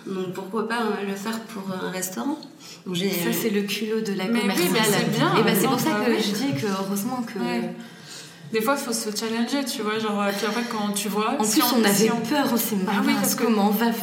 Donc 0.06 0.32
pourquoi 0.34 0.68
pas 0.68 0.82
euh, 0.82 1.06
le 1.08 1.14
faire 1.14 1.40
pour 1.40 1.62
un 1.72 1.90
restaurant 1.90 2.38
Donc, 2.86 2.96
Ça, 2.96 3.32
c'est 3.32 3.50
le 3.50 3.62
culot 3.62 4.00
de 4.00 4.12
la 4.12 4.24
Mais 4.24 4.34
oui, 4.34 4.40
commerciale. 4.42 4.70
mais 4.72 4.80
c'est 4.98 5.10
bien, 5.18 5.36
Et 5.38 5.42
bah, 5.42 5.50
c'est 5.58 5.66
pour 5.66 5.80
ça 5.80 5.90
que 6.04 6.10
oui. 6.10 6.16
je 6.20 6.32
dis 6.34 6.52
que 6.60 6.66
heureusement 6.66 7.22
que. 7.22 7.38
Ouais. 7.38 7.70
Des 8.52 8.60
fois, 8.60 8.76
il 8.78 8.84
faut 8.84 8.92
se 8.92 9.08
challenger, 9.16 9.64
tu 9.64 9.82
vois. 9.82 9.98
Genre, 9.98 10.20
euh, 10.22 10.30
puis 10.36 10.46
après, 10.46 10.62
quand 10.70 10.92
tu 10.92 11.08
vois. 11.08 11.34
En 11.40 11.44
si 11.44 11.58
plus, 11.58 11.68
on 11.76 11.82
avait 11.84 11.92
si 11.92 12.10
on- 12.12 12.20
peur, 12.20 12.46
on 12.52 12.56
s'est 12.56 12.76
dit, 12.76 12.82
Ah 12.88 13.02
oui, 13.04 13.12
parce 13.14 13.34
que- 13.34 13.42
comment 13.44 13.66
on 13.66 13.70
va 13.70 13.86
faire 13.92 13.94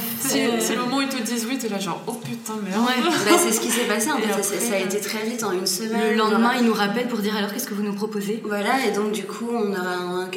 si 0.60 0.74
le 0.74 0.80
moment 0.82 0.98
où 0.98 1.02
ils 1.02 1.08
te 1.08 1.22
disent 1.24 1.46
oui, 1.50 1.58
t'es 1.58 1.70
là, 1.70 1.80
genre, 1.80 2.02
oh 2.08 2.14
putain, 2.22 2.56
merde. 2.62 2.82
Ouais. 2.86 3.02
Bah, 3.26 3.38
c'est 3.42 3.54
ce 3.54 3.62
qui 3.62 3.70
s'est 3.70 3.86
passé 3.86 4.12
en 4.12 4.18
fait. 4.18 4.28
Ça, 4.28 4.36
après, 4.40 4.60
ça 4.60 4.74
a 4.74 4.78
euh, 4.78 4.86
été 4.86 5.00
très 5.00 5.24
vite 5.26 5.42
en 5.46 5.54
une 5.54 5.66
semaine. 5.66 6.16
Le 6.16 6.22
on 6.22 6.26
lendemain, 6.26 6.50
aura- 6.50 6.58
il 6.58 6.66
nous 6.66 6.74
rappelle 6.74 7.08
pour 7.08 7.20
dire 7.20 7.34
alors 7.38 7.54
qu'est-ce 7.54 7.68
que 7.68 7.74
vous 7.74 7.84
nous 7.84 7.94
proposez? 7.94 8.42
Voilà, 8.46 8.86
et 8.86 8.92
donc 8.92 9.14
du 9.14 9.24
coup, 9.24 9.48
on 9.54 9.74
un- 9.74 10.28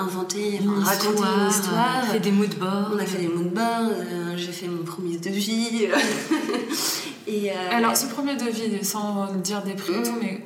inventé, 0.00 0.56
Une 0.62 0.70
enfin, 0.70 0.84
raconté 0.90 1.08
histoire, 1.10 1.38
une 1.44 1.50
histoire. 1.50 2.04
fait 2.12 2.20
des 2.20 2.32
mood 2.32 2.54
boards. 2.58 2.90
On 2.94 2.98
a 2.98 3.04
fait 3.04 3.18
des 3.18 3.28
moodboards, 3.28 3.90
euh, 3.90 4.32
j'ai 4.36 4.52
fait 4.52 4.68
mon 4.68 4.84
premier 4.84 5.18
devis. 5.18 5.84
et, 7.26 7.50
euh, 7.50 7.54
Alors, 7.72 7.94
ce 7.96 8.06
premier 8.06 8.36
devis, 8.36 8.82
sans 8.84 9.26
dire 9.34 9.62
des 9.62 9.74
prix 9.74 9.92
et 9.94 10.02
tout, 10.02 10.12
Mm. 10.12 10.18
mais 10.22 10.40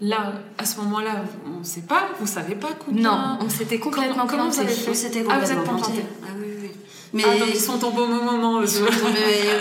là, 0.00 0.32
à 0.58 0.64
ce 0.64 0.76
moment-là, 0.80 1.24
on 1.58 1.64
sait 1.64 1.82
pas, 1.82 2.08
vous 2.20 2.26
savez 2.26 2.54
pas 2.54 2.68
combien. 2.84 3.10
Non, 3.10 3.38
on 3.40 3.48
s'était 3.48 3.78
complètement 3.78 4.26
Comment- 4.26 4.26
comment 4.26 4.44
vous 4.50 4.54
planté. 4.56 4.68
avez 4.68 4.74
fait 4.74 4.90
on 4.90 4.94
s'était 4.94 5.24
Ah, 5.28 5.38
vous 5.38 5.50
êtes 5.50 5.56
complètement 5.58 5.78
planté. 5.78 6.00
planté. 6.02 6.06
Ah 6.24 6.28
oui, 6.38 6.46
oui. 6.62 6.70
Mais, 7.12 7.22
Ah, 7.26 7.38
donc 7.38 7.48
ils 7.54 7.60
sont 7.60 7.78
tombés 7.78 8.02
au 8.02 8.06
bon 8.06 8.24
moment. 8.24 8.60
mais 8.60 8.66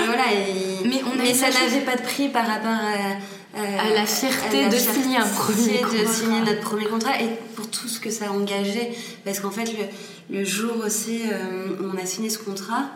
voilà, 0.05 0.23
et- 0.33 0.87
Mais 0.87 1.01
on 1.05 1.19
a 1.19 1.23
mais 1.23 1.31
eu 1.31 1.33
ça 1.35 1.49
n'avait 1.49 1.81
pas 1.81 1.95
de 1.95 2.01
prix 2.01 2.29
par 2.29 2.45
rapport 2.47 2.69
à, 2.69 3.57
À 3.57 3.89
la 3.95 4.05
fierté 4.05 4.59
à 4.59 4.63
la 4.63 4.69
de 4.69 4.75
fierté 4.75 5.01
signer 5.01 5.17
un 5.17 5.25
premier 5.27 5.77
de 5.79 5.83
contrat. 5.99 6.13
signer 6.13 6.39
notre 6.41 6.59
premier 6.59 6.85
contrat 6.87 7.21
et 7.21 7.29
pour 7.55 7.69
tout 7.69 7.87
ce 7.87 8.01
que 8.01 8.09
ça 8.11 8.25
a 8.25 8.31
engagé. 8.31 8.91
Parce 9.23 9.39
qu'en 9.39 9.49
fait, 9.51 9.63
le, 10.29 10.37
le 10.39 10.43
jour 10.43 10.73
aussi 10.85 11.21
euh, 11.31 11.67
où 11.79 11.91
on 11.93 11.97
a 11.97 12.05
signé 12.05 12.29
ce 12.29 12.39
contrat, 12.39 12.87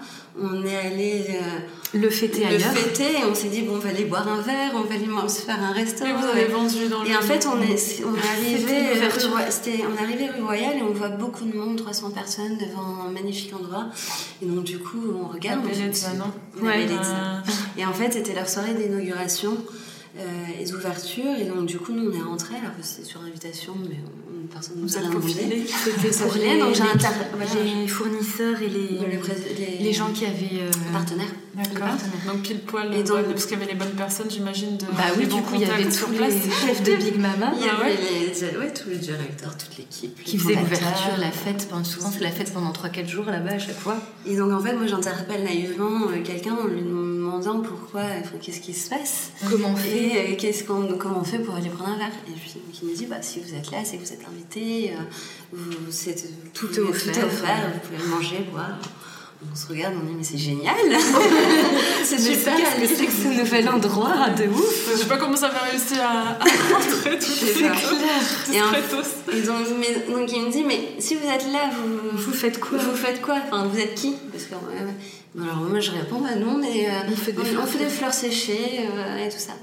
on 0.41 0.63
est 0.65 0.75
allé 0.75 1.25
euh, 1.29 1.97
Le 1.99 2.09
fêter 2.09 2.41
le 2.41 2.47
ailleurs. 2.55 2.71
fêter 2.73 3.19
et 3.19 3.25
on 3.25 3.33
s'est 3.33 3.47
dit, 3.49 3.61
bon, 3.61 3.75
on 3.75 3.79
va 3.79 3.89
aller 3.89 4.05
boire 4.05 4.27
un 4.27 4.41
verre, 4.41 4.71
on 4.75 4.81
va 4.81 4.95
aller 4.95 5.29
se 5.29 5.41
faire 5.41 5.61
un 5.61 5.71
resto. 5.71 6.05
Et 6.05 6.11
vous 6.13 6.25
avez 6.25 6.45
vendu 6.45 6.87
dans 6.89 7.03
le. 7.03 7.09
Et 7.09 7.15
en 7.15 7.21
fait, 7.21 7.45
on 7.47 7.61
est, 7.61 8.03
on 8.05 8.15
est 8.15 8.27
arrivé, 8.37 8.57
C'était 8.59 8.93
l'ouverture. 8.95 9.29
rue 9.29 9.33
Roy- 9.35 9.51
c'était- 9.51 9.83
on 9.89 9.97
est 9.99 10.03
arrivé 10.05 10.29
rue 10.29 10.43
Royale 10.43 10.77
et 10.77 10.81
on 10.83 10.93
voit 10.93 11.09
beaucoup 11.09 11.45
de 11.45 11.55
monde, 11.57 11.77
300 11.77 12.11
personnes 12.11 12.57
devant 12.57 13.07
un 13.07 13.11
magnifique 13.11 13.53
endroit. 13.53 13.87
Et 14.41 14.45
donc, 14.45 14.63
du 14.63 14.79
coup, 14.79 15.01
on 15.23 15.27
regarde. 15.33 15.61
on 15.65 15.73
se 15.73 15.79
dit- 15.79 16.17
non? 16.17 16.65
Ouais. 16.65 16.85
Euh, 16.89 17.39
Et 17.77 17.85
en 17.85 17.93
fait, 17.93 18.13
c'était 18.13 18.33
leur 18.33 18.47
soirée 18.49 18.73
d'inauguration 18.73 19.57
euh, 20.19 20.61
et 20.61 20.65
d'ouverture. 20.65 21.35
Et 21.39 21.45
donc, 21.45 21.65
du 21.65 21.77
coup, 21.77 21.93
nous, 21.93 22.11
on 22.11 22.15
est 22.15 22.21
rentrés. 22.21 22.55
Alors 22.55 22.75
que 22.77 22.83
c'était 22.83 23.07
sur 23.07 23.21
invitation, 23.21 23.73
mais 23.89 23.95
on- 24.05 24.47
personne 24.51 24.77
ne 24.77 24.81
nous 24.81 24.97
a 24.97 25.01
demandé. 25.01 25.27
C'était 25.67 26.09
pour 26.23 26.33
les, 26.33 26.57
donc 26.59 26.73
j'ai 26.73 26.81
les- 26.83 26.89
inter- 26.89 27.07
voilà. 27.37 27.63
les 27.81 27.87
fournisseurs 27.87 28.59
et 28.63 28.67
les, 28.67 28.97
Le 28.97 29.19
prés- 29.19 29.35
les, 29.57 29.77
les 29.83 29.93
gens 29.93 30.11
qui 30.11 30.25
avaient. 30.25 30.61
euh, 30.63 30.71
partenaires. 30.91 31.27
D'accord. 31.55 31.89
partenaire. 31.89 32.13
Donc 32.25 32.41
pile 32.41 32.59
poil, 32.61 32.93
Et 32.95 33.03
donc- 33.03 33.17
ouais, 33.17 33.23
parce 33.23 33.45
qu'il 33.45 33.59
y 33.59 33.61
avait 33.61 33.71
les 33.71 33.77
bonnes 33.77 33.91
personnes, 33.91 34.25
j'imagine, 34.29 34.77
de 34.77 34.85
Bah 34.85 35.03
oui, 35.17 35.25
les 35.25 35.27
du 35.27 35.41
coup, 35.41 35.53
il 35.55 35.61
y 35.61 35.65
avait 35.65 35.83
tous 35.83 36.09
les 36.11 36.31
chefs 36.31 36.81
de 36.83 36.95
Big 36.95 37.19
Mama 37.19 37.51
Il 37.59 37.65
y 37.65 37.69
avait 37.69 37.83
ouais 37.83 37.97
les, 38.31 38.57
ouais, 38.57 38.73
tous 38.73 38.89
les 38.89 38.95
directeurs, 38.97 39.55
toute 39.57 39.77
l'équipe. 39.77 40.23
qui 40.23 40.37
les 40.37 40.43
faisaient 40.43 40.53
fondateurs. 40.55 40.79
l'ouverture, 40.79 41.17
la 41.19 41.31
fête. 41.31 41.67
Pendant, 41.69 41.83
souvent, 41.83 42.09
c'est 42.11 42.23
la 42.23 42.31
fête 42.31 42.51
pendant 42.53 42.71
3-4 42.71 43.07
jours 43.07 43.25
là-bas 43.25 43.51
à 43.51 43.59
chaque 43.59 43.77
fois. 43.79 43.97
Et 44.25 44.35
donc 44.35 44.51
en 44.51 44.59
fait, 44.61 44.73
moi 44.73 44.87
j'interpelle 44.87 45.43
naïvement 45.43 46.07
euh, 46.09 46.23
quelqu'un 46.23 46.53
en 46.55 46.65
lui 46.65 46.81
demandant 46.81 47.59
pourquoi, 47.59 48.01
enfin, 48.21 48.37
qu'est-ce 48.41 48.61
qui 48.61 48.73
se 48.73 48.89
passe 48.89 49.31
Comment 49.49 49.69
on 49.69 49.75
fait 49.75 50.08
et 50.15 50.33
euh, 50.33 50.35
qu'est-ce 50.37 50.63
qu'on, 50.63 50.87
comment 50.97 51.19
on 51.19 51.23
fait 51.23 51.39
pour 51.39 51.55
aller 51.55 51.69
prendre 51.69 51.91
un 51.91 51.97
verre? 51.97 52.11
Et 52.27 52.31
puis 52.31 52.53
il 52.81 52.89
nous 52.89 52.95
dit 52.95 53.05
bah, 53.05 53.21
si 53.21 53.39
vous 53.39 53.53
êtes 53.55 53.71
là, 53.71 53.79
c'est 53.83 53.97
que 53.97 54.03
vous 54.05 54.13
êtes 54.13 54.25
invité, 54.29 54.91
euh, 54.93 55.01
vous, 55.53 55.71
c'est, 55.91 56.15
Tout 56.53 56.67
est 56.73 56.79
offert. 56.79 57.13
tout 57.13 57.19
est 57.19 57.23
offert, 57.23 57.71
vous 57.73 57.97
pouvez 57.97 58.09
manger, 58.09 58.45
boire. 58.51 58.77
On 59.51 59.55
se 59.55 59.67
regarde, 59.67 59.93
on 59.95 60.05
dit 60.05 60.13
mais 60.17 60.23
c'est 60.23 60.37
génial 60.37 60.75
C'est 62.03 62.15
Mais 62.17 62.35
super 62.35 62.55
qu'est-ce 62.57 62.75
que 62.81 62.87
c'est 62.97 63.05
que 63.05 63.11
ce 63.11 63.39
nouvel 63.39 63.69
endroit 63.69 64.29
de 64.31 64.47
ouf 64.49 64.89
Je 64.91 64.97
sais 64.97 65.05
pas 65.07 65.15
comment 65.15 65.37
ça 65.37 65.47
va 65.47 65.59
réussir 65.59 65.97
à, 66.01 66.33
rentrer 66.73 67.17
tout 67.17 67.61
pas. 67.61 67.69
tous 67.69 68.53
Et 68.53 68.61
en-. 68.61 69.33
Et 69.33 69.41
donc, 69.41 69.55
mais- 69.79 70.13
donc 70.13 70.29
il 70.29 70.41
me 70.41 70.51
dit 70.51 70.63
mais 70.67 70.95
si 70.99 71.15
vous 71.15 71.23
êtes 71.25 71.45
là, 71.53 71.69
vous, 71.71 72.17
Vous 72.17 72.33
faites 72.33 72.59
quoi? 72.59 72.79
Vous 72.79 72.95
faites 72.97 73.21
quoi? 73.21 73.35
Enfin, 73.47 73.65
vous 73.65 73.79
êtes 73.79 73.95
qui? 73.95 74.15
Parce 74.31 74.43
que 74.43 74.55
alors 75.41 75.55
moi 75.57 75.79
je 75.79 75.91
réponds, 75.91 76.19
bah 76.19 76.35
nous 76.35 76.47
on 76.49 76.61
est, 76.61 76.87
euh, 76.89 76.91
On 77.09 77.15
fait 77.15 77.31
des 77.31 77.39
on, 77.41 77.45
fleurs 77.45 77.63
on 77.63 77.67
fait 77.67 77.77
des 77.77 77.89
fleurs 77.89 78.13
séchées 78.13 78.81
euh, 78.93 79.25
et 79.25 79.29
tout 79.29 79.37
ça. 79.39 79.53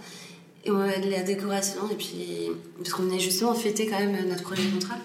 Et 0.66 0.70
on 0.70 0.80
a 0.80 0.98
de 0.98 1.08
la 1.08 1.22
décoration 1.22 1.80
et 1.92 1.94
puis 1.94 2.50
parce 2.78 2.90
qu'on 2.92 3.08
est 3.10 3.20
justement 3.20 3.54
fêté 3.54 3.86
quand 3.86 4.00
même 4.00 4.16
notre 4.28 4.42
premier 4.42 4.64
contrat. 4.68 4.96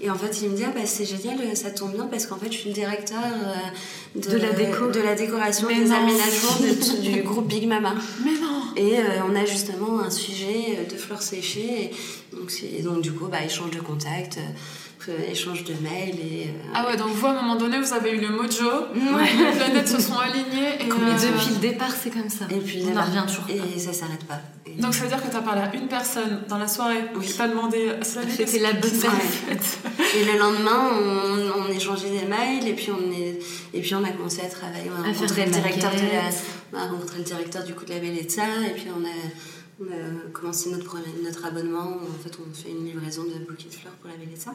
Et 0.00 0.10
en 0.10 0.16
fait, 0.16 0.42
il 0.42 0.50
me 0.50 0.56
dit, 0.56 0.64
ah, 0.66 0.72
bah, 0.74 0.80
c'est 0.84 1.04
génial, 1.06 1.38
ça 1.56 1.70
tombe 1.70 1.92
bien 1.94 2.06
parce 2.06 2.26
qu'en 2.26 2.36
fait, 2.36 2.50
je 2.52 2.58
suis 2.58 2.68
le 2.70 2.74
directeur 2.74 3.22
euh, 3.22 4.20
De 4.20 4.36
la 4.36 4.50
déco. 4.52 4.90
de 4.90 5.00
la 5.00 5.14
décoration, 5.14 5.68
Mais 5.68 5.76
des 5.76 5.84
non. 5.88 5.94
aménagements 5.94 6.58
de- 6.60 7.00
du 7.12 7.22
groupe 7.22 7.46
Big 7.46 7.66
Mama. 7.68 7.94
Mais 8.24 8.32
non 8.32 8.62
Et 8.76 8.98
euh, 8.98 9.02
on 9.30 9.36
a 9.36 9.44
justement 9.46 10.00
un 10.00 10.10
sujet 10.10 10.78
euh, 10.80 10.92
de 10.92 10.96
fleurs 10.98 11.22
séchées. 11.22 11.90
Et 11.92 12.36
donc, 12.36 12.52
et 12.78 12.82
donc 12.82 13.00
du 13.02 13.12
coup, 13.12 13.28
bah, 13.28 13.44
échange 13.44 13.70
de 13.70 13.80
contacts, 13.80 14.38
échange 15.30 15.64
de 15.64 15.72
mails. 15.82 16.14
Et, 16.20 16.46
euh, 16.48 16.70
Ah 16.74 16.86
ouais, 16.86 16.96
donc 16.96 17.08
vous, 17.10 17.26
à 17.26 17.30
un 17.30 17.34
moment 17.34 17.56
donné, 17.56 17.78
vous 17.80 17.92
avez 17.92 18.10
eu 18.12 18.20
le 18.20 18.28
mojo, 18.30 18.64
Ouais. 18.94 19.30
les 19.52 19.56
planètes 19.58 19.88
se 19.88 20.00
sont 20.00 20.18
alignées 20.18 20.74
et... 20.80 20.90
Euh, 20.90 21.32
depuis 21.32 21.50
le 21.54 21.60
départ, 21.60 21.90
c'est 21.92 22.10
comme 22.10 22.28
ça. 22.28 22.46
et 22.50 22.58
puis, 22.58 22.82
on 22.92 22.96
en 22.96 23.02
revient 23.04 23.24
toujours. 23.26 23.44
pas. 23.44 23.52
Et 23.52 23.78
ça 23.78 23.92
s'arrête 23.92 24.24
pas. 24.24 24.40
Et- 24.66 24.80
Donc 24.80 24.94
ça 24.94 25.02
veut 25.02 25.08
dire 25.08 25.22
que 25.22 25.30
tu 25.30 25.36
as 25.36 25.40
parlé 25.42 25.60
à 25.62 25.74
une 25.74 25.86
personne 25.88 26.42
dans 26.48 26.58
la 26.58 26.66
soirée 26.68 27.04
Oui. 27.16 27.24
qui 27.26 27.32
t'a 27.34 27.48
demandé... 27.48 27.90
Salut, 28.02 28.30
C'était 28.36 28.58
la 28.60 28.72
bonne 28.72 28.90
passe 28.90 29.78
Et 30.16 30.24
le 30.24 30.38
lendemain, 30.38 30.90
on, 30.92 31.62
on 31.62 31.72
échangeait 31.72 32.10
des 32.10 32.26
mails 32.26 32.66
et 32.66 32.72
puis 32.74 32.88
on 32.90 33.12
est 33.12 33.38
et 33.72 33.80
puis 33.80 33.94
on 33.94 34.04
a 34.04 34.10
commencé 34.10 34.40
à 34.40 34.48
travailler. 34.48 34.90
On 34.90 35.02
a 35.02 35.08
À 35.08 35.12
rencontré 35.12 35.44
le 35.46 35.50
directeur 35.50 35.90
de 35.90 35.96
la, 35.96 36.30
on 36.72 36.76
a 36.78 36.86
rencontré 36.88 37.18
le 37.18 37.24
directeur 37.24 37.64
du 37.64 37.74
coup 37.74 37.84
de 37.84 37.90
la 37.92 37.98
Bellezza 38.00 38.42
et 38.68 38.70
puis 38.74 38.86
on 38.96 39.04
a, 39.04 39.08
on 39.80 39.84
a 39.86 40.30
commencé 40.32 40.70
notre 40.70 40.84
premier- 40.84 41.04
notre 41.24 41.44
abonnement. 41.44 41.98
En 42.02 42.22
fait, 42.22 42.36
on 42.38 42.54
fait 42.54 42.70
une 42.70 42.84
livraison 42.86 43.24
de 43.24 43.44
bouquets 43.44 43.68
de 43.68 43.74
fleurs 43.74 43.92
pour 43.94 44.08
la 44.10 44.16
Bellezza. 44.16 44.52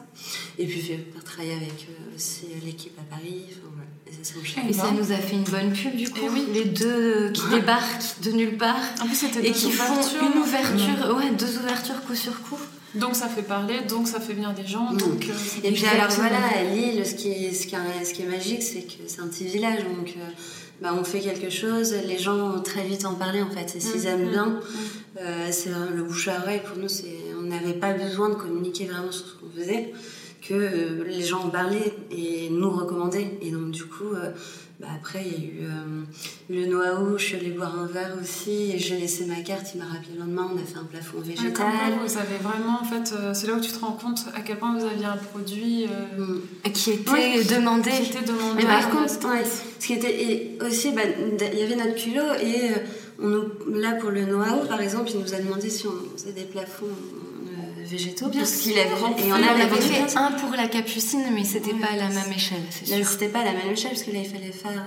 Et 0.58 0.66
puis 0.66 0.80
j'ai 0.80 1.06
travaillé 1.24 1.52
avec 1.54 1.86
euh, 1.90 2.16
aussi 2.16 2.46
l'équipe 2.64 2.96
à 2.98 3.02
Paris. 3.14 3.44
Enfin, 3.50 3.70
voilà. 3.74 3.88
Et 4.06 4.24
ça 4.24 4.34
s'enchaîne. 4.34 4.68
Et 4.68 4.72
ça 4.72 4.90
nous 4.92 5.12
a 5.12 5.16
fait 5.16 5.36
une 5.36 5.44
bonne 5.44 5.72
pub 5.72 5.94
du 5.96 6.08
coup. 6.10 6.20
Eh 6.24 6.28
oui. 6.30 6.46
Les 6.54 6.64
deux 6.64 7.30
qui 7.32 7.42
débarquent 7.50 8.20
de 8.22 8.30
nulle 8.32 8.56
part 8.56 8.80
En 9.02 9.06
plus, 9.06 9.14
c'était 9.16 9.40
et 9.46 9.50
deux 9.52 9.58
qui 9.58 9.70
font 9.70 9.94
une 10.32 10.38
ouverture, 10.40 11.16
ouais, 11.16 11.30
deux 11.38 11.58
ouvertures 11.58 12.00
coup 12.06 12.14
sur 12.14 12.40
coup. 12.42 12.58
Donc 12.96 13.14
ça 13.14 13.28
fait 13.28 13.42
parler, 13.42 13.82
donc 13.88 14.08
ça 14.08 14.18
fait 14.18 14.32
venir 14.32 14.52
des 14.52 14.66
gens, 14.66 14.92
donc... 14.92 15.24
euh, 15.28 15.32
Et 15.62 15.70
puis 15.70 15.86
alors 15.86 16.08
voilà, 16.10 16.38
à 16.58 16.64
Lille, 16.64 17.06
ce 17.06 17.14
qui 17.14 17.28
est, 17.30 17.52
ce 17.52 17.68
qui 17.68 17.76
est, 17.76 18.04
ce 18.04 18.12
qui 18.12 18.22
est 18.22 18.26
magique, 18.26 18.64
c'est 18.64 18.80
que 18.82 18.94
c'est 19.06 19.20
un 19.20 19.28
petit 19.28 19.44
village, 19.44 19.84
donc 19.84 20.12
euh, 20.16 20.28
bah, 20.80 20.94
on 20.98 21.04
fait 21.04 21.20
quelque 21.20 21.50
chose, 21.50 21.94
les 22.06 22.18
gens 22.18 22.56
ont 22.56 22.60
très 22.60 22.84
vite 22.84 23.04
en 23.04 23.14
parler 23.14 23.42
en 23.42 23.50
fait, 23.50 23.76
et 23.76 23.80
s'ils 23.80 24.02
Mm, 24.02 24.06
aiment 24.06 24.26
mm, 24.26 24.30
bien, 24.30 24.60
euh, 25.20 25.48
c'est 25.50 25.70
le 25.94 26.02
bouche 26.02 26.28
à 26.28 26.40
oreille. 26.40 26.62
Pour 26.66 26.78
nous, 26.78 26.88
c'est, 26.88 27.18
on 27.38 27.42
n'avait 27.42 27.74
pas 27.74 27.92
besoin 27.92 28.30
de 28.30 28.34
communiquer 28.34 28.86
vraiment 28.86 29.12
sur 29.12 29.26
ce 29.26 29.32
qu'on 29.34 29.50
faisait, 29.60 29.92
que 30.46 30.54
euh, 30.54 31.04
les 31.06 31.22
gens 31.22 31.40
en 31.40 31.50
parlaient 31.50 31.92
et 32.10 32.48
nous 32.50 32.70
recommandaient, 32.70 33.38
et 33.42 33.50
donc 33.50 33.70
du 33.72 33.84
coup, 33.84 34.14
euh, 34.14 34.30
bah, 34.80 34.88
après 34.96 35.22
il 35.26 35.32
y 35.32 35.36
a 35.36 35.38
eu 35.38 35.58
euh, 35.62 36.02
le 36.48 36.66
Noaou, 36.66 37.18
je 37.18 37.24
suis 37.24 37.36
allée 37.36 37.50
boire 37.50 37.78
un 37.78 37.86
verre 37.86 38.14
aussi, 38.20 38.72
et 38.72 38.78
j'ai 38.78 38.96
laissé 38.96 39.26
ma 39.26 39.36
carte, 39.42 39.66
il 39.74 39.78
m'a 39.78 39.84
rappelé 39.86 40.12
le 40.14 40.20
lendemain, 40.20 40.48
on 40.52 40.56
a 40.56 40.64
fait 40.64 40.78
un 40.78 40.84
plafond 40.84 41.18
Ouais, 41.18 41.24
végétal. 41.24 41.66
vous 42.04 42.16
avez 42.16 42.38
vraiment, 42.42 42.78
en 42.80 42.84
fait, 42.84 43.14
euh, 43.14 43.34
c'est 43.34 43.46
là 43.46 43.54
où 43.54 43.60
tu 43.60 43.70
te 43.70 43.78
rends 43.78 43.92
compte 43.92 44.24
à 44.34 44.40
quel 44.40 44.58
point 44.58 44.76
vous 44.78 44.84
aviez 44.84 45.04
un 45.04 45.16
produit 45.16 45.84
euh, 45.84 45.88
Mm. 46.18 46.72
Qui 46.72 46.90
était 46.92 47.44
demandé. 47.54 47.90
qui 47.90 48.10
était 48.10 48.24
demandé. 48.24 48.54
Mais 48.56 48.64
par 48.64 48.90
contre, 48.90 49.28
ouais, 49.28 49.44
ce 49.78 49.86
qui 49.86 49.92
était 49.94 50.22
et 50.22 50.58
aussi, 50.64 50.92
bah, 50.92 51.02
il 51.52 51.58
y 51.58 51.62
avait 51.62 51.76
notre 51.76 51.94
culot 51.94 52.32
et 52.42 52.70
euh, 52.70 52.74
on 53.22 53.28
nous, 53.28 53.44
là 53.80 53.92
pour 54.00 54.10
le 54.10 54.24
Noao, 54.24 54.64
par 54.66 54.80
exemple, 54.80 55.10
il 55.14 55.20
nous 55.20 55.34
a 55.34 55.38
demandé 55.38 55.68
si 55.68 55.86
on 55.86 56.16
faisait 56.16 56.32
des 56.32 56.44
plafonds 56.44 56.86
végétaux, 57.90 58.28
Bien 58.28 58.40
parce 58.40 58.52
qu'il 58.56 58.72
sûr. 58.72 58.80
avait 58.80 58.90
et 59.22 59.32
on 59.32 59.34
on 59.34 59.34
avait 59.36 59.62
avait 59.62 59.80
fait 59.80 60.16
un 60.16 60.30
pour 60.32 60.52
la 60.52 60.68
capucine, 60.68 61.24
mais 61.32 61.44
c'était 61.44 61.74
pas 61.74 61.88
à 61.92 61.96
la 61.96 62.08
même 62.08 62.32
échelle, 62.34 62.62
c'est 62.70 62.86
sûr. 62.86 63.06
c'était 63.06 63.28
pas 63.28 63.40
à 63.40 63.44
la 63.44 63.52
même 63.52 63.70
échelle 63.72 63.90
parce 63.90 64.02
que 64.04 64.10
là, 64.12 64.18
il 64.24 64.28
fallait 64.30 64.52
faire 64.52 64.86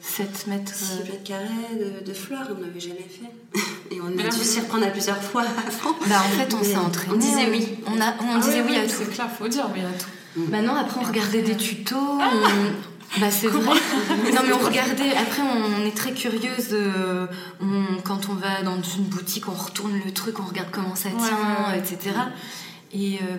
7 0.00 0.46
mètres. 0.48 0.74
6 0.74 0.84
euh, 0.92 1.04
mètres 1.04 1.22
carrés 1.24 1.46
de, 1.78 2.06
de 2.06 2.12
fleurs, 2.14 2.48
on 2.56 2.60
n'avait 2.60 2.80
jamais 2.80 3.06
fait. 3.08 3.60
Et 3.94 4.00
on 4.00 4.06
a 4.18 4.28
dû 4.28 4.44
s'y 4.44 4.60
reprendre 4.60 4.84
à 4.86 4.90
plusieurs 4.90 5.22
fois 5.22 5.42
avant. 5.42 5.96
Bah 6.08 6.22
en 6.24 6.38
fait, 6.38 6.54
on 6.54 6.62
s'est 6.62 6.76
entraîné. 6.76 7.12
on 7.14 7.18
disait 7.18 7.48
oui. 7.50 7.68
On, 7.86 8.00
a, 8.00 8.14
on 8.20 8.36
Ah 8.36 8.38
disait 8.40 8.60
oui, 8.62 8.68
oui 8.70 8.76
à 8.76 8.82
tout. 8.86 8.94
C'est 8.98 9.10
clair, 9.12 9.28
faut 9.30 9.48
dire 9.48 9.68
oui 9.74 9.80
à 9.80 9.98
tout. 9.98 10.08
Maintenant, 10.50 10.74
après, 10.76 11.00
on 11.02 11.06
regardait 11.06 11.42
des 11.42 11.56
tutos. 11.56 11.96
on- 11.96 12.91
Bah, 13.20 13.30
c'est 13.30 13.46
vrai. 13.48 13.62
non, 14.34 14.40
mais 14.46 14.52
on 14.52 14.58
regardait. 14.64 15.14
Après, 15.16 15.42
on 15.42 15.84
est 15.84 15.94
très 15.96 16.12
curieuse. 16.12 16.74
on- 17.60 18.00
quand 18.04 18.28
on 18.30 18.34
va 18.34 18.62
dans 18.62 18.80
une 18.82 19.04
boutique, 19.04 19.48
on 19.48 19.52
retourne 19.52 19.92
le 20.04 20.12
truc, 20.12 20.38
on 20.40 20.44
regarde 20.44 20.68
comment 20.72 20.94
ça 20.94 21.10
tient, 21.10 21.70
ouais, 21.70 21.78
etc. 21.78 22.16
Et, 22.94 23.16
euh, 23.22 23.36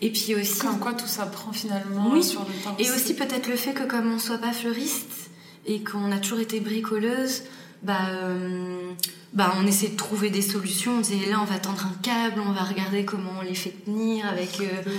et 0.00 0.10
puis 0.10 0.34
aussi. 0.34 0.60
Comme 0.60 0.78
quoi 0.78 0.92
tout 0.94 1.06
ça 1.06 1.26
prend 1.26 1.52
finalement 1.52 2.10
Oui. 2.12 2.22
sur 2.22 2.40
le 2.40 2.52
temps. 2.64 2.76
Et 2.78 2.90
aussi 2.90 3.14
peut-être 3.14 3.48
le 3.48 3.56
fait 3.56 3.72
que 3.72 3.84
comme 3.84 4.12
on 4.12 4.18
soit 4.18 4.38
pas 4.38 4.52
fleuriste 4.52 5.30
et 5.66 5.82
qu'on 5.82 6.12
a 6.12 6.18
toujours 6.18 6.40
été 6.40 6.60
bricoleuse, 6.60 7.42
bah, 7.82 7.98
euh, 8.10 8.92
bah 9.32 9.54
on 9.58 9.66
essaie 9.66 9.88
de 9.88 9.96
trouver 9.96 10.30
des 10.30 10.42
solutions. 10.42 10.96
On 10.98 11.00
disait 11.00 11.30
là 11.30 11.40
on 11.40 11.44
va 11.44 11.58
tendre 11.58 11.86
un 11.86 11.94
câble, 12.02 12.40
on 12.46 12.52
va 12.52 12.62
regarder 12.62 13.04
comment 13.04 13.32
on 13.40 13.42
les 13.42 13.54
fait 13.54 13.74
tenir 13.84 14.26
avec. 14.26 14.60
Euh, 14.60 14.90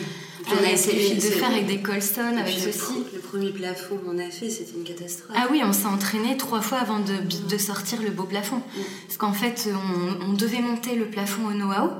on 0.51 0.63
a 0.65 0.71
essayé 0.71 1.15
de 1.15 1.21
fer 1.21 1.49
avec 1.49 1.67
des 1.67 1.81
colstones, 1.81 2.37
Et 2.37 2.41
avec 2.41 2.55
le, 2.55 2.71
ceci. 2.71 3.05
le 3.13 3.19
premier 3.19 3.51
plafond 3.51 3.97
qu'on 3.97 4.17
a 4.17 4.29
fait, 4.29 4.49
c'était 4.49 4.73
une 4.77 4.83
catastrophe. 4.83 5.35
Ah 5.39 5.47
oui, 5.51 5.61
on 5.63 5.71
s'est 5.71 5.85
entraîné 5.85 6.35
trois 6.35 6.61
fois 6.61 6.79
avant 6.79 6.99
de, 6.99 7.13
de 7.49 7.57
sortir 7.57 8.01
le 8.01 8.09
beau 8.09 8.23
plafond. 8.23 8.61
Parce 9.07 9.17
qu'en 9.17 9.31
fait, 9.33 9.69
on, 9.71 10.25
on 10.29 10.33
devait 10.33 10.59
monter 10.61 10.95
le 10.95 11.05
plafond 11.05 11.45
au 11.47 11.53
know-how, 11.53 11.91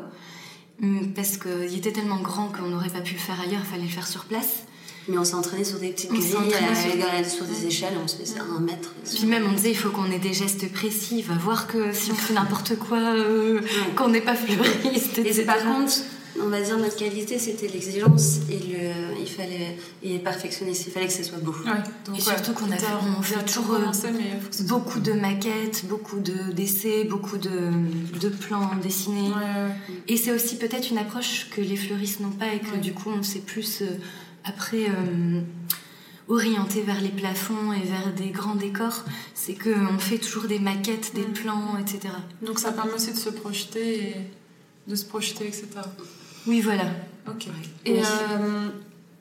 parce 1.15 1.37
qu'il 1.37 1.77
était 1.77 1.93
tellement 1.93 2.19
grand 2.19 2.47
qu'on 2.49 2.67
n'aurait 2.67 2.89
pas 2.89 2.99
pu 3.01 3.13
le 3.13 3.19
faire 3.19 3.39
ailleurs, 3.39 3.61
il 3.63 3.69
fallait 3.71 3.83
le 3.83 3.89
faire 3.89 4.07
sur 4.07 4.25
place. 4.25 4.65
Mais 5.07 5.17
on 5.17 5.23
s'est 5.25 5.35
entraîné 5.35 5.63
sur 5.63 5.79
des 5.79 5.89
petites 5.89 6.11
On 6.11 6.15
grilles, 6.15 6.31
euh, 6.53 7.23
sur- 7.29 7.45
des 7.45 7.65
échelles, 7.67 7.93
on 8.03 8.07
se 8.07 8.15
faisait 8.17 8.39
un 8.39 8.59
mètre. 8.61 8.93
Puis 9.13 9.25
même, 9.25 9.45
on 9.49 9.51
disait, 9.53 9.71
il 9.71 9.77
faut 9.77 9.89
qu'on 9.89 10.09
ait 10.11 10.19
des 10.19 10.33
gestes 10.33 10.71
précis, 10.71 11.21
va 11.21 11.35
voir 11.35 11.67
que 11.67 11.91
si 11.91 12.11
on 12.11 12.15
fait 12.15 12.33
n'importe 12.33 12.77
quoi, 12.77 12.99
euh, 12.99 13.59
qu'on 13.97 14.07
n'est 14.09 14.21
pas 14.21 14.35
fleuriste, 14.35 15.17
Et 15.19 15.33
c'est 15.33 15.43
par 15.43 15.57
contre, 15.61 15.91
on 16.41 16.47
va 16.47 16.61
dire 16.61 16.77
notre 16.77 16.95
qualité, 16.95 17.37
c'était 17.37 17.67
l'exigence 17.67 18.37
et 18.49 18.57
le, 18.57 19.19
il 19.21 19.27
fallait 19.27 19.77
et 20.03 20.17
perfectionniste, 20.19 20.85
il 20.87 20.91
fallait 20.93 21.07
que 21.07 21.13
ce 21.13 21.23
soit 21.23 21.37
beau. 21.37 21.51
Ouais, 21.51 21.71
donc, 22.07 22.17
Et 22.17 22.21
surtout 22.21 22.53
qu'on 22.53 22.71
a 22.71 22.77
fait- 22.77 22.87
on 23.19 23.21
fait 23.21 23.43
toujours, 23.45 23.67
commencé, 23.67 24.07
mais 24.11 24.39
soit- 24.51 24.65
Beaucoup 24.65 24.99
de 24.99 25.11
maquettes, 25.13 25.83
beaucoup 25.87 26.19
de- 26.19 26.51
d'essais, 26.53 27.03
beaucoup 27.03 27.37
de, 27.37 27.71
de 28.19 28.29
plans 28.29 28.71
dessinés. 28.81 29.29
Et 30.07 30.15
c'est 30.17 30.31
aussi 30.31 30.55
peut-être 30.57 30.89
une 30.89 30.97
approche 30.97 31.49
que 31.53 31.61
les 31.61 31.75
fleuristes 31.75 32.21
n'ont 32.21 32.31
pas 32.31 32.53
et 32.53 32.59
que 32.59 32.71
Ouais. 32.71 32.77
du 32.77 32.93
coup 32.93 33.09
on 33.09 33.21
s'est 33.21 33.39
plus 33.39 33.81
euh, 33.81 33.87
après 34.45 34.85
euh, 34.89 35.41
orienté 36.29 36.81
vers 36.81 37.01
les 37.01 37.09
plafonds 37.09 37.73
et 37.73 37.81
vers 37.85 38.13
des 38.13 38.29
grands 38.29 38.55
décors. 38.55 39.03
C'est 39.33 39.55
qu'on 39.55 39.97
fait 39.99 40.17
toujours 40.17 40.45
des 40.45 40.59
maquettes, 40.59 41.13
des 41.15 41.21
Mm. 41.25 41.33
plans, 41.33 41.77
etc. 41.79 42.13
Donc 42.41 42.59
ça 42.59 42.71
permet 42.71 42.93
aussi 42.93 43.11
de 43.11 43.17
se 43.17 43.29
projeter 43.29 44.09
et 44.09 44.15
de 44.87 44.95
se 44.95 45.05
projeter, 45.05 45.47
etc. 45.47 45.67
Oui, 46.47 46.61
voilà. 46.61 46.85
Ok. 47.29 47.47
Et 47.85 47.99
euh, 47.99 48.67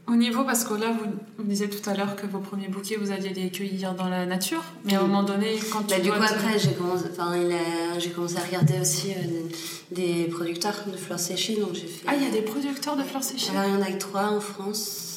au 0.08 0.14
niveau, 0.16 0.42
parce 0.44 0.64
que 0.64 0.74
là, 0.74 0.92
vous, 0.92 1.10
vous 1.38 1.44
disiez 1.44 1.68
tout 1.70 1.88
à 1.88 1.94
l'heure 1.94 2.16
que 2.16 2.26
vos 2.26 2.40
premiers 2.40 2.66
bouquets, 2.68 2.96
vous 2.96 3.12
alliez 3.12 3.32
les 3.32 3.50
cueillir 3.50 3.94
dans 3.94 4.08
la 4.08 4.26
nature, 4.26 4.62
mais 4.84 4.94
à 4.94 4.98
un 5.00 5.02
moment 5.02 5.22
donné, 5.22 5.56
quand 5.72 5.82
tu 5.82 5.94
Bah, 5.94 6.00
du 6.00 6.08
dois 6.08 6.18
coup, 6.18 6.24
te- 6.26 6.32
après, 6.34 6.58
j'ai 6.58 6.72
commencé, 6.72 7.04
enfin, 7.12 7.36
il 7.36 7.52
a- 7.52 7.98
j'ai 8.00 8.10
commencé 8.10 8.36
à 8.36 8.40
regarder 8.44 8.80
aussi 8.80 9.12
euh, 9.12 9.48
des 9.92 10.24
producteurs 10.24 10.82
de 10.90 10.96
fleurs 10.96 11.20
séchées, 11.20 11.56
donc 11.60 11.74
j'ai 11.74 11.86
fait. 11.86 12.04
Ah, 12.08 12.14
il 12.16 12.24
y 12.24 12.26
a 12.26 12.30
des 12.30 12.42
producteurs 12.42 12.96
de 12.96 13.04
fleurs 13.04 13.22
séchées 13.22 13.50
Alors, 13.56 13.64
il 13.68 13.74
y 13.74 13.76
en 13.76 13.82
a 13.82 13.92
que 13.92 13.98
trois 13.98 14.24
en 14.30 14.40
France. 14.40 15.11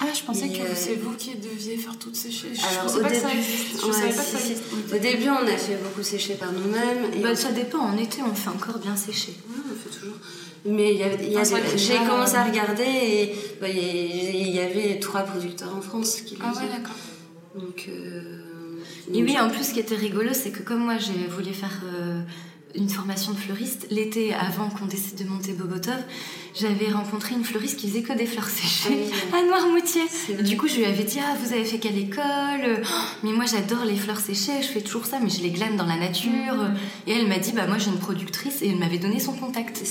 Ah, 0.00 0.06
je 0.14 0.22
pensais 0.24 0.46
Et, 0.46 0.52
que 0.58 0.62
euh, 0.62 0.74
c'est 0.74 0.96
vous 0.96 1.12
qui 1.14 1.34
deviez 1.36 1.76
faire 1.76 1.96
toutes 1.98 2.16
séchées. 2.16 2.48
Je 2.52 2.60
Alors, 2.60 2.82
pensais 2.84 2.98
au 2.98 3.02
pas 3.02 3.10
que 3.10 3.16
ça 3.16 3.28
début. 3.28 3.42
Je 3.42 3.86
pas 3.86 3.92
si, 3.92 4.32
que 4.32 4.38
ça 4.38 4.38
si. 4.38 4.94
Au 4.94 4.98
début, 4.98 5.28
on 5.28 5.46
a 5.46 5.56
fait 5.56 5.76
beaucoup 5.82 6.02
sécher 6.02 6.34
par 6.34 6.52
nous-mêmes. 6.52 7.22
Bah, 7.22 7.28
on- 7.32 7.36
ça 7.36 7.52
dépend, 7.52 7.78
en 7.78 7.96
été 7.96 8.20
on 8.22 8.34
fait 8.34 8.50
encore 8.50 8.78
bien 8.78 8.96
sécher. 8.96 9.32
Ouais, 9.48 9.62
on 9.72 9.76
fait 9.76 9.96
toujours. 9.98 10.16
Mais 10.66 10.98
Ah, 11.36 11.42
j'ai 11.76 11.96
commencé 11.98 12.34
euh, 12.36 12.38
à 12.38 12.44
regarder 12.44 12.82
et 12.84 13.34
bah, 13.60 13.68
il 13.68 14.48
y 14.50 14.58
avait 14.60 14.98
trois 14.98 15.22
producteurs 15.22 15.74
en 15.76 15.80
France 15.82 16.22
qui 16.22 16.34
le 16.36 16.40
Ah 16.42 16.52
ouais, 16.52 16.68
d'accord. 16.68 16.96
Donc, 17.54 17.86
euh, 17.88 18.40
Et 19.12 19.18
donc, 19.20 19.28
oui, 19.28 19.38
en 19.38 19.50
plus, 19.50 19.64
ce 19.64 19.74
qui 19.74 19.80
était 19.80 19.94
rigolo, 19.94 20.30
c'est 20.32 20.50
que 20.50 20.62
comme 20.62 20.80
moi, 20.84 20.96
j'ai 20.98 21.26
voulu 21.28 21.52
faire 21.52 21.82
euh, 21.84 22.22
une 22.74 22.88
formation 22.88 23.32
de 23.32 23.38
fleuriste, 23.38 23.86
l'été 23.90 24.34
avant 24.34 24.68
qu'on 24.68 24.86
décide 24.86 25.22
de 25.22 25.28
monter 25.28 25.52
Bobotov, 25.52 26.02
j'avais 26.54 26.90
rencontré 26.90 27.34
une 27.34 27.44
fleuriste 27.44 27.78
qui 27.78 27.88
faisait 27.88 28.02
que 28.02 28.12
des 28.12 28.26
fleurs 28.26 28.48
séchées 28.48 29.06
Ah 29.32 29.36
à 29.38 29.42
Noirmoutier. 29.46 30.02
Du 30.42 30.56
coup, 30.56 30.68
je 30.68 30.76
lui 30.76 30.84
avais 30.84 31.04
dit 31.04 31.18
Ah, 31.20 31.34
vous 31.42 31.52
avez 31.52 31.64
fait 31.64 31.78
quelle 31.78 31.98
école? 31.98 32.82
Oh, 32.82 32.86
Mais 33.22 33.32
moi, 33.32 33.44
j'adore 33.44 33.84
les 33.84 33.96
fleurs 33.96 34.20
séchées, 34.20 34.62
je 34.62 34.68
fais 34.68 34.80
toujours 34.80 35.06
ça, 35.06 35.18
mais 35.20 35.30
je 35.30 35.42
les 35.42 35.50
glane 35.50 35.76
dans 35.76 35.86
la 35.86 35.96
nature. 35.96 36.54
Mhm. 36.54 36.76
Et 37.06 37.12
elle 37.12 37.28
m'a 37.28 37.38
dit 37.38 37.52
Bah, 37.52 37.66
moi, 37.66 37.78
j'ai 37.78 37.90
une 37.90 37.98
productrice, 37.98 38.62
et 38.62 38.68
elle 38.68 38.78
m'avait 38.78 38.98
donné 38.98 39.20
son 39.20 39.32
contact. 39.32 39.82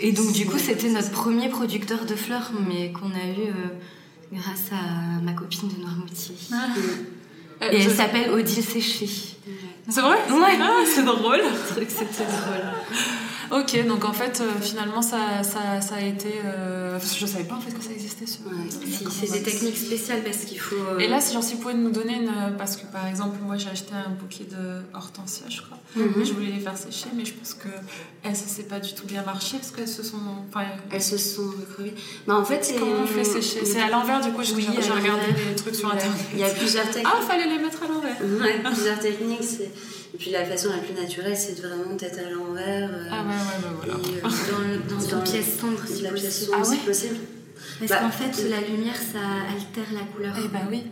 Et 0.00 0.12
donc, 0.12 0.32
du 0.32 0.46
coup, 0.46 0.58
c'était 0.58 0.90
notre 0.90 1.10
premier 1.10 1.48
producteur 1.48 2.04
de 2.06 2.14
fleurs, 2.14 2.52
mais 2.68 2.92
qu'on 2.92 3.10
a 3.10 3.26
eu 3.26 3.48
euh, 3.48 4.32
grâce 4.32 4.70
à 4.72 5.20
ma 5.22 5.32
copine 5.32 5.68
de 5.68 5.80
Noirmoutier. 5.80 6.34
Et 6.34 7.23
elle 7.60 7.88
vous- 7.88 7.94
s'appelle 7.96 8.30
Odile 8.30 8.62
Séché. 8.62 9.06
C'est 9.88 10.00
vrai? 10.00 10.16
Ouais. 10.30 10.58
Ah, 10.60 10.82
c'est 10.86 11.04
drôle. 11.04 11.40
C'était 11.88 12.24
drôle. 12.24 12.64
Ok, 13.50 13.86
donc 13.86 14.04
en 14.04 14.12
fait, 14.12 14.40
euh, 14.40 14.60
finalement, 14.60 15.02
ça, 15.02 15.42
ça, 15.42 15.80
ça, 15.80 15.96
a 15.96 16.00
été. 16.00 16.40
Euh... 16.44 16.98
Je 16.98 17.26
savais 17.26 17.44
pas 17.44 17.56
en 17.56 17.60
fait 17.60 17.72
que 17.72 17.82
ça 17.82 17.92
existait. 17.92 18.26
Ce... 18.26 18.38
Ouais, 18.38 18.54
si, 18.70 19.06
c'est 19.10 19.32
des 19.32 19.42
techniques 19.42 19.76
spéciales 19.76 20.22
parce 20.22 20.38
qu'il 20.38 20.58
faut. 20.58 20.76
Euh... 20.76 20.98
Et 20.98 21.08
là, 21.08 21.20
si, 21.20 21.34
genre, 21.34 21.42
si 21.42 21.54
vous 21.54 21.60
pouvez 21.60 21.74
nous 21.74 21.90
donner 21.90 22.14
une. 22.14 22.56
Parce 22.56 22.76
que 22.76 22.86
par 22.86 23.06
exemple, 23.06 23.36
moi 23.42 23.56
j'ai 23.56 23.68
acheté 23.68 23.92
un 23.94 24.10
bouquet 24.10 24.44
de 24.44 24.82
hortensia, 24.94 25.46
je 25.48 25.62
crois. 25.62 25.78
Mhm. 25.96 26.24
Je 26.24 26.32
voulais 26.32 26.52
les 26.52 26.60
faire 26.60 26.76
sécher, 26.76 27.06
mais 27.14 27.24
je 27.24 27.34
pense 27.34 27.54
que 27.54 27.68
elles, 28.22 28.36
ça 28.36 28.46
s'est 28.46 28.64
pas 28.64 28.80
du 28.80 28.94
tout 28.94 29.06
bien 29.06 29.22
marché 29.22 29.58
parce 29.58 29.70
qu'elles 29.70 29.88
se 29.88 30.02
sont. 30.02 30.18
Enfin, 30.48 30.66
elles 30.90 31.02
se 31.02 31.18
sont 31.18 31.50
recrevées. 31.60 31.94
Mais 32.26 32.34
en 32.34 32.44
fait, 32.44 32.64
c'est. 32.64 32.76
Comment 32.76 33.02
on 33.02 33.06
fait 33.06 33.24
sécher? 33.24 33.64
C'est 33.64 33.80
à 33.80 33.90
l'envers, 33.90 34.20
du 34.20 34.30
coup, 34.30 34.42
j'ai 34.42 34.54
Oui, 34.54 34.66
j'ai 34.80 34.90
regardé 34.90 35.32
des 35.32 35.54
trucs 35.56 35.74
sur 35.74 35.88
Il 35.88 35.96
internet. 35.96 36.20
Il 36.32 36.40
y 36.40 36.44
a 36.44 36.50
plusieurs 36.50 36.86
techniques. 36.86 37.06
Ah, 37.12 37.20
fallait 37.20 37.48
les 37.48 37.58
mettre 37.58 37.82
à 37.82 37.88
l'envers. 37.88 38.16
Ouais, 38.20 38.60
plusieurs 38.64 38.98
techniques. 38.98 39.44
c'est- 39.44 39.70
Et 40.14 40.16
puis 40.16 40.30
la 40.30 40.44
façon 40.44 40.68
la 40.70 40.78
plus 40.78 40.94
naturelle, 40.94 41.36
c'est 41.36 41.60
de 41.60 41.66
vraiment 41.66 41.94
d'être 41.96 42.18
à 42.18 42.30
l'envers. 42.30 42.88
euh, 42.88 43.08
Ah, 43.10 43.24
ouais, 43.24 43.34
ouais, 43.34 43.34
ouais, 43.34 43.76
voilà. 43.76 43.94
et, 43.94 44.18
euh, 44.18 44.20
Dans, 44.52 44.58
le- 44.58 44.88
dans 44.88 45.00
une 45.04 45.10
Dans- 45.10 45.20
pièce 45.30 45.58
sombre, 45.60 45.80
si 45.86 46.02
la 46.02 46.10
pièce 46.12 46.24
possible. 46.24 46.46
sombre, 46.52 46.58
Ah 46.64 46.68
ouais 46.68 46.76
si 46.76 46.82
possible. 46.82 47.16
Parce 47.80 47.90
Bah, 47.90 47.98
qu'en 48.00 48.10
fait, 48.10 48.48
la 48.48 48.60
lumière, 48.60 48.94
ça 48.96 49.18
altère 49.52 49.92
la 49.92 50.00
couleur. 50.14 50.34
Eh 50.38 50.48
ben 50.48 50.60
oui. 50.70 50.82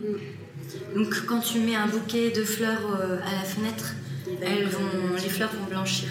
Donc, 0.95 1.25
quand 1.25 1.39
tu 1.39 1.59
mets 1.59 1.75
un 1.75 1.87
bouquet 1.87 2.31
de 2.31 2.43
fleurs 2.43 2.81
euh, 2.99 3.17
à 3.19 3.31
la 3.35 3.43
fenêtre, 3.43 3.93
elles 4.41 4.67
vont, 4.67 5.15
les 5.15 5.29
fleurs 5.29 5.51
vont 5.57 5.69
blanchir. 5.69 6.09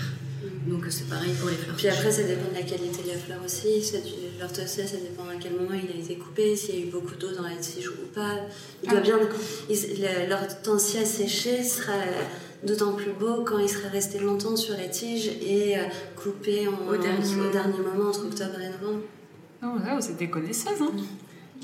Donc, 0.67 0.85
c'est 0.89 1.09
pareil 1.09 1.33
pour 1.39 1.49
les 1.51 1.57
fleurs. 1.57 1.77
Puis 1.77 1.89
après, 1.89 2.11
ça 2.11 2.23
dépend 2.23 2.49
de 2.49 2.55
la 2.55 2.63
qualité 2.63 3.03
de 3.03 3.09
la 3.09 3.19
fleur 3.19 3.39
aussi. 3.45 3.83
Ça, 3.83 3.99
ça 4.67 4.83
dépend 4.97 5.25
à 5.29 5.35
quel 5.41 5.53
moment 5.53 5.75
il 5.75 5.91
a 5.91 6.03
été 6.03 6.15
coupé, 6.17 6.57
s'il 6.57 6.75
y 6.75 6.83
a 6.83 6.87
eu 6.87 6.91
beaucoup 6.91 7.15
d'eau 7.17 7.31
dans 7.33 7.43
la 7.43 7.57
tige 7.57 7.89
ou 7.89 8.07
pas. 8.15 8.37
Il 8.83 8.89
doit 8.89 8.99
Ah. 9.01 9.03
bien. 9.03 9.19
il- 9.69 10.01
le- 10.01 10.29
L'hortensia 10.31 11.05
séchée 11.05 11.63
sera 11.63 11.93
d'autant 12.65 12.93
plus 12.95 13.13
beau 13.13 13.43
quand 13.45 13.59
il 13.59 13.69
sera 13.69 13.89
resté 13.89 14.19
longtemps 14.19 14.57
sur 14.57 14.77
la 14.77 14.89
tige 14.89 15.29
et 15.43 15.79
euh, 15.79 15.83
coupé 16.17 16.67
en- 16.69 16.89
Au 16.89 16.97
dernier 16.97 17.27
au 17.27 17.31
moment. 17.37 17.51
dernier 17.51 17.79
moment 17.79 18.09
entre 18.11 18.27
octobre 18.27 18.61
et 18.61 18.69
novembre. 18.83 19.03
Oh, 19.65 19.67
ouais, 19.79 19.95
vous 20.01 20.09
êtes 20.11 20.17
des 20.17 20.29
connaisseuses, 20.31 20.81
hein 20.81 20.93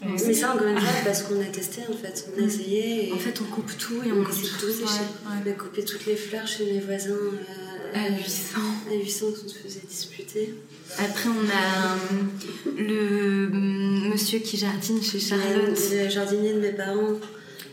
Mais 0.09 0.33
ça, 0.35 0.55
encore 0.55 0.69
une 0.69 0.79
fois, 0.79 0.89
parce 1.05 1.23
qu'on 1.23 1.41
a 1.41 1.45
testé 1.47 1.83
en 1.91 1.97
fait, 1.97 2.29
on 2.37 2.43
a 2.43 2.47
essayé. 2.47 3.09
Et 3.09 3.13
En 3.13 3.17
fait, 3.19 3.41
on 3.41 3.45
coupe 3.53 3.77
tout 3.77 4.01
et 4.07 4.13
on 4.13 4.21
on 4.21 4.25
coupe 4.25 4.35
tout 4.35 4.67
tout. 4.67 4.85
On 5.27 5.51
a 5.51 5.53
coupé 5.55 5.85
toutes 5.85 6.07
les 6.07 6.15
fleurs 6.17 6.47
chez 6.47 6.65
mes 6.73 6.79
voisins 6.81 7.11
euh, 7.11 7.95
À 7.95 8.09
800. 8.17 8.59
à 8.91 8.95
800 8.95 9.27
qu'on 9.43 9.49
se 9.49 9.59
faisait 9.59 9.81
disputer. 9.89 10.55
Après, 10.99 11.29
on 11.29 11.49
a 11.49 11.95
euh, 11.95 12.77
le 12.77 13.47
euh, 13.47 14.11
monsieur 14.11 14.39
qui 14.39 14.57
jardine 14.57 15.03
chez 15.03 15.19
Charlotte. 15.19 15.77
Le 15.93 16.09
jardinier 16.09 16.53
de 16.55 16.61
mes 16.61 16.73
parents. 16.73 17.15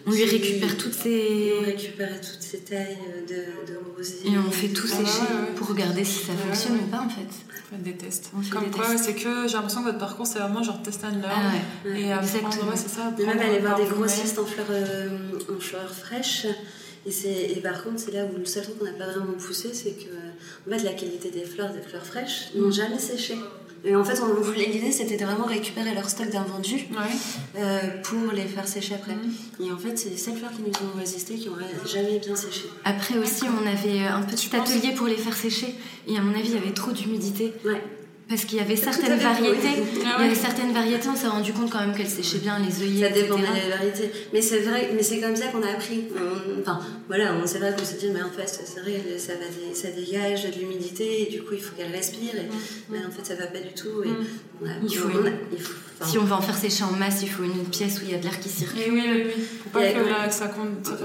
On 0.08 0.12
lui 0.12 0.24
récupère 0.26 0.78
toutes 0.78 1.06
Et 1.06 1.54
on 1.58 1.60
ses. 1.62 1.66
récupérait 1.66 2.22
toutes 2.22 2.42
ces 2.42 2.60
tailles 2.60 2.98
de, 3.28 3.72
de 3.74 3.80
rosiers. 3.98 4.28
Et 4.34 4.38
on 4.38 4.52
fait 4.52 4.68
tout 4.70 4.88
sécher 4.88 5.24
pour 5.56 5.68
regarder 5.70 6.04
si 6.04 6.26
ça 6.26 6.34
fonctionne 6.34 6.74
ouais. 6.74 6.80
ou 6.86 6.88
pas 6.92 7.02
en 7.02 7.10
fait. 7.10 7.26
Faites 7.72 7.82
des 7.84 7.94
tests. 7.94 8.30
On 8.38 8.42
fait 8.42 8.50
Comme 8.52 8.66
des 8.66 8.70
quoi, 8.72 8.88
tests. 8.88 9.06
c'est 9.06 9.14
que 9.16 9.48
j'ai 9.48 9.54
l'impression 9.54 9.82
que 9.82 9.88
votre 9.88 9.98
parcours, 10.00 10.28
c'est 10.28 10.38
vraiment 10.40 10.62
genre 10.62 10.82
test 10.84 11.04
and 11.04 11.18
learn. 11.22 11.24
Ah 11.26 11.52
ouais. 11.88 11.92
Ouais. 11.92 12.02
Et 12.02 12.10
exactement. 12.12 12.70
ouais, 12.70 12.76
c'est 12.78 12.90
ça. 12.90 13.12
Et 13.18 13.26
même 13.26 13.40
aller 13.40 13.60
voir 13.60 13.78
des 13.80 13.86
grossistes 13.88 14.38
en 14.38 14.46
fleurs, 14.46 14.68
euh, 14.70 15.10
en 15.56 15.60
fleurs 15.60 15.94
fraîches. 15.94 16.46
Et, 17.08 17.12
c'est- 17.12 17.52
et 17.56 17.60
par 17.62 17.84
contre, 17.84 18.00
c'est 18.00 18.12
là 18.12 18.26
où 18.26 18.38
le 18.38 18.46
seul 18.46 18.64
truc 18.64 18.78
qu'on 18.80 18.86
n'a 18.86 18.92
pas 18.94 19.08
vraiment 19.08 19.34
poussé, 19.34 19.70
c'est 19.74 19.92
que 19.92 20.06
euh, 20.10 20.68
en 20.68 20.78
fait, 20.78 20.84
la 20.84 20.94
qualité 20.94 21.30
des 21.32 21.46
fleurs, 21.46 21.72
des 21.74 21.82
fleurs 21.82 22.06
fraîches, 22.06 22.50
n'ont 22.56 22.72
jamais 22.72 23.00
séché. 23.00 23.36
Et 23.84 23.96
en 23.96 24.04
fait, 24.04 24.20
on 24.22 24.34
voulait 24.42 24.66
l'idée, 24.66 24.92
c'était 24.92 25.18
de 25.18 25.26
vraiment 25.26 25.46
récupérer 25.46 25.94
leur 25.94 26.10
stock 26.10 26.30
d'invendus 26.30 26.88
Ouais. 26.92 27.60
euh, 27.62 27.80
pour 28.04 28.32
les 28.34 28.46
faire 28.46 28.68
sécher 28.68 28.96
après. 28.96 29.14
Mhm. 29.14 29.66
Et 29.68 29.72
en 29.72 29.78
fait, 29.78 29.96
c'est 29.98 30.10
les 30.10 30.18
seules 30.18 30.38
fleurs 30.38 30.52
qui 30.52 30.62
nous 30.62 30.88
ont 30.88 30.98
résisté 30.98 31.36
qui 31.36 31.50
n'ont 31.50 31.56
jamais 31.86 32.20
bien 32.20 32.36
séché. 32.36 32.66
Après 32.84 33.18
aussi, 33.18 33.44
on 33.46 33.68
avait 33.68 34.06
un 34.08 34.22
petit 34.24 34.50
Tu 34.50 34.56
penses 34.58 34.70
atelier 34.72 34.94
pour 34.94 35.08
les 35.08 35.18
faire 35.18 35.36
sécher. 35.36 35.76
Et 36.08 36.18
à 36.18 36.22
mon 36.22 36.34
avis, 36.34 36.50
il 36.50 36.56
y 36.56 36.58
avait 36.58 36.74
trop 36.74 36.92
d'humidité. 36.92 37.54
Ouais. 37.66 37.82
Parce 38.28 38.44
qu'il 38.46 38.58
y 38.58 38.62
avait 38.62 38.76
certaines 38.76 39.20
variétés. 39.20 39.84
Ah 40.04 40.16
Il 40.20 40.24
y 40.26 40.28
avait 40.28 40.36
certaines 40.36 40.74
variétés, 40.74 41.08
on 41.10 41.16
s'est 41.16 41.28
rendu 41.28 41.54
compte 41.54 41.70
quand 41.70 41.80
même 41.80 41.94
qu'elles 41.96 42.08
séchaient 42.10 42.40
bien 42.40 42.58
les 42.58 42.82
œillets. 42.82 43.08
Ça 43.08 43.14
dépend 43.14 43.36
de 43.36 43.42
etc. 43.44 43.54
la 43.70 43.76
variété. 43.76 44.12
Mais 44.34 44.42
c'est 44.42 44.60
vrai, 44.62 44.90
mais 44.96 45.04
c'est 45.04 45.20
comme 45.20 45.36
ça 45.36 45.48
qu'on 45.50 45.62
a 45.62 45.70
appris. 45.72 46.06
On- 46.16 46.62
Enfin, 46.62 46.80
voilà, 47.08 47.36
on- 47.36 47.46
c'est 47.46 47.60
vrai 47.60 47.76
qu'on 47.78 47.86
s'est 47.86 47.98
dit, 47.98 48.10
mais 48.12 48.24
en 48.24 48.32
fait, 48.32 48.48
c'est 48.48 48.80
vrai, 48.82 49.00
ça, 49.20 49.34
va 49.34 49.40
dé- 49.46 49.76
ça 49.76 49.90
dégage 49.92 50.46
de 50.46 50.60
l'humidité, 50.60 51.22
et 51.22 51.32
du 51.32 51.44
coup, 51.44 51.54
il 51.54 51.62
faut 51.62 51.76
qu'elle 51.76 51.92
respire. 51.92 52.34
Et, 52.36 52.48
Mais 52.90 52.98
en 53.06 53.12
fait, 53.12 53.24
ça 53.24 53.36
va 53.36 53.46
pas 53.46 53.60
du 53.60 53.74
tout. 53.76 54.02
Et 54.04 54.08
Mm. 54.08 54.26
on 54.64 54.66
a- 54.66 54.70
Il 54.82 54.98
faut 54.98 55.08
on 55.08 55.26
a- 55.26 55.30
une- 55.30 55.36
il 55.54 55.60
faut- 55.62 55.74
enfin, 56.02 56.10
Si 56.12 56.18
on 56.18 56.24
veut 56.24 56.34
en 56.34 56.42
faire 56.42 56.58
sécher 56.58 56.84
en 56.84 56.94
masse, 56.94 57.20
il 57.22 57.30
faut 57.30 57.44
une 57.44 57.64
pièce 57.66 58.00
où 58.00 58.06
il 58.06 58.12
y 58.12 58.16
a 58.16 58.18
de 58.18 58.24
l'air 58.24 58.40
qui 58.40 58.50
circule. 58.50 58.82
Et 58.82 58.90
oui, 58.90 59.04
oui, 59.06 59.24
oui. 59.28 59.44
Pour 59.64 59.72
pas 59.74 59.86
Et 59.88 59.94
que, 59.94 60.00
que 60.00 60.06
ça, 60.34 60.48
Que 60.48 60.56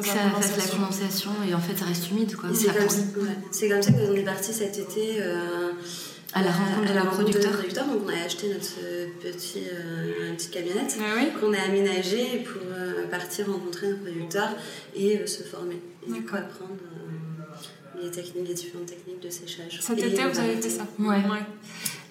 fasse 0.01 0.07
ça 0.07 0.15
la 0.25 0.31
fasse 0.41 0.57
la 0.57 0.79
condensation. 0.79 1.31
et 1.47 1.53
en 1.55 1.61
fait 1.61 1.77
ça 1.79 1.85
reste 1.85 2.11
humide 2.11 2.35
quoi. 2.35 2.49
c'est 2.55 2.67
comme, 2.69 2.77
ouais, 2.77 3.69
comme 3.69 3.83
ça 3.83 3.93
qu'on 3.93 4.15
est 4.15 4.23
parti 4.23 4.53
cet 4.55 4.79
été. 4.79 5.17
euh, 5.21 5.71
À 6.33 6.43
la 6.43 6.53
rencontre 6.53 6.93
de 6.93 6.99
à 6.99 7.01
rencontre 7.03 7.23
producteurs. 7.23 7.51
nos 7.51 7.59
producteurs. 7.59 7.87
Donc, 7.87 8.03
on 8.07 8.09
a 8.09 8.25
acheté 8.25 8.49
notre 8.49 9.21
petit, 9.21 9.63
euh, 9.73 10.35
petite 10.35 10.51
camionnette 10.53 10.97
Ah 11.01 11.15
oui 11.17 11.29
qu'on 11.41 11.53
a 11.53 11.61
aménagée 11.61 12.45
pour 12.45 12.63
euh, 12.63 13.07
partir 13.09 13.47
rencontrer 13.47 13.89
nos 13.89 13.97
producteurs 13.97 14.51
et 14.95 15.19
euh, 15.19 15.27
se 15.27 15.43
former. 15.43 15.81
Et 16.07 16.13
apprendre 16.13 16.71
euh, 16.71 18.03
les, 18.03 18.11
techniques, 18.11 18.49
les 18.49 18.55
différentes 18.55 18.87
techniques 18.87 19.21
de 19.21 19.31
séchage. 19.31 19.81
Cet 19.81 19.99
Et 19.99 20.07
été, 20.07 20.25
vous 20.25 20.39
avez 20.39 20.57
fait 20.57 20.71
ça 20.71 20.87
Ouais. 20.99 21.23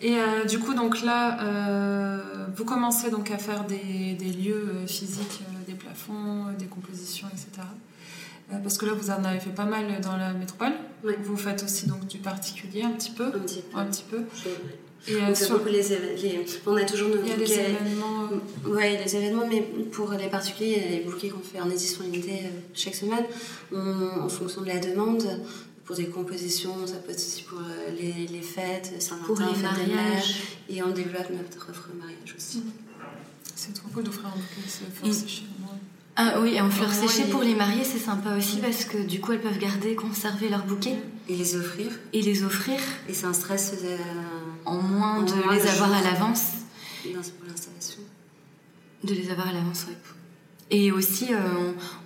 Et 0.01 0.17
euh, 0.17 0.45
du 0.45 0.59
coup, 0.59 0.73
donc 0.73 1.01
là, 1.01 2.17
vous 2.55 2.65
commencez 2.65 3.09
donc 3.09 3.31
à 3.31 3.37
faire 3.37 3.63
des, 3.65 4.13
des 4.13 4.31
lieux 4.31 4.85
physiques, 4.87 5.41
des 5.67 5.73
plafonds, 5.73 6.47
des 6.57 6.65
compositions, 6.65 7.27
etc. 7.27 7.67
Euh, 8.51 8.57
parce 8.63 8.77
que 8.77 8.85
là, 8.85 8.93
vous 8.93 9.09
en 9.11 9.23
avez 9.23 9.39
fait 9.39 9.51
pas 9.51 9.65
mal 9.65 9.85
dans 10.01 10.17
la 10.17 10.33
métropole. 10.33 10.73
Vous 11.23 11.37
faites 11.37 11.63
aussi 11.63 11.87
donc 11.87 12.07
du 12.07 12.17
particulier 12.17 12.81
un 12.83 12.91
petit 12.91 13.11
peu. 13.11 13.25
Un 13.27 13.39
petit 13.39 13.61
peu. 13.61 13.77
Un 13.77 13.85
petit 13.85 14.03
peu. 14.09 14.21
Et 15.07 15.13
euh, 15.15 15.19
On 15.29 15.35
fait 15.35 15.45
sur- 15.45 15.63
les. 15.65 16.45
On 16.65 16.75
a 16.75 16.83
toujours 16.83 17.09
nos 17.09 17.21
il 17.21 17.27
y 17.29 17.31
a 17.31 17.35
des 17.35 17.43
bouquets. 17.45 17.69
événements. 17.71 18.23
euh, 18.31 18.37
Oui, 18.65 18.97
les 19.03 19.15
événements, 19.15 19.47
mais 19.47 19.61
pour 19.91 20.11
les 20.11 20.27
particuliers, 20.27 20.83
les 20.89 20.99
bouquets 21.01 21.29
qu'on 21.29 21.39
fait 21.39 21.61
en 21.61 21.69
édition 21.69 22.03
limitée 22.03 22.41
euh, 22.45 22.49
chaque 22.73 22.95
semaine. 22.95 23.23
On- 23.71 24.23
en 24.23 24.29
fonction 24.29 24.61
de 24.61 24.67
la 24.67 24.79
demande, 24.79 25.23
pour 25.85 25.95
des 25.95 26.07
compositions, 26.07 26.85
ça 26.85 26.95
peut 26.95 27.11
être 27.11 27.17
aussi 27.17 27.43
pour 27.43 27.59
euh, 27.59 27.91
les, 27.99 28.27
les 28.27 28.41
fêtes, 28.41 28.93
Saint-Valentin, 28.99 29.25
Pour 29.25 29.39
les 29.55 29.61
mariages. 29.61 30.35
Et 30.69 30.83
on 30.83 30.89
développe 30.89 31.29
notre 31.31 31.69
offre 31.69 31.89
mariage 31.97 32.35
aussi. 32.35 32.63
C'est 33.55 33.73
trop 33.73 33.87
cool 33.93 34.03
d'offrir 34.03 34.27
un 34.27 34.31
bouquet. 34.31 34.67
C'est 34.67 35.07
Mm. 35.07 35.13
c'est 35.13 35.27
chez 35.29 35.43
moi. 35.59 35.71
Ah 36.21 36.39
oui, 36.41 36.55
et 36.55 36.61
en 36.61 36.69
fleurs 36.69 36.91
séchées 36.91 37.23
pour 37.29 37.41
les 37.43 37.55
mariés 37.55 37.85
c'est 37.85 37.97
sympa 37.97 38.35
aussi 38.35 38.57
parce 38.57 38.83
que 38.83 38.97
du 38.97 39.21
coup 39.21 39.31
elles 39.31 39.39
peuvent 39.41 39.57
garder, 39.57 39.95
conserver 39.95 40.49
leur 40.49 40.65
bouquet 40.65 40.97
Et 41.29 41.35
les 41.37 41.55
offrir. 41.55 41.87
et 42.11 42.21
les 42.21 42.43
offrir 42.43 42.77
Et 43.07 43.13
c'est 43.13 43.25
un 43.25 43.31
stress 43.33 43.73
euh, 43.81 43.97
en 44.65 44.81
moins 44.81 45.19
En 45.19 45.21
de 45.23 45.33
moins 45.35 45.55
les 45.55 45.61
de 45.63 45.67
avoir 45.67 45.93
à 45.93 46.01
l'avance. 46.01 46.43
pour 47.03 47.47
l'installation. 47.47 48.01
De 49.05 49.13
les 49.13 49.31
avoir 49.31 49.47
à 49.47 49.53
l'avance, 49.53 49.85
ouais. 49.87 49.95
Et 50.71 50.91
aussi, 50.91 51.33
euh, 51.33 51.37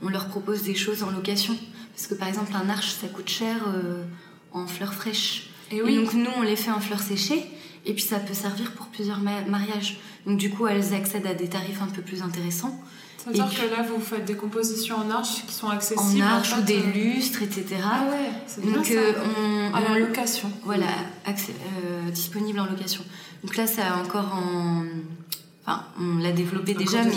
on, 0.04 0.06
on 0.08 0.10
leur 0.10 0.28
propose 0.28 0.62
des 0.62 0.76
choses 0.76 1.02
en 1.02 1.10
location. 1.10 1.58
Parce 1.96 2.06
que 2.08 2.14
par 2.14 2.28
exemple, 2.28 2.52
un 2.56 2.70
arche, 2.70 2.92
ça 3.02 3.08
coûte 3.08 3.30
cher 3.30 3.56
euh, 3.68 4.04
en 4.52 4.68
fleurs 4.68 4.94
fraîches. 4.94 5.50
Et 5.72 5.78
Et 5.78 5.82
oui, 5.82 5.96
donc 5.98 6.14
nous, 6.14 6.30
on 6.38 6.44
les 6.44 6.56
fait 6.56 6.72
en 6.72 6.80
fleurs 6.80 7.02
séchées. 7.02 7.44
Et 7.86 7.94
puis 7.94 8.04
ça 8.04 8.20
peut 8.20 8.36
servir 8.36 8.72
pour 8.74 8.86
plusieurs 8.88 9.20
ma- 9.20 9.42
mariages. 9.42 10.00
Donc 10.28 10.38
du 10.38 10.50
coup, 10.52 10.68
elles 10.68 10.94
accèdent 10.94 11.26
à 11.28 11.34
des 11.34 11.50
tarifs 11.50 11.82
un 11.82 11.88
peu 11.88 12.02
plus 12.04 12.22
intéressants. 12.22 12.80
C'est-à-dire 13.24 13.50
que 13.50 13.70
là, 13.76 13.84
vous 13.84 14.02
faites 14.02 14.26
des 14.26 14.36
compositions 14.36 14.96
en 14.98 15.10
arche 15.12 15.46
qui 15.48 15.54
sont 15.54 15.68
En 15.68 15.72
accessibles. 15.72 16.22
arche 16.24 16.50
fait, 16.50 16.60
ou 16.60 16.62
des 16.64 16.80
euh, 16.80 16.92
lustres, 16.94 17.42
etc. 17.42 17.66
Ah 17.84 18.04
ouais, 18.12 18.30
c'est 18.48 18.62
bien 18.62 18.74
Donc 18.74 18.86
ça. 18.86 18.94
euh, 18.94 19.14
on, 19.38 19.74
À 19.74 19.82
la 19.82 19.92
on- 19.92 20.00
location. 20.00 20.52
voilà, 20.64 20.88
accès- 21.26 21.52
euh, 21.86 22.10
disponible 22.12 22.60
en 22.60 22.66
location. 22.66 23.04
Donc 23.44 23.56
là, 23.58 23.66
ça 23.68 23.94
a 23.94 24.02
encore 24.02 24.34
en... 24.36 24.84
Enfin, 25.66 25.84
on 26.00 26.18
l'a 26.18 26.34
développé 26.34 26.74
déjà, 26.74 27.04
mais 27.04 27.12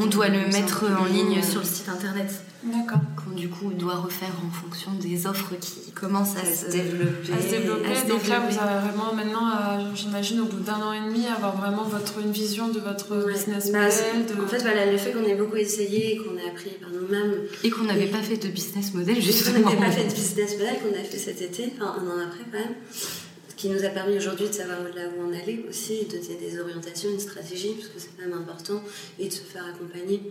on 0.00 0.06
doit 0.06 0.28
le 0.28 0.46
mettre 0.52 0.84
en 1.00 1.06
ligne 1.06 1.42
sur 1.42 1.58
le 1.60 1.66
site 1.66 1.88
internet. 1.88 2.44
D'accord. 2.62 2.98
qu'on 3.16 3.30
du 3.34 3.48
coup 3.48 3.72
doit 3.72 3.94
refaire 3.96 4.32
en 4.46 4.50
fonction 4.50 4.92
des 5.00 5.26
offres 5.26 5.54
qui 5.58 5.90
commencent 5.92 6.36
à, 6.36 6.40
à 6.40 6.44
se 6.44 6.66
se 6.66 6.70
développer. 6.70 7.32
à 7.32 7.40
se 7.40 7.48
développer. 7.48 7.86
à 7.90 7.94
se 8.02 8.06
Donc 8.06 8.28
là, 8.28 8.40
vous 8.40 8.58
avez 8.58 8.86
vraiment 8.86 9.14
maintenant, 9.14 9.46
à, 9.46 9.78
j'imagine, 9.94 10.40
au 10.40 10.44
bout 10.44 10.60
d'un 10.60 10.74
an 10.74 10.92
et 10.92 11.00
demi, 11.00 11.26
avoir 11.26 11.56
vraiment 11.56 11.84
votre, 11.84 12.18
une 12.20 12.32
vision 12.32 12.68
de 12.68 12.78
votre 12.80 13.16
Ouais. 13.24 13.32
business 13.32 13.72
Bah, 13.72 13.84
model. 13.86 14.26
De... 14.36 14.42
En 14.44 14.46
fait, 14.46 14.58
voilà, 14.58 14.90
le 14.92 14.98
fait 14.98 15.12
qu'on 15.12 15.24
ait 15.24 15.34
beaucoup 15.36 15.56
essayé 15.56 16.12
et 16.12 16.16
qu'on 16.18 16.36
ait 16.36 16.48
appris 16.50 16.70
par 16.80 16.90
nous-mêmes, 16.90 17.34
Et 17.64 17.70
qu'on 17.70 17.84
n'avait 17.84 18.08
pas 18.08 18.22
fait 18.22 18.36
de 18.36 18.48
business 18.48 18.92
model 18.92 19.16
on 19.18 19.20
justement. 19.22 19.70
n'avait 19.70 19.76
pas 19.80 19.90
fait 19.90 20.04
de 20.08 20.14
business 20.14 20.52
model 20.58 20.76
qu'on 20.82 21.00
a 21.00 21.04
fait 21.04 21.18
cet 21.18 21.40
été, 21.40 21.72
enfin 21.76 21.96
un 21.98 22.06
an 22.08 22.26
après 22.26 22.44
quand 22.52 22.58
même, 22.58 22.74
ce 22.92 23.54
qui 23.56 23.68
nous 23.70 23.84
a 23.84 23.88
permis 23.88 24.16
aujourd'hui 24.18 24.48
de 24.48 24.52
savoir 24.52 24.78
là 24.94 25.02
où 25.16 25.22
on 25.28 25.32
allait 25.32 25.64
aussi, 25.68 26.04
de 26.04 26.18
donner 26.18 26.38
des 26.38 26.60
orientations, 26.60 27.08
une 27.10 27.20
stratégie, 27.20 27.72
parce 27.78 27.88
que 27.88 27.98
c'est 27.98 28.10
quand 28.18 28.28
même 28.28 28.38
important, 28.38 28.82
et 29.18 29.28
de 29.28 29.32
se 29.32 29.40
faire 29.40 29.64
accompagner. 29.74 30.22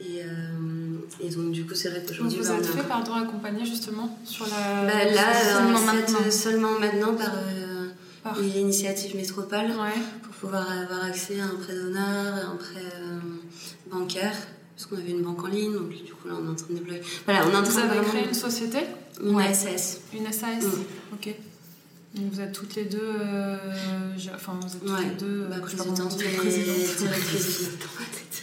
Et, 0.00 0.22
euh, 0.22 0.26
et 1.20 1.28
donc 1.30 1.50
du 1.50 1.66
coup, 1.66 1.74
c'est 1.74 1.88
vrai 1.90 2.02
qu'aujourd'hui, 2.06 2.38
vous 2.38 2.44
bah, 2.48 2.54
êtes 2.56 2.60
a 2.64 2.68
fait, 2.68 2.72
encore- 2.80 2.86
pardon, 2.86 3.14
accompagner 3.14 3.64
justement 3.66 4.18
sur 4.24 4.46
la. 4.46 4.86
Bah, 4.86 5.04
là, 5.12 5.34
Seulement 5.34 5.70
euh, 5.78 5.82
cette- 5.84 6.12
maintenant. 6.14 6.30
seulement 6.30 6.78
maintenant 6.78 7.14
par, 7.14 7.32
euh, 7.34 7.88
Par- 8.22 8.38
l'initiative 8.38 9.16
Métropole, 9.16 9.66
Ouais. 9.66 10.00
pour 10.22 10.32
pouvoir 10.34 10.70
avoir 10.70 11.04
accès 11.04 11.40
à 11.40 11.44
un 11.46 11.56
prêt 11.56 11.74
d'honneur, 11.74 12.34
à 12.34 12.52
un 12.52 12.56
prêt 12.56 12.92
euh, 13.00 13.18
bancaire, 13.90 14.34
parce 14.76 14.86
qu'on 14.86 14.96
avait 14.96 15.10
une 15.10 15.22
banque 15.22 15.42
en 15.44 15.48
ligne, 15.48 15.72
donc 15.72 15.88
du 15.88 16.12
coup 16.12 16.28
là 16.28 16.34
on 16.40 16.46
est 16.46 16.50
en 16.50 16.54
train 16.54 16.66
de 16.70 16.74
débloquer. 16.78 17.02
Voilà, 17.24 17.44
on 17.46 17.50
est 17.50 17.56
en 17.56 17.62
Vous 17.62 17.70
train 17.72 17.80
avez 17.82 17.88
vraiment- 17.98 18.08
créé 18.08 18.24
une 18.28 18.34
société, 18.34 18.78
une 19.22 19.34
Ouais. 19.34 19.52
SAS. 19.52 20.00
une 20.14 20.26
SAS. 20.32 20.64
Mm. 20.64 21.14
Ok. 21.14 21.34
Vous 22.14 22.40
êtes 22.40 22.52
toutes 22.52 22.74
les 22.74 22.84
deux. 22.86 22.98
euh, 23.20 23.56
j'ai- 24.16 24.30
enfin, 24.34 24.52
vous 24.60 24.66
êtes 24.66 24.80
toutes 24.80 24.90
Ouais. 24.90 25.04
les 25.04 25.14
deux. 25.20 25.46
Bah, 25.50 25.56
présidente 25.60 26.16
et 26.20 26.36
présidente. 26.36 26.76
directrice. 26.98 27.68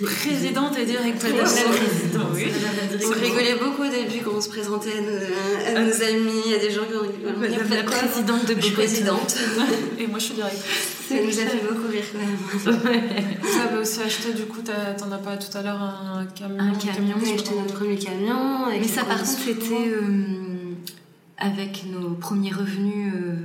Présidente 0.01 0.77
et 0.77 0.85
directrice. 0.85 1.33
Présidente, 1.33 2.27
oui. 2.33 2.45
On 3.05 3.09
rigolait 3.21 3.55
beaucoup 3.59 3.83
au 3.83 3.89
début 3.89 4.19
quand 4.23 4.31
on 4.37 4.41
se 4.41 4.49
présentait 4.49 4.91
à 4.97 5.01
nos, 5.01 5.77
à 5.79 5.81
nos 5.83 6.03
amis, 6.03 6.53
à 6.53 6.59
des 6.59 6.69
gens 6.69 6.83
qui 6.85 6.93
ont 6.95 7.39
Madame 7.39 7.67
la 7.69 7.83
présidente 7.83 8.45
de 8.45 8.55
Je 8.55 8.61
suis 8.61 8.71
Bogota. 8.71 8.75
présidente. 8.75 9.37
Et 9.99 10.07
moi, 10.07 10.19
je 10.19 10.23
suis 10.25 10.35
directrice. 10.35 10.63
Ça 11.09 11.15
nous 11.15 11.39
a 11.39 11.45
fait 11.45 11.61
beaucoup 11.67 11.87
rire 11.91 12.03
quand 12.11 12.19
même. 12.19 12.37
Vous 13.41 13.59
avez 13.59 13.77
aussi 13.81 14.01
acheté, 14.01 14.33
du 14.33 14.43
coup, 14.43 14.61
t'en 14.61 15.11
as 15.11 15.17
parlé 15.17 15.39
tout 15.39 15.57
à 15.57 15.61
l'heure, 15.63 15.81
un 15.81 16.25
camion. 16.35 16.59
Un 16.59 16.75
camion, 16.75 17.15
On 17.17 17.19
a 17.19 17.23
je 17.23 17.25
sais 17.29 17.33
acheté 17.35 17.49
notre 17.55 17.73
premier 17.73 17.97
camion. 17.97 18.65
Mais 18.69 18.87
ça, 18.87 19.03
par 19.05 19.17
contre, 19.17 19.29
c'était 19.29 19.87
euh, 19.87 20.01
avec 21.37 21.83
nos 21.91 22.11
premiers 22.15 22.51
revenus, 22.51 23.13
euh, 23.15 23.35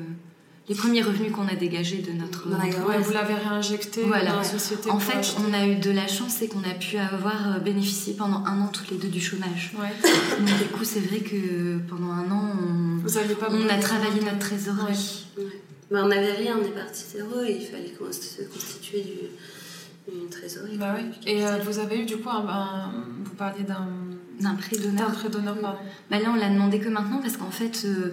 les 0.71 0.77
premiers 0.77 1.03
revenus 1.03 1.33
qu'on 1.33 1.49
a 1.49 1.57
dégagés 1.57 1.99
de 1.99 2.13
notre. 2.13 2.49
Ouais, 2.49 2.99
vous 2.99 3.13
l'avez 3.13 3.35
réinjecté 3.35 4.03
Voilà. 4.05 4.31
dans 4.31 4.37
la 4.39 4.45
société. 4.45 4.89
En 4.91 5.01
fait, 5.01 5.19
acheter. 5.19 5.43
on 5.47 5.53
a 5.53 5.67
eu 5.67 5.75
de 5.75 5.91
la 5.91 6.07
chance, 6.07 6.37
c'est 6.39 6.47
qu'on 6.47 6.63
a 6.63 6.75
pu 6.75 6.97
avoir 6.97 7.57
euh, 7.57 7.59
bénéficié 7.59 8.15
pendant 8.15 8.45
un 8.47 8.61
an 8.61 8.69
toutes 8.73 8.89
les 8.91 8.97
deux 8.97 9.09
du 9.09 9.21
chômage. 9.21 9.73
Ouais. 9.79 9.89
Donc 10.39 10.59
du 10.59 10.65
coup, 10.67 10.85
c'est 10.85 11.01
vrai 11.01 11.19
que 11.21 11.79
pendant 11.89 12.13
un 12.13 12.31
an, 12.31 12.53
on, 12.63 12.99
Vous 13.03 13.19
aviez 13.19 13.35
pas 13.35 13.49
on 13.51 13.69
a 13.69 13.79
travaillé 13.79 14.21
notre 14.23 14.39
trésorerie. 14.39 15.27
Bah, 15.91 16.03
on 16.05 16.09
n'avait 16.09 16.35
rien, 16.35 16.57
on 16.63 16.65
est 16.65 16.71
parti 16.71 17.03
zéro 17.17 17.43
et 17.43 17.59
il 17.61 17.67
fallait 17.67 17.91
qu'on 17.99 18.13
se 18.13 18.43
constituer 18.43 19.01
du, 19.03 20.15
une 20.23 20.29
trésorerie. 20.31 20.77
Bah 20.79 20.95
oui. 20.97 21.05
Et 21.27 21.45
euh, 21.45 21.59
vous 21.65 21.81
avez 21.81 21.99
eu, 21.99 22.05
du 22.05 22.17
coup, 22.19 22.29
un, 22.31 22.47
un- 22.49 22.93
vous 23.25 23.35
parliez 23.35 23.65
d'un 23.65 23.89
D'un 24.39 24.55
prêt 24.55 24.77
d'un 24.77 24.85
d'honneur. 24.91 25.13
prêt 25.15 25.29
d'honneur, 25.31 25.59
pardon. 25.59 25.79
Bah 26.13 26.19
là, 26.21 26.31
on 26.33 26.37
l'a 26.37 26.49
demandé 26.49 26.79
que 26.79 26.89
maintenant 26.89 27.19
parce 27.21 27.37
qu'en 27.37 27.51
fait, 27.51 27.83
euh, 27.87 28.13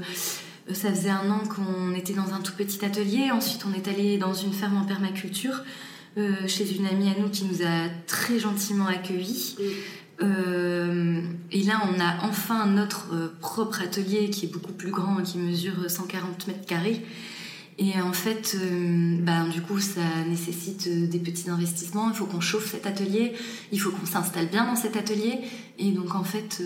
ça 0.74 0.90
faisait 0.90 1.10
un 1.10 1.30
an 1.30 1.40
qu'on 1.40 1.94
était 1.94 2.14
dans 2.14 2.34
un 2.34 2.42
tout 2.42 2.54
petit 2.54 2.84
atelier. 2.84 3.32
Ensuite, 3.32 3.66
on 3.66 3.74
est 3.74 3.88
allé 3.88 4.18
dans 4.18 4.34
une 4.34 4.54
ferme 4.54 4.78
en 4.78 4.86
permaculture 4.86 5.64
euh, 6.18 6.48
chez 6.48 6.76
une 6.76 6.86
amie 6.86 7.10
à 7.10 7.20
nous 7.20 7.30
qui 7.30 7.46
nous 7.46 7.62
a 7.62 7.90
très 8.08 8.40
gentiment 8.40 8.88
accueillis. 8.88 9.56
Mm. 9.60 9.64
Euh, 10.24 11.22
et 11.52 11.64
là, 11.64 11.82
on 11.86 12.00
a 12.00 12.28
enfin 12.28 12.66
notre 12.66 13.14
euh, 13.14 13.28
propre 13.40 13.82
atelier 13.82 14.30
qui 14.30 14.46
est 14.46 14.50
beaucoup 14.50 14.74
plus 14.74 14.92
grand, 14.92 15.22
qui 15.22 15.38
mesure 15.38 15.90
140 15.90 16.48
mètres 16.48 16.66
carrés. 16.66 17.04
Et 17.80 18.02
en 18.02 18.14
fait, 18.14 18.58
euh, 18.60 19.18
ben, 19.22 19.48
du 19.48 19.62
coup, 19.62 19.80
ça 19.80 20.02
nécessite 20.28 20.90
des 20.90 21.20
petits 21.20 21.52
investissements. 21.52 22.10
Il 22.10 22.16
faut 22.16 22.26
qu'on 22.26 22.42
chauffe 22.42 22.72
cet 22.72 22.88
atelier, 22.88 23.34
il 23.72 23.80
faut 23.80 23.92
qu'on 23.92 24.08
s'installe 24.08 24.48
bien 24.48 24.66
dans 24.66 24.76
cet 24.76 24.98
atelier. 24.98 25.42
Et 25.78 25.92
donc, 25.92 26.16
en 26.16 26.24
fait, 26.24 26.64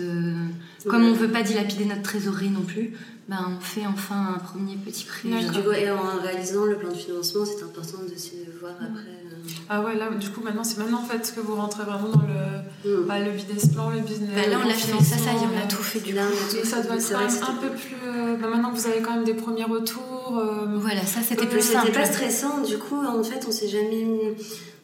comme 0.86 1.04
on 1.04 1.12
veut 1.12 1.28
pas 1.28 1.42
dilapider 1.42 1.84
notre 1.84 2.00
trésorerie 2.00 2.48
non 2.48 2.62
plus, 2.62 2.92
ben, 3.28 3.56
on 3.56 3.60
fait 3.60 3.86
enfin 3.86 4.34
un 4.34 4.38
premier 4.38 4.76
petit 4.76 5.04
coup, 5.06 5.28
et 5.28 5.90
en 5.90 6.20
réalisant 6.20 6.64
le 6.64 6.76
plan 6.76 6.90
de 6.90 6.94
financement, 6.94 7.44
c'est 7.44 7.62
important 7.64 8.02
de 8.02 8.16
se 8.18 8.34
voir 8.60 8.74
après. 8.80 9.21
Euh, 9.44 9.48
Ah 9.68 9.82
ouais, 9.82 9.94
là, 9.96 10.10
du 10.10 10.28
coup, 10.30 10.40
maintenant, 10.42 10.64
c'est 10.64 10.78
maintenant 10.78 11.00
en 11.00 11.04
fait 11.04 11.32
que 11.34 11.40
vous 11.40 11.54
rentrez 11.56 11.84
vraiment 11.84 12.08
dans 12.08 12.22
le, 12.22 12.62
Mm. 12.84 13.06
bah, 13.06 13.20
le 13.20 13.30
business 13.30 13.68
plan, 13.72 13.90
le 13.90 14.00
business. 14.00 14.30
Ben 14.34 14.50
là, 14.50 14.58
on 14.64 14.66
l'a 14.66 14.74
fait, 14.74 14.92
ça, 15.04 15.16
ça 15.16 15.32
y 15.32 15.36
est, 15.36 15.46
on 15.54 15.64
a 15.64 15.68
tout 15.68 15.82
fait 15.82 16.00
du 16.00 16.12
Là, 16.12 16.22
coup. 16.26 16.32
on 16.32 16.46
a 16.46 16.50
tout 16.50 16.56
Et 16.56 16.66
ça 16.66 16.82
doit 16.82 16.96
être 16.96 17.12
quand 17.12 17.18
même 17.18 17.42
un 17.42 17.54
peu 17.62 17.68
plus. 17.76 17.96
euh, 18.04 18.36
bah, 18.36 18.48
maintenant 18.48 18.72
que 18.72 18.76
vous 18.78 18.86
avez 18.88 19.00
quand 19.02 19.14
même 19.14 19.24
des 19.24 19.34
premiers 19.34 19.64
retours. 19.64 20.36
euh, 20.38 20.78
Voilà, 20.78 21.02
ça 21.06 21.20
c'était 21.22 21.44
Euh, 21.44 21.48
plus 21.48 21.62
simple. 21.62 21.86
C'était 21.86 22.00
pas 22.00 22.06
stressant, 22.06 22.60
du 22.62 22.78
coup, 22.78 22.96
en 22.96 23.22
fait, 23.22 23.44
on 23.46 23.52
s'est 23.52 23.68
jamais. 23.68 24.34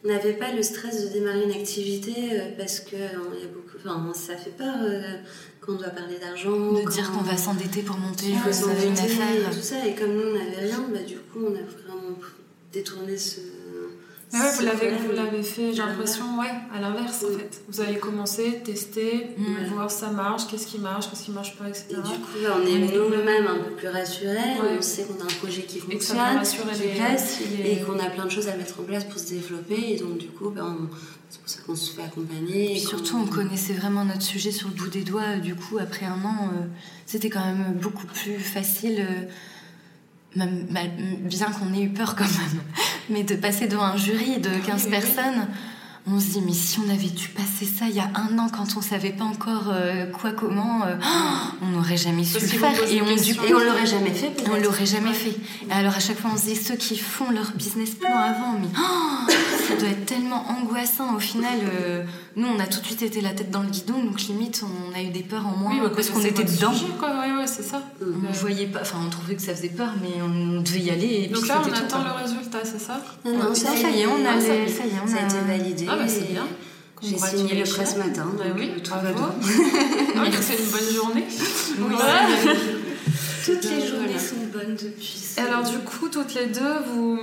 On 0.05 0.07
n'avait 0.07 0.31
pas 0.33 0.53
le 0.53 0.63
stress 0.63 1.03
de 1.03 1.09
démarrer 1.13 1.43
une 1.43 1.51
activité 1.51 2.13
euh, 2.31 2.51
parce 2.57 2.79
que 2.79 2.95
euh, 2.95 3.09
il 3.35 3.41
y 3.41 3.43
a 3.43 3.47
beaucoup. 3.53 3.75
Enfin, 3.85 4.11
ça 4.13 4.37
fait 4.37 4.51
peur 4.51 4.75
euh, 4.81 5.01
quand 5.59 5.73
on 5.73 5.75
doit 5.75 5.89
parler 5.89 6.17
d'argent. 6.19 6.51
De 6.71 6.81
quand 6.83 6.89
dire 6.93 7.11
qu'on 7.11 7.23
va 7.23 7.35
s'endetter 7.35 7.81
pour 7.81 7.97
monter 7.97 8.27
euh, 8.47 8.53
s'endetter 8.53 8.87
une 8.87 8.95
et 8.95 8.99
affaire. 9.01 9.49
tout 9.51 9.61
ça. 9.61 9.85
Et 9.85 9.95
comme 9.95 10.13
nous, 10.13 10.21
on 10.21 10.33
n'avait 10.37 10.67
rien, 10.67 10.85
bah, 10.93 10.99
du 11.05 11.15
coup, 11.15 11.39
on 11.43 11.47
a 11.53 11.65
vraiment 11.83 12.15
détourné 12.71 13.17
ce. 13.17 13.41
Mais 14.31 14.39
ouais, 14.39 14.51
vous 14.57 14.63
l'avez, 14.65 14.89
vous 14.91 15.11
l'avez 15.15 15.41
fait, 15.43 15.73
j'ai 15.73 15.81
À 15.81 15.87
l'impression, 15.87 16.39
ouais, 16.39 16.51
à 16.75 16.79
l'inverse 16.79 17.23
en 17.27 17.37
fait. 17.37 17.61
Vous 17.67 17.81
avez 17.81 17.97
commencé, 17.97 18.61
tester, 18.63 19.27
Mm. 19.37 19.73
voir 19.73 19.89
ça 19.89 20.11
marche, 20.11 20.47
qu'est-ce 20.47 20.67
qui 20.67 20.77
marche, 20.77 21.09
qu'est-ce 21.09 21.23
qui 21.23 21.31
marche 21.31 21.57
pas, 21.57 21.67
etc. 21.67 21.85
Et 21.89 21.95
du 21.95 22.01
coup, 22.01 22.37
on 22.61 22.67
est 22.67 22.95
nous-mêmes 22.95 23.47
un 23.47 23.55
peu 23.63 23.71
plus 23.71 23.87
rassurés. 23.87 24.35
Ouais. 24.35 24.77
On 24.77 24.81
sait 24.81 25.03
qu'on 25.05 25.19
a 25.19 25.23
un 25.23 25.35
projet 25.39 25.63
qui 25.63 25.79
fonctionne. 25.79 26.17
rassurer 26.17 26.73
qui 26.73 27.57
les, 27.57 27.63
les- 27.63 27.71
et 27.71 27.81
qu'on 27.81 27.97
a 27.97 28.09
plein 28.09 28.25
de 28.25 28.31
choses 28.31 28.47
à 28.47 28.55
mettre 28.55 28.79
en 28.79 28.83
place 28.83 29.03
pour 29.05 29.19
se 29.19 29.29
développer. 29.29 29.93
Et 29.93 29.97
donc, 29.97 30.17
du 30.19 30.27
coup, 30.27 30.49
ben, 30.51 30.77
on- 30.79 30.95
c'est 31.31 31.39
pour 31.41 31.49
ça 31.49 31.59
qu'on 31.65 31.75
se 31.75 31.91
fait 31.93 32.03
accompagner. 32.03 32.73
Et 32.73 32.75
et 32.75 32.79
surtout, 32.79 33.17
on 33.17 33.25
connaissait 33.27 33.73
vraiment 33.73 34.05
notre 34.05 34.21
sujet 34.23 34.51
sur 34.51 34.67
le 34.67 34.75
bout 34.75 34.89
des 34.89 35.01
doigts. 35.03 35.37
Du 35.37 35.55
coup, 35.55 35.77
après 35.79 36.05
un 36.05 36.23
an, 36.23 36.49
euh, 36.53 36.65
c'était 37.07 37.29
quand 37.31 37.43
même 37.45 37.73
beaucoup 37.81 38.05
plus 38.07 38.37
facile, 38.39 38.99
euh, 38.99 39.25
même, 40.35 40.65
mal- 40.69 40.91
bien 41.21 41.47
qu'on 41.47 41.73
ait 41.73 41.83
eu 41.83 41.89
peur 41.89 42.15
quand 42.15 42.23
même, 42.25 42.61
mais 43.09 43.23
de 43.23 43.35
passer 43.35 43.67
devant 43.67 43.83
un 43.83 43.97
jury 43.97 44.39
de 44.39 44.49
15 44.49 44.59
oui, 44.65 44.81
oui. 44.85 44.89
personnes. 44.91 45.47
On 46.11 46.19
se 46.19 46.27
dit, 46.27 46.41
mais 46.43 46.53
si 46.53 46.79
on 46.79 46.89
avait 46.89 47.09
dû 47.09 47.27
passer 47.27 47.65
ça 47.65 47.85
il 47.87 47.95
y 47.95 47.99
a 47.99 48.09
un 48.15 48.39
an, 48.39 48.47
quand 48.49 48.65
on 48.77 48.81
savait 48.81 49.11
pas 49.11 49.25
encore 49.25 49.65
euh, 49.67 50.07
quoi, 50.07 50.31
comment, 50.31 50.83
euh, 50.85 50.95
on 51.61 51.67
n'aurait 51.67 51.97
jamais 51.97 52.23
su 52.23 52.39
le 52.39 52.47
faire. 52.47 52.71
Et 52.89 52.99
on, 53.01 53.05
du 53.05 53.11
questions. 53.15 53.35
coup, 53.35 53.47
Et 53.47 53.53
on 53.53 53.59
l'aurait 53.59 53.85
jamais 53.85 54.09
fait, 54.11 54.31
on 54.49 54.59
l'aurait 54.59 54.85
jamais 54.87 55.13
fait. 55.13 55.35
Et 55.69 55.71
alors 55.71 55.93
à 55.95 55.99
chaque 55.99 56.17
fois 56.17 56.31
on 56.33 56.37
se 56.37 56.45
dit 56.45 56.55
ceux 56.55 56.75
qui 56.77 56.97
font 56.97 57.29
leur 57.29 57.51
business 57.51 57.91
plan 57.91 58.17
avant, 58.17 58.53
mais 58.59 58.69
oh, 58.75 59.31
ça 59.67 59.75
doit 59.75 59.89
être 59.89 60.05
tellement 60.05 60.45
angoissant. 60.49 61.15
Au 61.15 61.19
final, 61.19 61.59
euh, 61.63 62.03
nous 62.39 62.47
on 62.47 62.59
a 62.59 62.65
tout 62.67 62.79
de 62.81 62.85
suite 62.85 63.01
été 63.03 63.21
la 63.21 63.31
tête 63.31 63.51
dans 63.51 63.61
le 63.61 63.69
guidon, 63.69 64.03
donc 64.03 64.19
limite 64.21 64.63
on 64.63 64.95
a 64.97 65.01
eu 65.01 65.09
des 65.09 65.21
peurs 65.23 65.45
en 65.45 65.55
moins 65.57 65.71
Oui, 65.73 65.79
vous 65.81 65.89
parce 65.89 66.09
qu'on 66.09 66.21
était 66.23 66.43
dedans. 66.43 66.73
sujet, 66.73 66.85
quoi. 66.97 67.09
Ouais, 67.09 67.31
ouais, 67.37 67.47
c'est 67.47 67.63
ça. 67.63 67.81
Mm. 68.01 68.25
On 68.29 68.31
voyait 68.33 68.67
pas, 68.67 68.79
enfin 68.81 68.97
on 69.05 69.09
trouvait 69.09 69.35
que 69.35 69.41
ça 69.41 69.53
faisait 69.55 69.69
peur, 69.69 69.91
mais 70.01 70.21
on 70.21 70.61
devait 70.61 70.79
y 70.79 70.89
aller. 70.89 71.25
Et 71.25 71.27
Donc 71.27 71.41
puis 71.41 71.49
là, 71.49 71.61
on 71.63 71.71
attend 71.71 72.03
le 72.03 72.23
résultat, 72.23 72.59
c'est 72.63 72.79
ça 72.81 73.01
Non, 73.25 73.33
non, 73.37 73.53
Ça, 73.55 73.75
ça 73.75 73.89
y 73.89 74.01
est, 74.01 74.07
on 74.07 74.25
a 74.25 74.39
ça 74.39 74.47
y 74.47 74.49
les- 74.49 74.63
est. 74.63 74.67
ça 74.69 74.83
y 74.85 74.89
est, 74.89 74.93
on 75.03 75.07
Ça 75.07 75.17
a 75.21 75.25
été 75.25 75.35
validé. 75.47 75.85
Ah, 75.89 75.95
bah, 75.97 76.07
c'est 76.07 76.31
bien. 76.31 76.47
J'ai 77.01 77.17
signé 77.17 77.55
le 77.55 77.63
prêt 77.69 77.85
ce 77.85 77.97
matin. 77.97 78.25
Bah 78.37 78.43
donc, 78.49 78.57
oui, 78.57 78.71
euh, 78.75 78.79
tout 78.83 78.91
va 78.91 78.99
bien. 79.13 79.13
Ah 80.17 80.21
oui, 80.23 80.29
c'est 80.41 80.57
une 80.59 80.69
bonne 80.69 80.93
journée. 80.93 81.25
Oui. 81.79 81.95
Toutes 83.45 83.63
les 83.63 83.87
journées 83.87 84.19
sont 84.19 84.35
bonnes 84.53 84.75
depuis. 84.75 85.23
Et 85.37 85.41
alors 85.41 85.63
du 85.63 85.77
coup, 85.79 86.09
toutes 86.09 86.33
les 86.35 86.47
deux, 86.47 86.75
vous, 86.93 87.17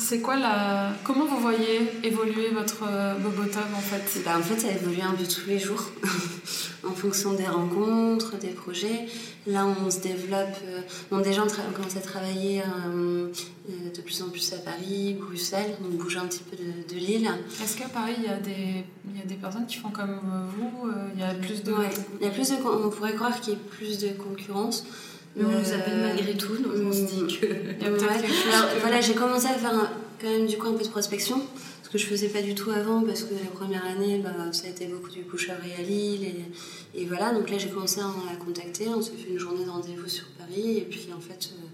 c'est 0.00 0.20
quoi 0.20 0.36
la, 0.36 0.92
comment 1.04 1.26
vous 1.26 1.38
voyez 1.38 1.80
évoluer 2.02 2.48
votre 2.50 2.84
euh, 2.88 3.14
Bobotov 3.18 3.66
en 3.76 3.80
fait? 3.80 4.22
Bah, 4.24 4.36
en 4.38 4.42
fait, 4.42 4.58
ça 4.58 4.72
évolue 4.72 5.02
un 5.02 5.12
peu 5.12 5.24
tous 5.24 5.46
les 5.46 5.58
jours 5.58 5.90
en 6.88 6.92
fonction 6.92 7.34
des 7.34 7.46
rencontres, 7.46 8.38
des 8.38 8.48
projets. 8.48 9.06
Là, 9.46 9.66
on 9.66 9.90
se 9.90 10.00
développe. 10.00 10.56
euh, 10.66 10.80
bon, 11.10 11.20
déjà, 11.20 11.42
on, 11.42 11.46
on 11.46 11.72
commence 11.72 11.96
à 11.96 12.00
travailler 12.00 12.62
euh, 12.62 13.28
de 13.94 14.00
plus 14.00 14.22
en 14.22 14.30
plus 14.30 14.52
à 14.54 14.56
Paris, 14.56 15.16
Bruxelles, 15.20 15.76
donc 15.80 15.92
bouger 15.92 16.18
un 16.18 16.26
petit 16.26 16.42
peu 16.42 16.56
de, 16.56 16.92
de 16.92 16.98
l'île. 16.98 17.30
Est-ce 17.62 17.76
qu'à 17.76 17.88
Paris, 17.88 18.14
il 18.18 18.24
y 18.24 18.28
a 18.28 18.38
des, 18.38 18.84
il 19.08 19.18
y 19.18 19.22
a 19.22 19.26
des 19.26 19.34
personnes 19.36 19.66
qui 19.66 19.76
font 19.76 19.90
comme 19.90 20.18
vous 20.58 20.90
Il 21.14 21.20
y 21.20 21.24
a 21.24 21.34
plus 21.34 21.62
de, 21.62 21.72
Ouais. 21.72 21.90
Il 22.20 22.26
y 22.26 22.28
a 22.28 22.32
plus 22.32 22.48
de, 22.48 22.54
on 22.64 22.90
pourrait 22.90 23.14
croire 23.14 23.38
qu'il 23.40 23.52
y 23.54 23.56
a 23.56 23.60
plus 23.70 23.98
de 23.98 24.08
concurrence. 24.08 24.84
Mais 25.36 25.44
on 25.44 25.48
nous 25.48 25.70
Euh, 25.70 25.76
appelle 25.78 25.98
malgré 26.00 26.34
tout, 26.36 26.56
donc 26.56 26.72
on 26.84 26.92
se 26.92 27.00
dit 27.02 27.38
que. 27.38 27.46
Quelque 27.46 27.98
chose 28.00 28.52
Alors, 28.52 28.74
que- 28.74 28.80
voilà, 28.80 29.00
j'ai 29.00 29.14
commencé 29.14 29.46
à 29.46 29.54
faire 29.54 29.74
un- 29.74 29.90
quand 30.20 30.28
même 30.28 30.46
du 30.46 30.58
coup 30.58 30.66
un 30.68 30.72
peu 30.74 30.82
de 30.84 30.88
prospection, 30.88 31.40
ce 31.82 31.88
que 31.88 31.98
je 31.98 32.06
faisais 32.06 32.28
pas 32.28 32.42
du 32.42 32.54
tout 32.54 32.70
avant 32.70 33.02
parce 33.02 33.22
que 33.22 33.32
la 33.34 33.50
première 33.54 33.84
année, 33.86 34.18
bah, 34.22 34.30
ça 34.52 34.66
a 34.66 34.70
été 34.70 34.86
beaucoup 34.86 35.08
du 35.10 35.22
bouche 35.22 35.48
à 35.50 35.54
oreille 35.58 35.74
à 35.78 35.82
Lille 35.82 36.24
et, 36.94 37.00
et 37.02 37.06
voilà. 37.06 37.32
Donc 37.32 37.48
là, 37.50 37.58
j'ai 37.58 37.68
commencé 37.68 38.00
à, 38.00 38.06
à 38.06 38.36
contacter. 38.44 38.88
On 38.88 39.00
s'est 39.00 39.12
fait 39.12 39.30
une 39.30 39.38
journée 39.38 39.64
de 39.64 39.70
rendez-vous 39.70 40.08
sur 40.08 40.26
Paris 40.38 40.78
et 40.78 40.82
puis 40.90 41.08
en 41.16 41.20
fait. 41.20 41.50
euh, 41.52 41.66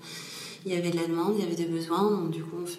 il 0.65 0.73
y 0.73 0.77
avait 0.77 0.91
de 0.91 0.97
la 0.97 1.07
demande, 1.07 1.35
il 1.39 1.45
y 1.45 1.47
avait 1.47 1.55
des 1.57 1.67
besoins, 1.67 2.11
donc 2.11 2.31
du 2.31 2.43
coup 2.43 2.57
on, 2.63 2.67
fait, 2.67 2.79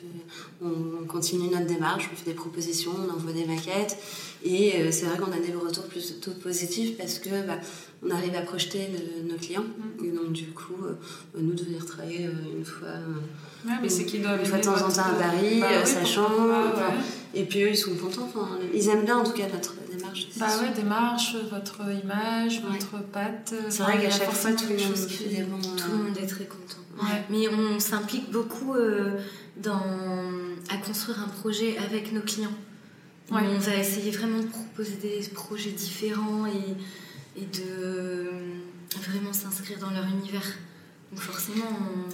on 0.61 1.05
continue 1.05 1.49
notre 1.49 1.65
démarche, 1.67 2.09
on 2.11 2.15
fait 2.15 2.31
des 2.31 2.35
propositions, 2.35 2.91
on 3.07 3.13
envoie 3.13 3.31
des 3.33 3.45
maquettes, 3.45 3.97
et 4.43 4.81
euh, 4.81 4.91
c'est 4.91 5.05
vrai 5.05 5.17
qu'on 5.17 5.31
a 5.31 5.39
des 5.39 5.53
retours 5.53 5.85
plutôt 5.85 6.31
positifs 6.31 6.97
parce 6.97 7.19
que 7.19 7.29
bah, 7.45 7.55
on 8.05 8.09
arrive 8.11 8.35
à 8.35 8.41
projeter 8.41 8.87
le- 8.91 9.29
nos 9.31 9.37
clients, 9.37 9.65
et 10.03 10.09
donc 10.09 10.31
du 10.31 10.47
coup 10.47 10.73
euh, 10.85 10.93
nous 11.39 11.53
de 11.53 11.63
venir 11.63 11.85
travailler 11.85 12.27
euh, 12.27 12.57
une 12.57 12.65
fois 12.65 12.87
Ouais, 13.65 13.73
mais 13.81 13.89
c'est 13.89 14.05
qu'ils 14.05 14.21
doivent 14.21 14.39
une 14.39 14.45
fois 14.45 14.59
de 14.59 14.63
temps 14.63 14.75
en 14.75 14.89
temps 14.89 15.01
à 15.01 15.13
Paris, 15.19 15.59
Bah 15.59 15.67
oui, 15.83 15.83
pas, 15.83 16.21
enfin, 16.21 16.87
ouais. 16.89 16.93
Et 17.33 17.43
puis 17.43 17.63
eux, 17.63 17.69
ils 17.71 17.75
sont 17.77 17.95
contents. 17.95 18.29
Enfin, 18.33 18.47
ils 18.73 18.87
aiment 18.87 19.03
bien 19.03 19.17
en 19.17 19.23
tout 19.23 19.33
cas 19.33 19.47
notre 19.51 19.73
démarche. 19.91 20.27
Bah 20.37 20.47
sûr. 20.49 20.61
ouais, 20.61 20.73
démarche, 20.73 21.35
votre 21.51 21.81
image, 21.81 22.59
Ouais. 22.59 22.77
votre 22.79 23.03
patte. 23.11 23.53
C'est 23.69 23.81
vrai 23.83 23.99
qu'à 23.99 24.09
chaque 24.11 24.31
fois, 24.31 24.51
tout 24.53 24.65
le 24.69 24.75
monde 24.75 24.93
qui-. 25.09 25.23
Tout 25.25 25.91
le 25.91 26.03
monde 26.03 26.17
est 26.21 26.27
très 26.27 26.45
content. 26.45 26.77
Ouais. 26.97 27.23
Mais 27.29 27.47
on 27.49 27.79
s'implique 27.79 28.31
beaucoup 28.31 28.73
euh, 28.73 29.19
dans, 29.57 29.81
à 30.69 30.77
construire 30.77 31.19
un 31.21 31.27
projet 31.27 31.77
avec 31.77 32.11
nos 32.11 32.21
clients. 32.21 32.53
Ouais. 33.31 33.41
On 33.43 33.57
va 33.59 33.75
essayer 33.75 34.11
vraiment 34.11 34.39
de 34.39 34.47
proposer 34.47 34.95
des 35.01 35.27
projets 35.33 35.71
différents 35.71 36.45
et, 36.45 37.39
et 37.41 37.45
de 37.45 37.63
euh, 37.67 38.31
vraiment 39.09 39.33
s'inscrire 39.33 39.79
dans 39.79 39.91
leur 39.91 40.05
univers. 40.05 40.45
Donc 41.11 41.21
forcément, 41.21 41.65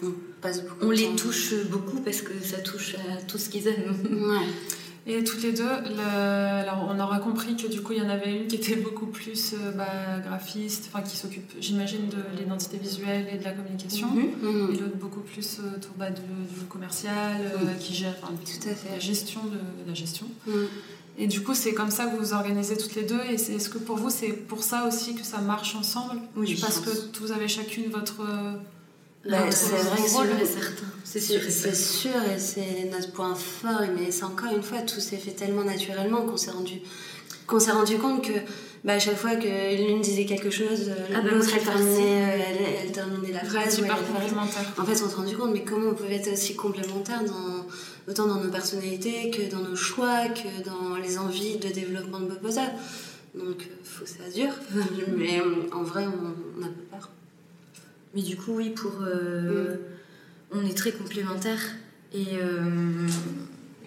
on, 0.04 0.08
On 0.08 0.14
passe 0.42 0.64
beaucoup 0.64 0.86
on 0.86 0.90
de 0.90 0.94
les 0.94 1.16
touche 1.16 1.54
beaucoup 1.70 2.00
parce 2.02 2.22
que 2.22 2.34
ça 2.44 2.58
touche 2.58 2.96
à 2.96 3.22
tout 3.24 3.38
ce 3.38 3.50
qu'ils 3.50 3.68
aiment. 3.68 3.96
Ouais. 4.12 4.46
Et 5.06 5.22
toutes 5.26 5.44
les 5.44 5.52
deux, 5.52 5.68
alors 5.68 6.88
on 6.90 6.98
aura 6.98 7.20
compris 7.20 7.58
que 7.58 7.68
du 7.68 7.82
coup 7.82 7.92
il 7.92 8.00
y 8.00 8.02
en 8.02 8.10
avait 8.10 8.38
une 8.38 8.48
qui 8.48 8.56
était 8.56 8.78
beaucoup 8.78 9.08
plus 9.08 9.54
euh, 9.54 9.72
bah, 9.72 9.86
graphiste, 10.26 10.90
enfin 10.94 11.04
qui 11.04 11.18
s'occupe, 11.18 11.52
j'imagine, 11.60 12.08
de 12.08 12.40
l'identité 12.40 12.78
visuelle 12.78 13.28
et 13.34 13.38
de 13.38 13.44
la 13.44 13.52
communication, 13.52 14.08
Mhm, 14.08 14.22
mhm. 14.42 14.74
et 14.74 14.78
l'autre 14.80 14.96
beaucoup 14.96 15.20
plus 15.20 15.60
euh, 15.60 15.76
autour 15.76 15.92
bah, 15.98 16.10
de- 16.10 16.16
du 16.58 16.66
commercial, 16.70 17.42
euh, 17.42 17.66
Mhm. 17.66 17.78
qui 17.80 17.94
gère 17.94 18.16
enfin, 18.24 18.32
Tout 18.46 18.70
à 18.70 18.76
fait. 18.76 18.92
la 18.94 19.00
gestion 19.00 19.42
de, 19.44 19.60
la 19.90 19.94
gestion. 19.94 20.26
Et 21.18 21.28
du 21.28 21.42
coup, 21.44 21.54
c'est 21.54 21.74
comme 21.74 21.92
ça 21.92 22.06
que 22.06 22.12
vous 22.16 22.20
vous 22.26 22.34
organisez 22.34 22.76
toutes 22.78 22.96
les 22.96 23.04
deux. 23.04 23.20
Et 23.30 23.34
est-ce 23.36 23.70
que 23.70 23.78
pour 23.78 23.98
vous, 23.98 24.10
c'est 24.10 24.30
pour 24.32 24.64
ça 24.64 24.88
aussi 24.88 25.14
que 25.16 25.24
ça 25.24 25.40
marche 25.40 25.76
ensemble? 25.76 26.20
Oui, 26.36 26.58
Parce 26.60 26.80
que 26.80 26.90
vous 27.20 27.32
avez 27.32 27.48
chacune 27.50 27.90
votre. 27.92 28.22
Bah, 29.30 29.50
c'est 29.52 29.68
vrai 29.76 29.98
que 29.98 30.14
rôle. 30.14 30.28
sûr. 30.28 30.72
C'est 31.06 31.20
C'est 31.20 31.50
c'est 31.52 31.76
sûr 31.76 32.12
et 32.36 32.40
c'est 32.40 32.90
notre 32.92 33.12
point 33.12 33.36
fort, 33.36 33.82
mais 33.96 34.12
c'est 34.12 34.24
encore 34.24 34.52
une 34.56 34.64
fois, 34.64 34.82
tout 34.82 35.00
s'est 35.00 35.18
fait 35.18 35.32
tellement 35.32 35.64
naturellement 35.64 36.24
qu'on 36.24 36.38
s'est 36.38 36.52
rendu, 36.52 36.82
qu'on 37.48 37.60
s'est 37.60 37.72
rendu 37.72 37.98
compte 37.98 38.24
que 38.26 38.34
bah, 38.84 38.94
à 38.94 39.00
chaque 39.00 39.16
fois 39.18 39.36
que 39.36 39.78
l'une 39.78 40.02
disait 40.02 40.26
quelque 40.26 40.50
chose, 40.50 40.90
euh, 40.90 41.14
Ah 41.16 41.22
bah, 41.22 41.30
l'autre 41.32 41.48
elle 41.56 41.64
terminait, 41.64 42.24
euh, 42.24 42.44
elle, 42.50 42.86
elle 42.86 42.92
terminait 42.92 43.32
la 43.32 43.44
phrase. 43.46 43.80
ou 43.80 43.84
hyper 43.86 43.98
elle 43.98 44.06
faisait- 44.06 44.20
complémentaires. 44.22 44.74
En 44.78 44.84
fait, 44.86 45.02
on 45.04 45.10
s'est 45.10 45.16
rendu 45.16 45.38
compte, 45.38 45.52
mais 45.54 45.64
comment 45.64 45.92
on 45.92 45.94
pouvait 45.94 46.16
être 46.16 46.34
aussi 46.34 46.56
complémentaires 46.56 47.24
dans, 47.24 47.66
autant 48.12 48.28
dans 48.28 48.44
nos 48.44 48.50
personnalités 48.50 49.30
que 49.30 49.50
dans 49.52 49.62
nos 49.62 49.76
choix, 49.76 50.28
que 50.30 50.64
dans 50.66 50.96
les 50.98 51.18
envies 51.18 51.58
de 51.58 51.70
développement 51.70 52.20
de 52.22 52.26
Boboza. 52.26 52.64
Donc, 53.36 53.62
euh, 53.62 53.76
faut 53.84 54.04
que 54.04 54.10
ça 54.10 54.30
dure. 54.36 54.54
mais 55.16 55.42
en 55.72 55.84
vrai, 55.84 56.06
on, 56.08 56.60
on 56.60 56.64
a 56.66 56.68
peu 56.68 56.82
peur. 56.92 57.10
Mais 58.14 58.22
du 58.22 58.36
coup, 58.38 58.54
oui, 58.56 58.70
pour. 58.70 58.92
euh, 59.02 59.78
On 60.52 60.66
est 60.66 60.78
très 60.78 60.92
complémentaires. 60.92 61.62
Et. 62.14 62.38
euh, 62.42 63.08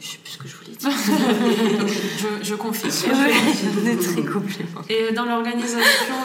Je 0.00 0.06
sais 0.06 0.18
plus 0.18 0.32
ce 0.32 0.38
que 0.38 0.48
je 0.48 0.56
voulais 0.56 0.76
dire. 0.76 0.90
Je, 2.40 2.44
je 2.44 2.54
confie. 2.54 2.88
on 3.06 3.86
est 3.86 3.96
très 3.96 4.22
complémentaires. 4.22 4.84
Et 5.10 5.12
dans 5.14 5.24
l'organisation 5.24 5.78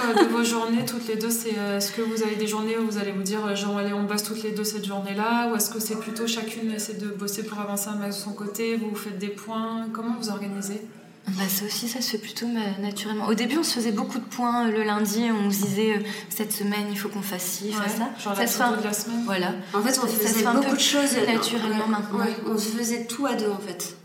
euh, 0.09 0.23
de 0.23 0.27
vos 0.29 0.43
journées, 0.43 0.83
toutes 0.85 1.07
les 1.07 1.15
deux, 1.15 1.29
c'est 1.29 1.57
euh, 1.57 1.77
est-ce 1.77 1.91
que 1.91 2.01
vous 2.01 2.23
avez 2.23 2.35
des 2.35 2.47
journées 2.47 2.77
où 2.77 2.85
vous 2.85 2.97
allez 2.97 3.11
vous 3.11 3.21
dire, 3.23 3.55
genre, 3.55 3.77
allez, 3.77 3.93
on 3.93 4.03
bosse 4.03 4.23
toutes 4.23 4.41
les 4.43 4.51
deux 4.51 4.63
cette 4.63 4.85
journée-là 4.85 5.49
Ou 5.51 5.55
est-ce 5.55 5.69
que 5.69 5.79
c'est 5.79 5.99
plutôt 5.99 6.25
chacune 6.27 6.71
essaie 6.71 6.95
de 6.95 7.07
bosser 7.07 7.43
pour 7.43 7.59
avancer 7.59 7.89
un 7.89 7.95
max 7.95 8.17
de 8.17 8.21
son 8.23 8.33
côté 8.33 8.75
Vous 8.77 8.95
faites 8.95 9.19
des 9.19 9.29
points 9.29 9.87
Comment 9.93 10.15
vous 10.19 10.29
organisez? 10.29 10.81
Bah, 11.27 11.43
ça 11.47 11.65
aussi, 11.65 11.87
ça 11.87 12.01
se 12.01 12.09
fait 12.11 12.17
plutôt 12.17 12.47
naturellement. 12.81 13.27
Au 13.27 13.33
début, 13.35 13.57
on 13.59 13.63
se 13.63 13.75
faisait 13.75 13.91
beaucoup 13.91 14.17
de 14.17 14.23
points 14.25 14.67
euh, 14.67 14.71
le 14.71 14.83
lundi. 14.83 15.23
On 15.31 15.51
se 15.51 15.63
disait, 15.65 15.97
euh, 15.97 15.99
cette 16.29 16.51
semaine, 16.51 16.87
il 16.89 16.97
faut 16.97 17.09
qu'on 17.09 17.21
fasse 17.21 17.43
ci, 17.43 17.71
fasse 17.71 17.93
ça. 17.97 18.09
Genre 18.21 18.35
ça 18.35 18.41
la 18.41 18.47
se 18.47 18.57
fait 18.57 18.77
de 18.81 18.83
la 18.83 18.93
semaine 18.93 19.23
Voilà. 19.25 19.53
En 19.73 19.81
fait, 19.81 19.89
on 19.89 19.93
Ça- 19.93 20.01
ça 20.01 20.07
se 20.07 20.13
faisait 20.17 20.39
fait 20.39 20.45
un 20.47 20.53
beaucoup 20.55 20.71
peu 20.71 20.75
de 20.75 20.81
choses 20.81 21.15
naturellement 21.27 21.85
Ouais, 21.85 21.89
maintenant. 21.91 22.19
ouais, 22.19 22.35
on 22.47 22.57
se 22.57 22.69
faisait 22.69 23.05
tout 23.05 23.27
à 23.27 23.35
deux 23.35 23.49
en 23.49 23.59
fait. 23.59 23.95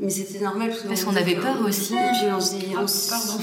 Mais 0.00 0.10
c'était 0.10 0.40
normal 0.44 0.70
parce, 0.70 0.82
Parce 0.82 1.04
qu'on 1.04 1.16
avait 1.16 1.36
peur 1.36 1.56
aussi. 1.66 1.94
Et 1.94 1.96
puis 1.96 2.26
on 2.34 2.40
se 2.40 2.54
Ah, 2.74 2.80
on 2.80 2.84
s- 2.84 3.06
pardon. 3.10 3.42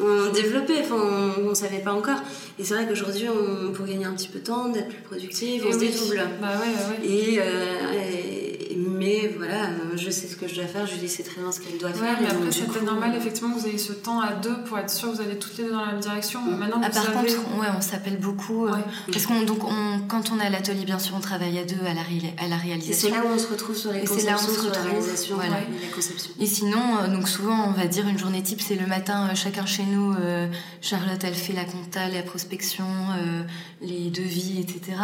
on 0.00 0.32
développait, 0.32 0.80
enfin, 0.84 1.32
on, 1.38 1.48
on 1.50 1.54
savait 1.54 1.78
pas 1.78 1.92
encore. 1.94 2.18
Et 2.58 2.64
c'est 2.64 2.74
vrai 2.74 2.86
qu'aujourd'hui, 2.86 3.26
on, 3.28 3.72
pour 3.72 3.86
gagner 3.86 4.04
un 4.04 4.12
petit 4.12 4.28
peu 4.28 4.38
de 4.40 4.44
temps, 4.44 4.68
d'être 4.68 4.88
plus 4.88 5.02
productive, 5.02 5.64
on 5.66 5.72
se 5.72 5.78
oui. 5.78 5.88
dédouble. 5.88 6.28
Bah 6.42 6.48
ouais, 6.60 6.66
ouais, 6.66 7.08
ouais. 7.08 7.14
Et, 7.14 7.38
euh, 7.40 7.92
et- 8.12 8.55
mais 8.76 9.32
voilà, 9.36 9.64
euh, 9.66 9.96
je 9.96 10.10
sais 10.10 10.26
ce 10.26 10.36
que 10.36 10.46
je 10.48 10.54
dois 10.56 10.66
faire, 10.66 10.86
Julie 10.86 11.08
sait 11.08 11.22
très 11.22 11.40
bien 11.40 11.50
ce 11.52 11.60
qu'elle 11.60 11.78
doit 11.78 11.90
Ouais, 11.90 11.94
faire. 11.96 12.18
mais 12.20 12.26
après, 12.28 12.52
c'était 12.52 12.78
coup, 12.78 12.84
normal 12.84 13.12
euh, 13.14 13.18
effectivement 13.18 13.50
que 13.54 13.60
vous 13.60 13.66
ayez 13.66 13.78
ce 13.78 13.92
temps 13.92 14.20
à 14.20 14.32
deux 14.34 14.62
pour 14.64 14.78
être 14.78 14.90
sûr 14.90 15.10
que 15.10 15.16
vous 15.16 15.22
allez 15.22 15.38
toutes 15.38 15.56
les 15.58 15.64
deux 15.64 15.70
dans 15.72 15.80
la 15.84 15.92
même 15.92 16.00
direction. 16.00 16.40
Mais 16.44 16.56
maintenant, 16.56 16.80
Ah, 16.82 16.88
vous 16.88 16.94
par 16.94 17.04
savez. 17.04 17.16
contre, 17.16 17.58
ouais, 17.60 17.66
on 17.76 17.80
s'appelle 17.80 18.18
beaucoup. 18.18 18.66
euh. 18.66 18.72
Parce 19.12 19.26
qu'on 19.26 19.42
donc 19.42 19.64
on, 19.64 20.00
quand 20.08 20.30
on 20.32 20.40
est 20.40 20.46
à 20.46 20.50
l'atelier, 20.50 20.84
bien 20.84 20.98
sûr, 20.98 21.14
on 21.16 21.20
travaille 21.20 21.58
à 21.58 21.64
deux 21.64 21.76
à 21.86 21.94
la, 21.94 22.02
ré- 22.02 22.34
à 22.38 22.48
la 22.48 22.56
Et 22.56 22.58
c'est 22.58 22.66
réalisation. 22.66 23.10
là 23.10 23.22
où 23.24 23.28
on 23.34 23.38
se 23.38 23.48
retrouve 23.48 23.76
sur 23.76 23.92
les 23.92 24.00
Et 24.00 24.06
c'est 24.06 24.22
là 24.26 24.32
où 24.32 24.34
on 24.34 24.38
conceptions, 24.38 24.54
se 24.54 24.60
sur 24.60 24.70
la 24.70 24.78
retrouve, 24.78 24.90
réalisation, 24.90 25.34
voilà. 25.36 25.56
et 25.60 25.86
la 25.86 25.94
conception. 25.94 26.30
Et 26.40 26.46
sinon, 26.46 26.98
euh, 27.02 27.08
donc 27.08 27.28
souvent, 27.28 27.68
on 27.68 27.72
va 27.72 27.86
dire 27.86 28.06
une 28.08 28.18
journée 28.18 28.42
type, 28.42 28.60
c'est 28.60 28.74
le 28.76 28.86
matin, 28.86 29.28
euh, 29.30 29.34
chacun 29.34 29.64
chez 29.66 29.84
nous. 29.84 30.14
euh, 30.14 30.46
Charlotte, 30.80 31.22
elle 31.24 31.34
fait 31.34 31.52
la 31.52 31.64
compta, 31.64 32.08
la 32.08 32.22
prospection, 32.22 32.84
euh, 33.18 33.42
les 33.80 34.10
devis, 34.10 34.60
etc. 34.60 34.96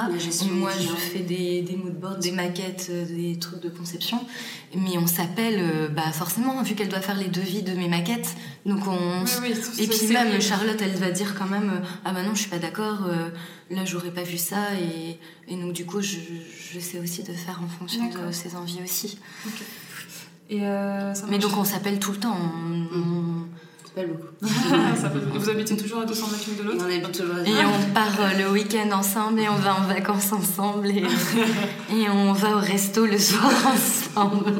Moi, 0.53 0.71
je 0.79 0.87
fais 0.95 1.21
des, 1.21 1.63
des 1.63 1.77
moodboards, 1.77 2.19
des 2.19 2.33
maquettes, 2.33 2.89
euh, 2.91 3.05
des 3.07 3.39
trucs 3.39 3.62
de 3.63 3.69
conception. 3.71 4.21
Mais 4.75 4.99
on 4.99 5.07
s'appelle, 5.07 5.57
euh, 5.61 5.89
bah 5.89 6.11
forcément, 6.13 6.63
vu 6.63 6.75
qu'elle 6.75 6.89
doit 6.89 7.01
faire 7.01 7.17
les 7.17 7.29
devis 7.29 7.63
de 7.63 7.73
mes 7.75 7.89
maquettes. 7.89 8.35
Donc 8.67 8.87
on. 8.87 9.23
Oui, 9.25 9.31
oui, 9.43 9.55
Et 9.79 9.87
puis 9.87 10.07
même 10.09 10.41
Charlotte, 10.41 10.81
elle 10.83 10.97
va 10.97 11.11
dire 11.11 11.35
quand 11.39 11.47
même 11.47 11.71
euh, 11.71 11.87
ah 12.05 12.13
bah 12.13 12.23
non, 12.23 12.35
je 12.35 12.41
suis 12.41 12.51
pas 12.51 12.59
d'accord. 12.59 13.05
euh, 13.07 13.31
là, 13.71 13.85
j'aurais 13.85 14.11
pas 14.11 14.23
vu 14.25 14.37
ça. 14.39 14.75
Et, 14.75 15.19
et 15.53 15.57
donc 15.57 15.73
du 15.73 15.87
coup, 15.87 16.01
je, 16.03 16.17
je 16.73 16.81
sais 16.81 16.99
aussi 16.99 17.23
de 17.23 17.33
faire 17.33 17.61
en 17.65 17.69
fonction 17.69 18.09
de 18.09 18.33
ses 18.33 18.55
envies 18.57 18.81
aussi. 18.85 19.19
Et 20.51 20.63
euh, 20.67 21.15
ça 21.15 21.25
Mais 21.31 21.39
donc 21.39 21.57
on 21.57 21.65
s'appelle 21.65 21.99
tout 21.99 22.13
le 22.13 22.19
temps. 22.19 22.37
on- 22.37 22.99
on- 22.99 23.47
C'est 23.57 23.62
pas 23.95 24.03
beaucoup. 24.05 24.29
Ça 25.01 25.09
peut- 25.11 25.21
Vous 25.39 25.51
habitez 25.51 25.77
toujours 25.77 26.01
à 26.01 26.05
200 26.05 26.27
mètres 26.33 26.45
de 26.57 26.63
Et 26.63 26.65
l'autre 26.65 26.85
on 26.87 26.91
habite 26.91 27.13
toujours 27.21 27.37
à 27.37 27.41
Et 27.41 27.65
on 27.67 27.93
part 27.95 28.21
euh, 28.21 28.39
le 28.45 28.51
week-end 28.51 28.91
ensemble 28.93 29.41
et 29.41 29.49
on 29.49 29.57
va 29.57 29.77
en 29.77 29.83
vacances 29.83 30.33
ensemble 30.33 30.89
et, 30.89 31.03
et 31.95 32.09
on 32.11 32.33
va 32.33 32.57
au 32.57 32.61
resto 32.61 33.05
le 33.07 33.19
soir 33.19 33.51
ensemble. 33.67 34.53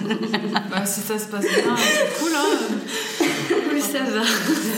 Bah, 0.71 0.85
si 0.87 1.01
ça 1.01 1.19
se 1.19 1.27
passe 1.27 1.43
bien, 1.45 1.77
c'est 1.77 2.19
cool. 2.21 2.31
Hein 2.37 3.27
Oui, 3.73 3.81
ça 3.81 4.01
va. 4.01 4.23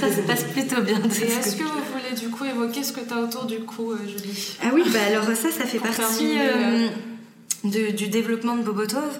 Ça 0.01 0.15
se 0.17 0.21
passe 0.23 0.45
plutôt 0.45 0.83
bien. 0.83 0.99
Et 0.99 1.25
est-ce 1.25 1.57
que 1.57 1.63
vous 1.65 1.71
voulez 1.93 2.19
du 2.21 2.29
coup 2.29 2.45
évoquer 2.45 2.83
ce 2.83 2.93
que 2.93 3.01
tu 3.01 3.13
as 3.13 3.19
autour 3.21 3.45
du 3.47 3.59
cou, 3.61 3.93
euh, 3.93 3.99
Julie? 4.07 4.57
Ah 4.63 4.69
oui, 4.73 4.83
bah 4.93 4.99
alors 5.09 5.25
ça, 5.25 5.51
ça 5.51 5.65
fait 5.67 5.79
Pour 5.79 5.89
partie 5.89 6.19
terminer, 6.37 6.41
euh, 6.41 6.89
de- 7.65 7.91
du 7.97 8.09
développement 8.09 8.57
de 8.57 8.63
Bobotov. 8.63 9.19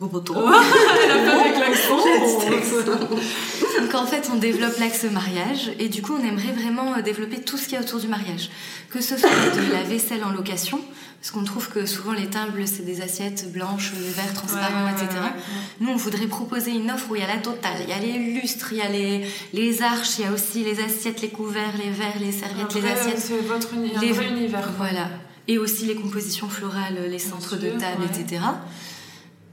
Bobotov. 0.00 0.36
Elle 1.04 1.10
a 1.10 1.30
pas 1.30 1.40
avec 1.40 1.58
l'accent 1.58 1.98
Donc 3.80 3.94
en 3.94 4.06
fait, 4.06 4.28
on 4.32 4.36
développe 4.36 4.78
l'axe 4.78 5.04
mariage 5.04 5.70
et 5.78 5.88
du 5.88 6.02
coup, 6.02 6.14
on 6.20 6.24
aimerait 6.26 6.52
vraiment 6.52 6.94
euh, 6.96 7.02
développer 7.02 7.40
tout 7.40 7.56
ce 7.56 7.64
qu'il 7.64 7.74
y 7.74 7.76
a 7.76 7.80
autour 7.80 8.00
du 8.00 8.08
mariage. 8.08 8.50
Que 8.90 9.00
ce 9.00 9.16
soit 9.16 9.28
de 9.30 9.72
la 9.72 9.82
vaisselle 9.82 10.22
en 10.24 10.30
location, 10.30 10.80
parce 11.20 11.30
qu'on 11.32 11.44
trouve 11.44 11.68
que 11.68 11.86
souvent 11.86 12.12
les 12.12 12.26
tables, 12.28 12.66
c'est 12.66 12.84
des 12.84 13.00
assiettes 13.02 13.50
blanches, 13.52 13.92
des 13.92 14.10
verres 14.10 14.32
transparents, 14.34 14.84
Ouais, 14.84 14.90
etc. 14.92 15.06
ouais, 15.14 15.20
ouais. 15.20 15.42
Nous, 15.80 15.90
on 15.90 15.96
voudrait 15.96 16.26
proposer 16.26 16.70
une 16.72 16.90
offre 16.90 17.06
où 17.10 17.16
il 17.16 17.20
y 17.22 17.24
a 17.24 17.28
la 17.28 17.38
totale. 17.40 17.76
Il 17.82 17.88
y 17.88 17.92
a 17.92 17.98
les 17.98 18.18
lustres, 18.40 18.72
il 18.72 18.78
y 18.78 18.82
a 18.82 18.88
les, 18.88 19.26
les 19.52 19.82
arches, 19.82 20.18
il 20.18 20.24
y 20.24 20.28
a 20.28 20.32
aussi 20.32 20.62
les 20.64 20.80
assiettes, 20.82 21.20
les 21.22 21.30
couverts, 21.30 21.74
les 21.82 21.90
verres, 21.90 22.18
les 22.20 22.32
serviettes, 22.32 22.74
les 22.74 22.84
assiettes. 22.88 23.18
C'est 23.18 23.38
votre 23.46 23.72
uni- 23.74 23.92
un 23.96 24.00
Les- 24.00 24.12
vrai 24.12 24.28
univers. 24.28 24.68
Voilà. 24.76 25.08
Et 25.46 25.58
aussi 25.58 25.84
les 25.86 25.94
compositions 25.94 26.48
florales, 26.48 26.98
les 27.10 27.18
centres 27.18 27.56
de 27.56 27.68
table, 27.70 28.02
ouais. 28.02 28.20
etc. 28.22 28.40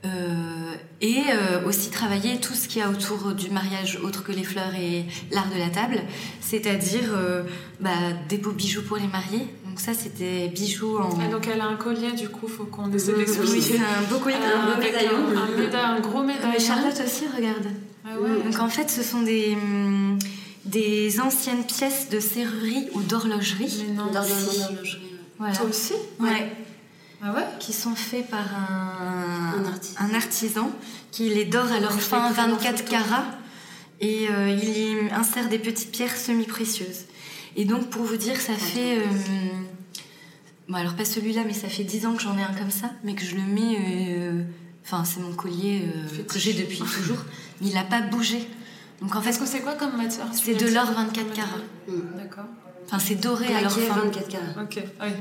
Euh, 0.03 0.73
et 0.99 1.21
euh, 1.31 1.63
aussi 1.67 1.91
travailler 1.91 2.39
tout 2.39 2.53
ce 2.55 2.67
qu'il 2.67 2.79
y 2.81 2.83
a 2.83 2.89
autour 2.89 3.33
du 3.33 3.51
mariage 3.51 3.99
autre 4.03 4.23
que 4.23 4.31
les 4.31 4.43
fleurs 4.43 4.73
et 4.75 5.05
l'art 5.31 5.47
de 5.53 5.59
la 5.59 5.69
table, 5.69 6.01
c'est-à-dire 6.39 7.11
euh, 7.13 7.43
bah, 7.79 7.89
des 8.27 8.37
beaux 8.37 8.51
bijoux 8.51 8.81
pour 8.81 8.97
les 8.97 9.07
mariés. 9.07 9.47
Donc 9.67 9.79
ça, 9.79 9.93
c'était 9.93 10.47
bijoux 10.47 10.97
en... 10.97 11.09
Ah, 11.21 11.27
donc 11.27 11.47
elle 11.47 11.61
a 11.61 11.65
un 11.67 11.75
collier, 11.75 12.11
du 12.13 12.29
coup, 12.29 12.47
faut 12.47 12.65
qu'on 12.65 12.91
essaie 12.91 13.11
Oui, 13.13 13.19
d'expliquer. 13.19 13.51
Oui, 13.51 13.61
c'est 13.61 13.77
un 13.77 14.09
beau 14.09 14.17
collier. 14.17 14.35
Un 14.37 14.73
beau 14.75 14.81
médaillon. 14.81 15.17
Un, 15.35 15.37
un 15.37 15.57
méda- 15.67 15.85
un 15.85 15.99
gros 15.99 16.23
Mais 16.23 16.33
médaillon. 16.33 16.59
Charlotte 16.59 17.01
aussi, 17.05 17.25
regarde. 17.35 17.67
Ah 18.03 18.19
ouais. 18.19 18.43
Donc 18.43 18.59
en 18.59 18.69
fait, 18.69 18.89
ce 18.89 19.03
sont 19.03 19.21
des, 19.21 19.53
hum, 19.53 20.17
des 20.65 21.19
anciennes 21.21 21.63
pièces 21.63 22.09
de 22.09 22.19
serrurerie 22.19 22.87
ou 22.93 23.01
d'horlogerie. 23.01 23.85
Mais 23.87 23.93
non. 23.93 24.11
D'horlogerie. 24.11 24.99
Voilà. 25.37 25.55
Toi 25.55 25.67
aussi? 25.69 25.93
Ouais. 26.19 26.51
Ah 27.23 27.33
ouais 27.33 27.45
Qui 27.59 27.73
sont 27.73 27.95
faits 27.95 28.27
par 28.29 28.45
un, 28.55 29.59
Un 29.61 29.65
artisan. 29.65 29.99
un 30.01 30.13
artisan 30.15 30.71
qui 31.11 31.29
les 31.29 31.45
dore 31.45 31.71
à 31.71 31.79
leur 31.79 31.91
Je 31.93 31.97
fin 31.99 32.27
l'ai 32.29 32.33
pris 32.33 32.41
en 32.43 32.47
24 32.49 32.77
photo. 32.79 32.91
carats 32.91 33.25
et 33.99 34.27
euh, 34.31 34.49
il 34.49 34.69
y 35.07 35.11
insère 35.11 35.47
des 35.49 35.59
petites 35.59 35.91
pierres 35.91 36.15
semi-précieuses. 36.17 37.05
Et 37.55 37.65
donc 37.65 37.89
pour 37.89 38.03
vous 38.03 38.17
dire, 38.17 38.39
ça 38.39 38.53
fait... 38.53 38.97
euh, 38.97 39.03
bon 40.67 40.75
alors 40.75 40.95
pas 40.95 41.05
celui-là, 41.05 41.43
mais 41.45 41.53
ça 41.53 41.67
fait 41.67 41.83
10 41.83 42.05
ans 42.07 42.13
que 42.15 42.21
j'en 42.23 42.37
ai 42.37 42.41
un 42.41 42.53
comme 42.53 42.71
ça, 42.71 42.91
mais 43.03 43.13
que 43.13 43.23
je 43.23 43.35
le 43.35 43.43
mets... 43.43 43.77
euh, 43.79 44.43
Enfin, 44.83 45.03
c'est 45.05 45.19
mon 45.19 45.33
collier 45.33 45.83
euh, 45.95 46.23
que 46.23 46.39
j'ai 46.39 46.53
depuis 46.53 46.79
toujours, 46.79 47.19
mais 47.61 47.67
il 47.67 47.73
n'a 47.75 47.83
pas 47.83 48.01
bougé. 48.01 48.39
Donc 48.99 49.15
en 49.15 49.21
fait, 49.21 49.29
Est-ce 49.29 49.37
que 49.39 49.45
c'est 49.45 49.59
quoi 49.61 49.73
comme 49.73 49.95
matière? 49.95 50.25
c'est 50.33 50.55
de 50.55 50.67
l'or 50.73 50.91
24 50.91 51.33
carats. 51.33 51.49
D'accord. 52.17 52.45
Enfin, 52.87 52.97
c'est 52.97 53.13
doré 53.15 53.53
à 53.53 53.61
leur 53.61 53.71
fin. 53.71 53.93
24 53.93 54.27
carats. 54.27 54.63
Ok. 54.63 54.79
Ah 54.99 55.05
oui. 55.05 55.13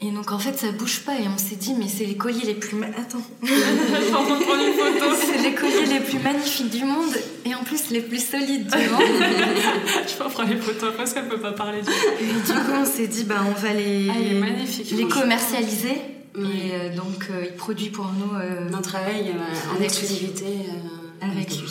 Et 0.00 0.10
donc 0.12 0.30
en 0.30 0.38
fait, 0.38 0.56
ça 0.56 0.70
bouge 0.70 1.00
pas. 1.00 1.18
Et 1.18 1.26
on 1.26 1.36
s'est 1.38 1.56
dit, 1.56 1.74
mais 1.74 1.88
c'est 1.88 2.04
les 2.04 2.16
colliers 2.16 2.44
les 2.46 2.54
plus... 2.54 2.76
ma- 2.76 2.86
Attends. 2.86 3.22
En. 3.42 4.24
C'est 5.20 5.42
les 5.42 5.54
colliers 5.54 5.86
les 5.86 6.00
plus 6.00 6.18
magnifiques 6.18 6.70
du 6.70 6.84
monde 6.84 7.12
et 7.44 7.54
en 7.54 7.62
plus 7.64 7.90
les 7.90 8.00
plus 8.00 8.24
solides 8.24 8.66
du 8.70 8.88
monde. 8.90 9.02
Je 10.08 10.14
peux 10.22 10.28
prendre 10.30 10.48
les 10.50 10.56
photos 10.56 10.92
parce 10.96 11.12
qu'elle 11.12 11.28
peut 11.28 11.40
pas 11.40 11.52
parler 11.52 11.82
du 11.82 11.88
Et 11.90 12.26
du 12.26 12.52
coup, 12.52 12.72
on 12.80 12.84
s'est 12.84 13.08
dit, 13.08 13.24
bah, 13.24 13.42
on 13.46 13.52
va 13.60 13.72
les, 13.74 14.08
Ah, 14.10 14.14
est 14.18 14.92
les 14.96 15.08
commercialiser. 15.08 16.00
Oui. 16.36 16.46
Et 16.68 16.74
euh, 16.74 16.94
donc, 16.96 17.26
euh, 17.30 17.44
il 17.46 17.56
produit 17.56 17.90
pour 17.90 18.06
nous 18.06 18.36
euh, 18.38 18.68
On 18.76 18.80
travaille 18.82 19.30
euh, 19.30 19.76
en 19.78 19.82
exclusivité. 19.82 20.44
euh, 20.46 21.26
avec 21.26 21.50
lui. 21.50 21.70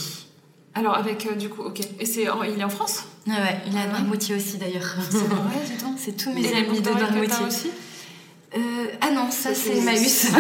Alors, 0.76 0.96
avec 0.98 1.26
euh, 1.26 1.36
du 1.36 1.50
coup, 1.50 1.62
ok. 1.64 1.80
Et 2.00 2.06
c'est, 2.06 2.30
en- 2.30 2.44
il 2.44 2.60
est 2.60 2.64
en 2.64 2.70
France? 2.70 3.06
Ah 3.28 3.32
ouais, 3.32 3.58
il 3.68 3.76
a 3.78 3.82
Ah 3.82 3.86
ouais. 3.86 3.92
Noirmoutier 3.92 4.36
aussi 4.36 4.58
d'ailleurs. 4.58 4.96
C'est 5.98 6.28
Et 6.28 6.34
mes 6.34 6.54
amis 6.54 6.82
de 6.82 6.90
Noirmoutier. 6.90 7.46
aussi? 7.48 7.70
Ah 8.54 9.12
non, 9.12 9.30
ça 9.32 9.50
c'est 9.54 9.74
c'est- 9.74 9.78
Emmaüs. 9.78 10.28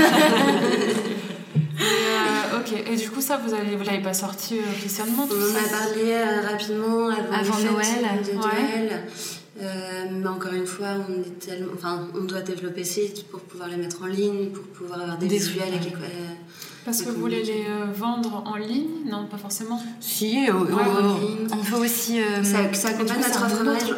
euh, 1.81 2.59
ok, 2.59 2.73
et 2.91 2.95
du 2.95 3.09
coup, 3.09 3.21
ça, 3.21 3.37
vous 3.45 3.53
allez, 3.53 3.75
vous 3.75 3.83
l'avez 3.83 4.01
pas 4.01 4.13
sorti 4.13 4.55
euh, 4.57 4.61
officiellement 4.71 5.27
tout 5.27 5.35
On 5.37 5.49
en 5.49 5.53
ça 5.53 5.59
a 5.59 5.79
parlé 5.85 6.11
euh, 6.11 6.41
rapidement 6.49 7.07
avant, 7.31 7.59
Noël. 7.59 8.23
de 8.23 8.31
Ouais. 8.31 8.35
Noël. 8.37 9.03
Euh, 9.59 10.03
mais 10.11 10.27
encore 10.27 10.53
une 10.53 10.67
fois, 10.67 10.89
on 11.09 11.13
est 11.21 11.39
tellement, 11.39 11.71
enfin, 11.75 12.07
on 12.15 12.23
doit 12.25 12.41
développer 12.41 12.83
sites 12.83 13.27
pour 13.27 13.39
pouvoir 13.41 13.69
les 13.69 13.77
mettre 13.77 14.03
en 14.03 14.05
ligne, 14.05 14.49
pour 14.51 14.63
pouvoir 14.65 15.01
avoir 15.01 15.17
des 15.17 15.27
Des 15.27 15.37
visuels 15.39 15.63
avec 15.69 15.81
les, 15.81 15.87
outils. 15.87 15.95
euh, 16.03 16.33
Parce 16.85 17.01
que 17.01 17.09
vous 17.09 17.19
voulez 17.19 17.41
les 17.43 17.65
euh, 17.67 17.85
vendre 17.91 18.43
en 18.45 18.55
ligne? 18.55 18.87
Non, 19.09 19.25
pas 19.25 19.37
forcément. 19.37 19.81
Si, 19.99 20.47
euh, 20.47 20.53
en 20.53 20.61
euh, 20.63 21.19
ligne. 21.19 21.47
on 21.51 21.57
peut 21.57 21.83
aussi. 21.83 22.21
euh, 22.21 22.43
ça, 22.43 22.71
ça 22.73 22.89
accompagne 22.89 23.17
notre 23.19 23.45
offre 23.45 23.61
autre 23.61 23.95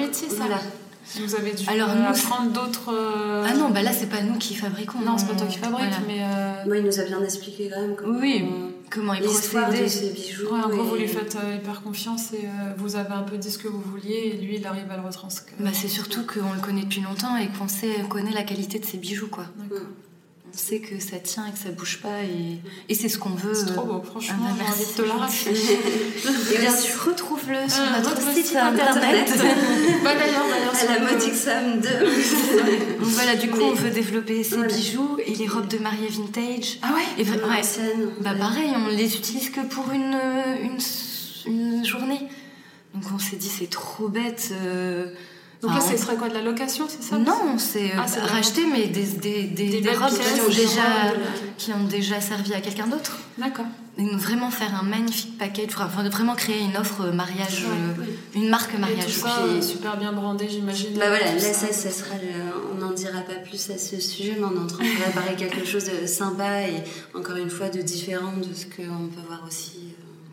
Vous 1.18 1.36
avez 1.36 1.53
dû 1.53 1.68
Alors, 1.68 1.89
euh, 1.89 1.95
nous, 1.95 2.05
apprendre 2.07 2.51
d'autres. 2.51 2.93
euh, 2.93 3.45
Ah 3.49 3.53
non, 3.55 3.70
bah 3.70 3.82
là, 3.82 3.91
c'est 3.91 4.10
pas 4.10 4.22
nous 4.22 4.38
qui 4.38 4.55
fabriquons. 4.55 4.99
non, 4.99 5.18
c'est 5.18 5.28
pas 5.28 5.36
toi 5.36 5.47
qui 5.47 5.57
fabrique, 5.57 5.80
Voilà. 5.89 5.97
mais. 6.07 6.20
euh, 6.22 6.66
Moi, 6.68 6.78
il 6.78 6.84
nous 6.86 6.99
a 6.99 7.03
bien 7.03 7.24
expliqué 7.24 7.70
quand 7.74 7.82
même 7.82 7.95
comment 7.95 8.20
Oui, 8.20 8.45
comment 8.89 9.14
ils 9.14 9.24
l'histoire 9.24 9.70
de 9.72 9.88
ces 9.88 10.10
bijoux. 10.12 10.45
Ouais, 10.47 10.62
en 10.64 10.70
gros, 10.70 10.84
et- 10.86 10.89
vous 10.89 10.95
lui 10.95 11.07
faites 11.07 11.36
euh, 11.36 11.55
hyper 11.55 11.82
confiance 11.82 12.34
et 12.34 12.45
euh, 12.45 12.74
vous 12.78 12.95
avez 12.95 13.12
un 13.14 13.24
peu 13.24 13.38
dit 13.38 13.49
ce 13.51 13.57
que 13.57 13.68
vous 13.68 13.82
vouliez 13.82 14.34
et 14.34 14.38
lui, 14.45 14.57
il 14.57 14.68
arrive 14.68 14.89
à 14.91 14.97
le 14.97 15.03
retranscrire. 15.03 15.55
Bah, 15.60 15.70
c'est 15.74 15.88
surtout 15.88 16.22
qu'on 16.26 16.53
le 16.53 16.62
connaît 16.62 16.84
depuis 16.84 17.01
longtemps 17.01 17.36
et 17.38 17.47
qu'on 17.57 17.68
sait, 17.68 17.89
on 18.03 18.07
connaît 18.07 18.32
la 18.34 18.43
qualité 18.43 18.78
de 18.80 18.86
ses 18.86 18.97
bijoux, 18.97 19.28
quoi. 19.30 19.45
D'accord. 19.57 19.88
On 19.88 20.09
sait 20.60 20.80
que 20.80 20.99
ça 20.99 21.18
tient 21.18 21.45
et 21.47 21.51
que 21.51 21.57
ça 21.57 21.70
bouge 21.72 21.99
pas 22.01 22.22
et, 22.24 22.60
et 22.88 22.95
c'est 22.95 23.10
ce 23.10 23.18
qu'on 23.18 23.30
veut. 23.30 23.53
C'est 23.53 23.74
trop 23.74 23.82
euh, 23.82 23.93
beau, 23.93 24.01
franchement, 24.03 24.36
ah 24.49 24.53
bah, 24.57 24.66
j'ai 24.68 24.72
envie 24.72 24.80
merci, 24.80 24.93
de 24.93 25.01
te 25.01 25.07
l'arracher. 25.07 25.51
Et 26.53 26.57
bien 26.60 26.76
sûr, 26.76 27.03
retrouve-le 27.05 27.70
sur 27.70 27.82
Ah, 27.93 27.99
notre 28.01 28.22
site 28.34 28.45
site 28.47 28.55
internet. 28.57 29.32
bah 30.03 30.12
d'ailleurs, 30.16 30.45
d'ailleurs, 30.49 30.74
À 30.74 30.78
sur 30.78 30.89
la 30.89 31.20
somme 31.36 31.80
de. 31.82 32.99
Donc 32.99 33.10
voilà, 33.10 33.36
du 33.36 33.49
coup, 33.49 33.57
Mais- 33.57 33.64
on 33.66 33.74
veut 33.74 33.89
développer 33.89 34.43
ces 34.43 34.55
Voilà. 34.55 34.74
bijoux 34.74 35.18
et 35.26 35.34
les 35.36 35.47
robes 35.47 35.68
de 35.68 35.78
mariée 35.78 36.07
vintage. 36.10 36.80
Ah 36.82 36.93
ouais 36.93 37.01
Et 37.22 37.24
vra- 37.26 37.36
ouais. 37.49 37.60
Ancienne. 37.60 38.10
Bah 38.22 38.34
pareil, 38.38 38.72
on 38.76 38.88
les 38.89 39.16
utilise 39.16 39.49
que 39.49 39.62
pour 39.62 39.89
une, 39.91 40.16
une, 40.64 40.78
une 41.51 41.86
journée. 41.86 42.28
Donc 42.93 43.03
on 43.14 43.20
s'est 43.20 43.36
dit 43.38 43.49
c'est 43.49 43.70
trop 43.70 44.07
bête. 44.07 44.49
euh, 44.51 45.14
Donc 45.62 45.72
là, 45.74 45.82
ce 45.82 45.97
serait 45.97 46.16
quoi 46.16 46.30
de 46.30 46.34
la 46.34 46.41
location, 46.41 46.86
c'est 46.88 47.03
ça 47.03 47.18
Non, 47.18 47.57
c'est 47.57 47.91
Ah, 47.97 48.05
racheter 48.28 48.66
mais 48.66 48.88
des, 48.88 49.03
des, 49.03 49.43
des, 49.43 49.47
Des 49.47 49.68
des 49.70 49.82
belles 49.82 49.97
robes 49.97 50.10
qui 50.10 50.39
ont, 50.41 50.47
déjà, 50.47 50.82
qui 51.57 51.74
ont 51.74 51.84
déjà 51.84 52.22
servi 52.22 52.53
à 52.53 52.62
quelqu'un 52.62 52.88
d'autre. 52.88 53.18
D'accord. 53.38 53.66
Et 53.97 54.03
donc 54.03 54.14
vraiment 54.22 54.49
faire 54.51 54.74
un 54.80 54.84
magnifique 54.84 55.38
package, 55.38 55.72
enfin 55.82 56.03
de 56.05 56.10
vraiment 56.10 56.34
créer 56.36 56.62
une 56.62 56.78
offre 56.78 57.01
euh, 57.01 57.12
mariage, 57.12 57.66
Ouais. 57.66 58.03
euh, 58.03 58.03
une 58.36 58.47
marque 58.49 58.70
Et 58.72 58.76
tout 58.76 58.80
mariage. 58.80 59.12
ça, 59.12 59.28
Puis- 59.45 59.57
euh, 59.57 59.62
super 59.62 59.97
bien 59.97 60.14
brandé, 60.14 60.47
j'imagine. 60.49 60.93
Bah 60.97 61.10
voilà, 61.10 61.34
là, 61.34 61.39
ça, 61.41 61.74
ça 61.74 61.91
sera 61.91 62.16
le- 62.16 62.72
on 62.74 62.78
n'en 62.78 62.91
dira 62.93 63.20
pas 63.20 63.34
plus 63.45 63.70
à 63.70 63.78
ce 63.78 63.99
sujet, 63.99 64.38
mais 64.39 64.45
on 64.45 64.55
est 64.55 64.64
en 64.64 64.68
train 64.68 64.86
de 64.86 65.01
préparer 65.01 65.36
quelque 65.38 65.66
chose 65.66 65.84
de 66.01 66.07
sympa 66.07 66.62
et 66.62 66.76
encore 67.14 67.36
une 67.36 67.49
fois 67.49 67.68
de 67.68 67.82
différent 67.82 68.32
de 68.38 68.53
ce 68.55 68.64
qu'on 68.68 69.07
peut 69.10 69.28
voir 69.28 69.43
aussi. 69.45 69.80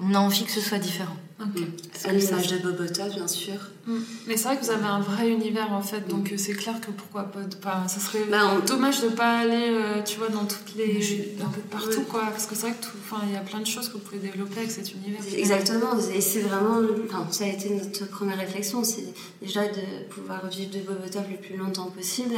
On 0.00 0.14
a 0.14 0.18
envie 0.20 0.44
que 0.44 0.52
ce 0.52 0.60
soit 0.60 0.78
différent. 0.78 1.16
Ok. 1.38 1.62
À 2.06 2.12
l'image 2.12 2.46
de 2.48 2.58
Bobota, 2.58 3.08
bien 3.10 3.28
sûr. 3.28 3.56
Mm. 3.86 3.98
Mais 4.26 4.36
c'est 4.38 4.44
vrai 4.48 4.56
que 4.56 4.64
vous 4.64 4.70
avez 4.70 4.86
un 4.86 5.00
vrai 5.00 5.28
univers 5.30 5.70
en 5.72 5.82
fait, 5.82 6.08
donc 6.08 6.32
euh, 6.32 6.36
c'est 6.38 6.54
clair 6.54 6.80
que 6.80 6.90
pourquoi 6.90 7.24
pas. 7.60 7.86
ça 7.88 8.00
serait 8.00 8.24
Bah, 8.30 8.50
on- 8.56 8.64
dommage 8.64 9.02
de 9.02 9.08
pas 9.08 9.40
aller, 9.40 9.68
euh, 9.70 10.02
tu 10.02 10.16
vois, 10.18 10.28
dans 10.30 10.46
toutes 10.46 10.74
les. 10.76 11.34
Un 11.42 11.48
peu 11.50 11.60
partout 11.60 12.02
quoi, 12.08 12.22
parce 12.30 12.46
que 12.46 12.54
c'est 12.54 12.68
vrai 12.68 12.76
que 12.80 12.84
tout. 12.86 12.96
Enfin, 13.04 13.22
il 13.26 13.34
y 13.34 13.36
a 13.36 13.40
plein 13.40 13.60
de 13.60 13.66
choses 13.66 13.88
que 13.88 13.94
vous 13.94 13.98
pouvez 13.98 14.18
développer 14.18 14.60
avec 14.60 14.70
cet 14.70 14.92
univers. 14.94 15.20
Exactement, 15.36 15.90
et 16.14 16.20
c'est 16.22 16.40
vraiment, 16.40 16.78
enfin, 17.04 17.26
ça 17.30 17.44
a 17.44 17.48
été 17.48 17.68
notre 17.68 18.08
première 18.08 18.38
réflexion, 18.38 18.82
c'est 18.82 19.04
déjà 19.42 19.66
de 19.68 20.04
pouvoir 20.08 20.46
vivre 20.48 20.70
de 20.70 20.78
Bobotov 20.80 21.24
le 21.30 21.36
plus 21.36 21.56
longtemps 21.58 21.90
possible, 21.90 22.34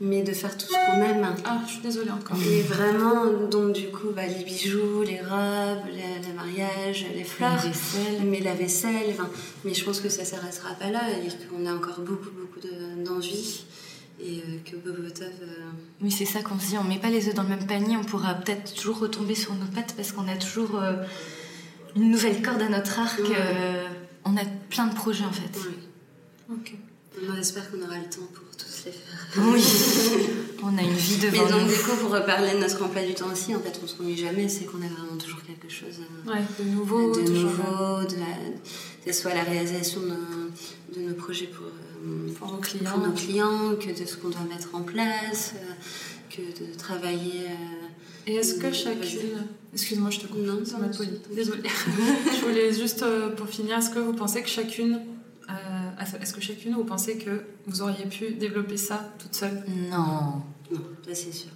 mais 0.00 0.22
de 0.22 0.32
faire 0.32 0.56
tout 0.56 0.66
ce 0.66 0.72
qu'on 0.72 1.02
aime. 1.02 1.26
Ah, 1.44 1.60
je 1.66 1.72
suis 1.72 1.80
désolée 1.82 2.10
encore. 2.10 2.36
Et 2.42 2.62
vraiment, 2.62 3.26
donc 3.48 3.72
du 3.74 3.88
coup, 3.88 4.08
bah, 4.14 4.26
les 4.26 4.44
bijoux, 4.44 5.02
les 5.02 5.20
robes, 5.20 5.84
les, 5.92 6.26
les 6.26 6.32
mariages, 6.34 7.06
les 7.14 7.24
fleurs, 7.24 7.56
La 7.56 7.62
vaisselle. 7.70 8.22
mais 8.26 8.40
la 8.40 8.54
vaisselle, 8.54 9.14
mais 9.64 9.72
je 9.74 9.84
pense 9.84 10.00
que 10.00 10.08
ça 10.08 10.24
s'arrêtera 10.24 10.74
pas 10.74 10.90
là, 10.90 11.02
et 11.10 11.28
qu'on 11.48 11.64
a 11.66 11.72
encore 11.74 12.00
beaucoup, 12.00 12.30
beaucoup 12.30 12.60
de- 12.60 13.04
d'envie, 13.04 13.64
et 14.20 14.38
euh, 14.38 14.58
que 14.64 14.76
Bobotov... 14.76 15.28
euh, 15.42 15.46
Oui, 16.02 16.10
c'est 16.10 16.24
ça 16.24 16.42
qu'on 16.42 16.58
se 16.58 16.66
dit, 16.68 16.78
on 16.78 16.84
met 16.84 16.98
pas 16.98 17.10
les 17.10 17.28
œufs 17.28 17.34
dans 17.34 17.42
le 17.44 17.48
même 17.50 17.66
panier, 17.66 17.96
on 17.96 18.04
pourra 18.04 18.34
peut-être 18.34 18.74
toujours 18.74 18.98
retomber 19.00 19.34
sur 19.34 19.54
nos 19.54 19.66
pattes 19.66 19.94
parce 19.96 20.12
qu'on 20.12 20.28
a 20.28 20.36
toujours 20.36 20.80
euh, 20.80 20.94
une 21.96 22.10
nouvelle 22.10 22.40
corde 22.42 22.62
à 22.62 22.68
notre 22.68 22.98
arc. 23.00 23.18
Ouais. 23.20 23.26
euh, 23.36 23.86
on 24.24 24.36
a 24.36 24.44
plein 24.70 24.86
de 24.86 24.94
projets 24.94 25.24
en 25.24 25.32
fait. 25.32 25.58
ouais. 25.58 26.54
Ok. 26.56 26.74
On 27.28 27.36
espère 27.36 27.70
qu'on 27.70 27.82
aura 27.82 27.96
le 27.98 28.04
temps 28.04 28.26
pour 28.34 28.43
faire. 28.90 29.44
Oui, 29.52 29.62
on 30.62 30.78
a 30.78 30.82
une 30.82 30.90
vie 30.92 31.18
Mais 31.22 31.30
devant 31.30 31.48
donc, 31.50 31.62
nous. 31.62 31.68
du 31.68 31.74
coup, 31.74 31.96
pour 32.00 32.10
reparler 32.12 32.52
de 32.52 32.58
notre 32.58 32.82
emploi 32.84 33.02
du 33.02 33.14
temps 33.14 33.30
aussi, 33.32 33.54
en 33.54 33.60
fait, 33.60 33.78
on 33.82 33.86
s'ennuie 33.86 34.16
jamais, 34.16 34.48
c'est 34.48 34.64
qu'on 34.64 34.78
a 34.78 34.86
vraiment 34.88 35.16
toujours 35.18 35.40
quelque 35.42 35.68
chose 35.72 36.00
euh, 36.00 36.30
Ouais, 36.32 36.42
de 36.58 36.64
nouveau, 36.70 37.12
de 37.14 37.20
nouveau, 37.22 38.04
de 38.08 38.16
la, 38.16 38.36
que 39.04 39.12
ce 39.12 39.22
soit 39.22 39.34
la 39.34 39.42
réalisation 39.42 40.00
de, 40.00 41.00
de 41.00 41.08
nos 41.08 41.14
projets 41.14 41.46
pour, 41.46 41.66
euh, 41.66 42.28
Pour 42.38 42.48
pour 42.48 42.98
nos 42.98 43.12
clients, 43.12 43.74
que 43.80 43.90
de 44.00 44.06
ce 44.06 44.16
qu'on 44.16 44.28
doit 44.30 44.40
mettre 44.48 44.68
en 44.74 44.82
place, 44.82 45.54
euh, 45.56 45.72
que 46.30 46.42
de 46.64 46.76
travailler. 46.78 47.42
euh, 47.48 48.26
Et 48.26 48.34
est-ce 48.36 48.54
que 48.54 48.72
chacune. 48.72 49.46
Excuse-moi, 49.72 50.10
je 50.10 50.20
te 50.20 50.26
coupe. 50.28 50.38
Non, 50.38 50.60
c'est 50.64 50.72
non, 50.74 50.88
c'est- 50.92 50.98
poli. 50.98 51.10
Désolée. 51.34 51.62
je 52.32 52.40
voulais 52.46 52.72
juste, 52.80 53.04
pour 53.36 53.48
finir, 53.48 53.78
est-ce 53.78 53.90
que 53.90 53.98
vous 53.98 54.12
pensez 54.12 54.40
que 54.42 54.48
chacune. 54.48 55.00
Euh, 56.12 56.22
est-ce 56.22 56.32
que 56.32 56.40
chacune, 56.40 56.74
vous 56.74 56.84
pensez 56.84 57.16
que 57.16 57.44
vous 57.66 57.82
auriez 57.82 58.06
pu 58.06 58.32
développer 58.32 58.76
ça 58.76 59.12
toute 59.18 59.34
seule? 59.34 59.62
Non. 59.90 60.42
Non, 60.70 60.80
ça 61.06 61.14
c'est 61.14 61.32
sûr. 61.32 61.50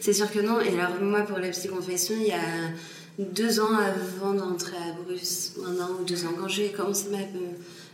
C'est 0.00 0.12
sûr 0.12 0.30
que 0.30 0.40
non. 0.40 0.60
Et 0.60 0.78
alors, 0.78 1.00
moi, 1.00 1.22
pour 1.22 1.38
la 1.38 1.48
psy-confession, 1.48 2.16
il 2.20 2.28
y 2.28 2.32
a 2.32 2.40
deux 3.18 3.60
ans 3.60 3.76
avant 3.76 4.34
d'entrer 4.34 4.76
à 4.76 4.92
Bruce, 5.04 5.54
un 5.64 5.80
an 5.80 5.90
ou 6.00 6.04
deux 6.04 6.24
ans, 6.24 6.32
quand 6.38 6.48
j'ai 6.48 6.70
commencé 6.70 7.08
ma, 7.10 7.18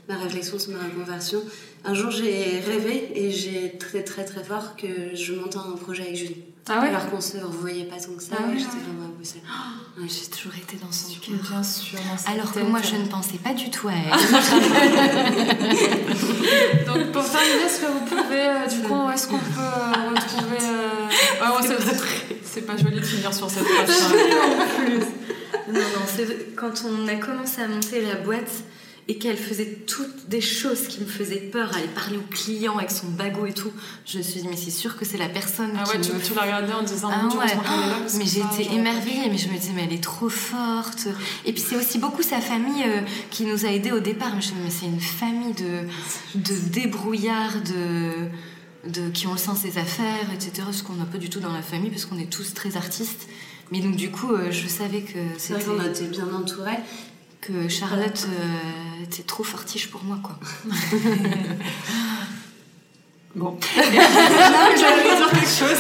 ma 0.09 0.17
réflexion 0.17 0.59
sur 0.59 0.73
ma 0.73 0.79
reconversion, 0.85 1.43
un 1.85 1.95
jour 1.95 2.11
j'ai 2.11 2.61
rêvé 2.67 3.11
et 3.15 3.31
j'ai 3.31 3.77
très 3.79 4.03
très 4.03 4.25
très 4.25 4.43
fort 4.45 4.75
que 4.77 5.15
je 5.15 5.35
monte 5.35 5.57
un 5.57 5.77
projet 5.77 6.03
avec 6.05 6.17
Julie. 6.17 6.43
Ah 6.69 6.81
ouais 6.81 6.89
Alors 6.89 7.09
qu'on 7.11 7.21
se 7.21 7.37
revoyait 7.39 7.85
pas 7.85 7.95
tant 7.97 8.13
que 8.17 8.23
ça, 8.23 8.35
Ah 8.39 8.43
ouais, 8.49 8.59
j'étais 8.59 8.79
vraiment 8.85 9.05
à 9.07 9.09
Bruxelles. 9.15 9.43
Ouais, 9.99 10.07
J'ai 10.11 10.27
toujours 10.31 10.53
été 10.55 10.77
dans 10.77 10.93
son 10.93 11.09
cœur. 11.21 11.37
Bien 11.51 11.63
sûr. 11.63 11.99
Alors 12.31 12.53
que 12.53 12.59
moi, 12.61 12.83
je 12.83 12.97
ne 12.97 13.07
pensais 13.07 13.39
pas 13.39 13.55
du 13.55 13.71
tout 13.71 13.89
à 13.89 13.93
elle. 13.95 14.11
Donc 16.87 17.13
pour 17.13 17.25
terminer, 17.25 17.65
est-ce 17.65 17.81
que 17.81 17.87
vous 17.87 18.05
pouvez, 18.05 18.47
euh, 18.47 18.67
du 18.67 18.83
coup, 18.87 19.09
est-ce 19.11 19.27
qu'on 19.29 19.39
peut 19.39 19.59
euh, 19.59 20.11
retrouver... 20.11 20.59
euh, 20.61 21.09
ah 21.41 21.57
ouais, 21.57 21.63
c'est- 22.43 22.61
pas 22.63 22.77
joli 22.77 22.97
de 23.01 23.07
finir 23.07 23.33
sur 23.33 23.49
cette 23.49 23.65
page. 23.65 23.89
Non, 25.73 25.81
non, 25.81 26.05
quand 26.57 26.83
on 26.87 27.09
a 27.09 27.15
commencé 27.15 27.63
à 27.63 27.69
monter 27.69 28.03
la 28.03 28.17
boîte 28.17 28.53
et 29.09 29.19
qu'elle 29.19 29.37
faisait 29.37 29.85
toutes 29.87 30.29
des 30.29 30.41
choses 30.41 30.89
qui 30.89 31.01
me 31.01 31.07
faisaient 31.07 31.37
peur, 31.53 31.71
aller 31.77 31.87
parler 31.87 32.17
aux 32.17 32.35
clients 32.35 32.77
avec 32.77 32.91
son 32.91 33.07
bagot 33.09 33.47
et 33.47 33.53
tout, 33.53 33.71
je 34.05 34.19
me 34.19 34.23
suis 34.23 34.41
dit, 34.41 34.49
mais 34.49 34.57
c'est 34.57 34.73
sûr 34.73 34.97
que 34.97 35.05
c'est 35.05 35.17
la 35.17 35.29
personne 35.29 35.71
Ah 35.79 35.85
qui 35.85 35.97
ouais, 35.97 36.01
tu, 36.01 36.13
me 36.13 36.21
tu 36.21 36.35
l'as 36.35 36.43
regardé 36.43 36.73
en 36.73 36.83
disant, 36.83 37.11
Ah 37.13 37.29
ouais. 37.37 37.47
là, 37.47 37.99
Mais 38.19 38.27
j'étais 38.27 38.75
émerveillée, 38.75 39.29
mais 39.31 39.39
je 39.39 39.49
me 39.49 39.57
disais, 39.57 39.73
mais 39.77 39.85
elle 39.85 39.93
est 39.93 40.03
trop 40.03 40.29
forte. 40.29 41.07
Et 41.45 41.53
puis 41.53 41.63
c'est 41.63 41.77
aussi 41.77 41.99
beaucoup 41.99 42.23
sa 42.23 42.41
famille 42.41 42.83
euh, 42.85 43.03
qui 43.31 43.45
nous 43.45 43.65
a 43.65 43.69
aidés 43.69 43.93
au 43.93 44.01
départ. 44.01 44.35
Mais 44.35 44.43
je 44.43 44.51
me 44.51 44.57
dis, 44.57 44.63
mais 44.65 44.71
c'est 44.71 44.87
une 44.87 45.01
famille 45.01 45.55
de, 45.55 45.87
de 46.41 46.57
débrouillards, 46.73 47.63
de, 47.63 48.91
de, 48.91 49.09
qui 49.11 49.29
ont 49.29 49.33
le 49.33 49.39
sens 49.39 49.63
des 49.63 49.79
affaires, 49.79 50.33
etc. 50.35 50.67
Ce 50.73 50.83
qu'on 50.83 50.95
n'a 50.95 51.05
pas 51.05 51.19
du 51.19 51.31
tout 51.31 51.39
dans 51.39 51.53
la 51.53 51.63
famille, 51.63 51.91
parce 51.91 52.07
qu'on 52.07 52.19
est 52.19 52.31
tous 52.31 52.55
très 52.55 52.77
artistes. 52.77 53.29
Mais 53.71 53.79
donc 53.81 53.95
du 53.95 54.11
coup, 54.11 54.33
euh, 54.33 54.51
je 54.51 54.67
savais 54.67 55.03
que 55.03 55.19
C'est 55.39 55.53
vrai 55.53 55.63
c'était 55.63 55.77
qu'on 55.77 55.81
a 55.81 55.87
été 55.87 56.05
bien 56.07 56.29
entourés 56.35 56.79
que 57.47 57.69
Charlotte, 57.69 58.27
euh, 58.29 59.05
trop 59.27 59.45
fortiche 59.45 59.91
pour 59.91 60.03
moi, 60.05 60.19
quoi. 60.23 60.39
bon. 63.35 63.59
Dire 63.75 63.85
quelque 65.31 65.47
chose. 65.47 65.79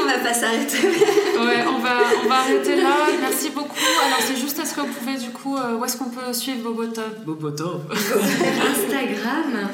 On 0.00 0.04
va 0.06 0.18
pas 0.18 0.34
s'arrêter. 0.34 0.86
ouais, 0.86 1.64
on 1.66 1.78
va, 1.78 1.98
on 2.24 2.28
va 2.28 2.40
arrêter 2.40 2.76
là. 2.76 3.08
Merci 3.20 3.50
beaucoup. 3.50 3.74
Alors, 4.06 4.20
c'est 4.20 4.36
juste, 4.36 4.58
est-ce 4.58 4.74
que 4.74 4.80
vous 4.82 4.92
pouvez, 4.92 5.16
du 5.16 5.30
coup, 5.30 5.56
euh, 5.56 5.76
où 5.76 5.84
est-ce 5.84 5.96
qu'on 5.96 6.10
peut 6.10 6.32
suivre 6.32 6.62
Bobotov 6.62 7.24
Bobotov 7.24 7.90
Instagram, 7.90 9.70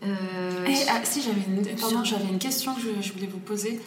Euh, 0.04 0.66
Et, 0.66 0.76
ah, 0.90 1.00
si, 1.04 1.22
j'avais 1.22 1.42
une, 1.48 1.64
pardon, 1.80 2.04
j'avais 2.04 2.26
une 2.30 2.40
question 2.40 2.74
que 2.76 2.82
je, 2.82 2.88
je 3.08 3.14
voulais 3.14 3.28
vous 3.32 3.40
poser. 3.40 3.80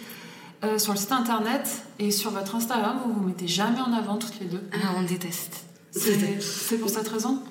Euh, 0.65 0.79
sur 0.79 0.93
le 0.93 0.99
site 0.99 1.13
internet 1.13 1.69
et 1.99 2.11
sur 2.11 2.31
votre 2.31 2.55
Instagram, 2.55 2.99
vous 3.05 3.13
vous 3.13 3.21
mettez 3.29 3.47
jamais 3.47 3.81
en 3.81 3.93
avant 3.93 4.17
toutes 4.17 4.41
les 4.41 4.47
deux. 4.47 4.63
ah, 4.73 4.95
on 4.97 5.03
déteste 5.03 5.65
C'est 5.93 6.41
c'est 6.41 6.79
pour 6.79 6.89
cette 6.89 7.09
raison? 7.09 7.43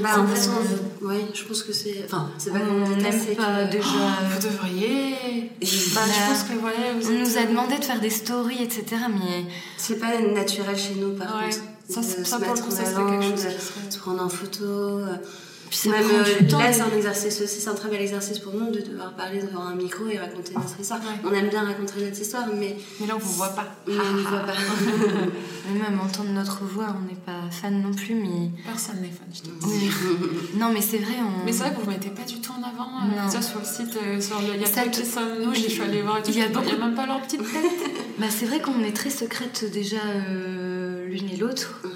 Bah, 0.00 0.20
en 0.20 0.26
fait, 0.26 0.48
on... 1.02 1.06
ouais, 1.06 1.24
je 1.34 1.44
pense 1.44 1.62
que 1.62 1.72
c'est. 1.72 2.02
Enfin, 2.04 2.30
c'est 2.38 2.52
pas 2.52 2.58
on 2.68 2.88
n'aime 2.96 3.02
pas 3.36 3.64
que- 3.66 3.70
déjà 3.72 3.86
Vous 4.30 4.48
devriez. 4.48 5.50
Bah, 5.60 5.66
je 5.66 5.94
Là, 5.94 6.02
pense 6.28 6.42
que 6.44 6.52
ouais, 6.54 7.00
vous 7.00 7.08
on 7.10 7.12
êtes- 7.12 7.18
nous 7.28 7.38
a 7.38 7.44
demandé 7.44 7.78
de 7.78 7.84
faire 7.84 8.00
des 8.00 8.10
stories 8.10 8.62
etc 8.62 8.84
mais 9.08 9.44
C'est 9.76 9.98
pas 9.98 10.18
naturel 10.20 10.76
chez 10.78 10.94
nous, 10.94 11.12
par 11.14 11.36
Ouais. 11.38 11.44
contre. 11.50 11.58
Ça, 11.88 12.02
se 12.02 12.24
ça, 12.24 12.38
pour 12.38 12.54
le 12.54 12.60
coup, 12.60 12.70
ça, 12.70 12.82
avant, 12.88 13.10
quelque 13.20 13.30
chose 13.36 13.40
serait- 13.42 13.90
se 13.90 13.98
prendre 13.98 14.22
en 14.24 14.28
photo. 14.28 14.64
euh. 14.64 15.16
Puis 15.70 15.78
ça 15.78 15.90
Même, 15.90 16.04
prend 16.06 16.18
euh, 16.18 16.38
du 16.40 16.46
temps. 16.46 16.58
là, 16.58 16.72
c'est 16.72 16.82
un 16.82 16.96
exercice 16.96 17.40
aussi, 17.40 17.60
c'est 17.60 17.68
un 17.70 17.74
très 17.74 17.88
bel 17.88 18.00
exercice 18.00 18.38
pour 18.38 18.52
nous 18.54 18.70
de 18.70 18.80
devoir 18.80 19.12
parler 19.14 19.40
devant 19.42 19.62
un 19.62 19.74
micro 19.74 20.06
et 20.06 20.18
raconter 20.18 20.52
notre 20.54 20.78
histoire. 20.78 21.00
Ouais. 21.00 21.06
On 21.24 21.32
aime 21.32 21.48
bien 21.48 21.64
raconter 21.64 22.04
notre 22.04 22.20
histoire, 22.20 22.44
mais 22.54 22.76
Mais 23.00 23.06
là, 23.06 23.14
on 23.16 23.18
vous 23.18 23.32
voit 23.32 23.48
pas. 23.48 23.66
mais 23.88 23.94
on 23.98 24.12
ne 24.12 24.20
voit 24.22 24.40
pas. 24.40 24.52
Mais 25.72 25.78
même 25.80 25.98
entendre 25.98 26.28
notre 26.30 26.62
voix, 26.64 26.94
on 27.00 27.08
n'est 27.08 27.18
pas 27.18 27.50
fan 27.50 27.80
non 27.80 27.92
plus, 27.92 28.14
mais. 28.14 28.50
Personne 28.66 29.00
n'est 29.00 29.08
fan, 29.08 29.26
je 29.32 29.40
te 29.40 29.46
dis. 29.48 29.90
Non, 30.58 30.70
mais 30.72 30.82
c'est 30.82 30.98
vrai, 30.98 31.14
on. 31.20 31.44
Mais 31.46 31.52
c'est 31.52 31.60
vrai 31.64 31.70
que 31.74 31.80
vous 31.80 31.86
ne 31.86 31.92
mettez 31.96 32.10
pas 32.10 32.22
du 32.22 32.38
tout 32.40 32.52
en 32.52 32.62
avant. 32.62 32.90
euh, 33.02 33.16
Non. 33.22 33.26
déjà 33.26 33.40
sur 33.40 33.58
le 33.60 33.64
site, 33.64 33.96
euh, 33.96 34.20
sur 34.20 34.38
le, 34.40 34.54
il 34.54 34.60
y 34.60 34.64
a 34.64 34.66
Ça 34.66 34.82
pas 34.82 34.88
qui 34.88 35.04
sommes 35.06 35.42
nous, 35.42 35.54
je 35.54 35.60
suis 35.60 35.80
allée 35.80 36.02
voir 36.02 36.18
et 36.18 36.22
tout. 36.22 36.30
Il 36.30 36.38
y 36.38 36.42
a 36.42 36.48
beaucoup- 36.48 36.66
il 36.66 36.72
y 36.72 36.76
a 36.76 36.84
même 36.84 36.94
pas 36.94 37.06
leur 37.06 37.20
petite 37.22 37.40
tête. 37.40 37.92
Bah, 38.18 38.26
c'est 38.28 38.44
vrai 38.44 38.60
qu'on 38.60 38.84
est 38.84 38.92
très 38.92 39.10
secrètes 39.10 39.64
déjà 39.72 39.96
euh, 40.04 41.06
l'une 41.06 41.30
et 41.30 41.36
l'autre. 41.36 41.80
Oui. 41.84 41.90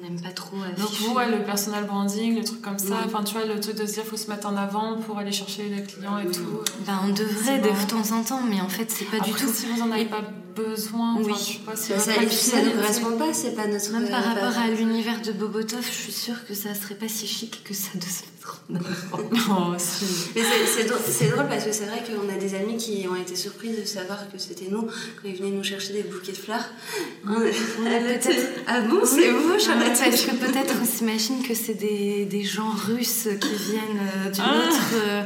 On 0.00 0.04
n'aime 0.08 0.20
pas 0.20 0.30
trop 0.30 0.56
Donc 0.56 0.86
afficher. 0.86 1.08
ouais, 1.10 1.30
le 1.30 1.44
personal 1.44 1.84
branding, 1.84 2.34
les 2.36 2.44
trucs 2.44 2.62
comme 2.62 2.78
ça, 2.78 2.86
Ouais. 2.94 2.96
enfin 3.06 3.22
tu 3.22 3.34
vois, 3.34 3.44
le 3.44 3.60
truc 3.60 3.76
de 3.76 3.84
se 3.86 3.92
dire 3.94 4.04
faut 4.04 4.16
se 4.16 4.30
mettre 4.30 4.46
en 4.46 4.56
avant 4.56 4.96
pour 4.98 5.18
aller 5.18 5.32
chercher 5.32 5.64
les 5.68 5.82
clients 5.82 6.18
et 6.18 6.26
tout. 6.30 6.60
Bah, 6.86 7.00
on 7.04 7.08
devrait 7.10 7.58
de 7.58 7.88
temps 7.90 8.16
en 8.16 8.22
temps, 8.22 8.40
mais 8.48 8.60
en 8.60 8.68
fait, 8.68 8.90
c'est 8.90 9.04
pas 9.04 9.20
du 9.20 9.32
tout. 9.32 9.46
si 9.52 9.66
vous 9.66 9.82
en 9.82 9.90
avez 9.90 10.06
pas 10.06 10.22
besoin, 10.54 11.16
Oui. 11.18 11.32
enfin, 11.32 11.72
je 11.74 11.76
Ça, 11.80 11.98
ça, 11.98 12.12
ça 12.30 12.62
ne 12.62 12.70
correspond 12.70 13.16
pas, 13.18 13.32
c'est 13.32 13.54
pas 13.54 13.66
notre. 13.66 13.90
Même 13.92 14.08
par 14.08 14.20
euh, 14.24 14.28
rapport 14.34 14.58
à 14.58 14.68
l'univers 14.68 15.20
de 15.22 15.32
Bobotov, 15.32 15.84
je 15.86 15.90
suis 16.02 16.12
sûre 16.12 16.36
que 16.46 16.54
ça 16.54 16.74
serait 16.74 16.94
pas 16.94 17.08
si 17.08 17.26
chic 17.26 17.62
que 17.64 17.74
ça 17.74 17.88
de 17.94 18.02
se 18.02 18.22
mettre 18.22 18.60
en. 19.12 19.70
Mais 19.72 19.78
c'est- 19.78 20.84
drôle, 21.30 21.46
parce 21.48 21.64
que 21.64 21.72
c'est 21.72 21.84
vrai 21.84 22.02
qu'on 22.06 22.28
a 22.34 22.38
des 22.38 22.54
amis 22.54 22.76
qui 22.76 23.06
ont 23.08 23.14
été 23.16 23.36
surpris 23.36 23.70
de 23.70 23.84
savoir 23.84 24.18
que 24.32 24.38
c'était 24.38 24.68
nous 24.70 24.82
quand 24.82 25.26
ils 25.28 25.36
venaient 25.36 25.50
nous 25.50 25.62
chercher 25.64 25.92
des 25.92 26.02
bouquets 26.02 26.32
de 26.32 26.36
fleurs. 26.36 26.64
On- 27.26 27.42
était- 28.14 28.48
Ah 28.66 28.80
bon, 28.82 29.00
c'est 29.04 29.30
vous, 29.30 29.58
Charlotte 29.58 29.92
Parce 29.98 30.22
que 30.22 30.34
peut-être 30.36 30.74
on 30.80 30.84
s'imagine 30.86 31.42
que 31.46 31.54
c'est 31.54 31.74
des, 31.74 32.24
des 32.24 32.42
gens 32.44 32.70
russes 32.70 33.28
qui 33.40 33.54
viennent 33.70 34.00
euh, 34.26 34.30
d'une 34.30 34.44
Ah. 34.44 34.68
autre, 34.68 34.94
euh, 34.94 35.22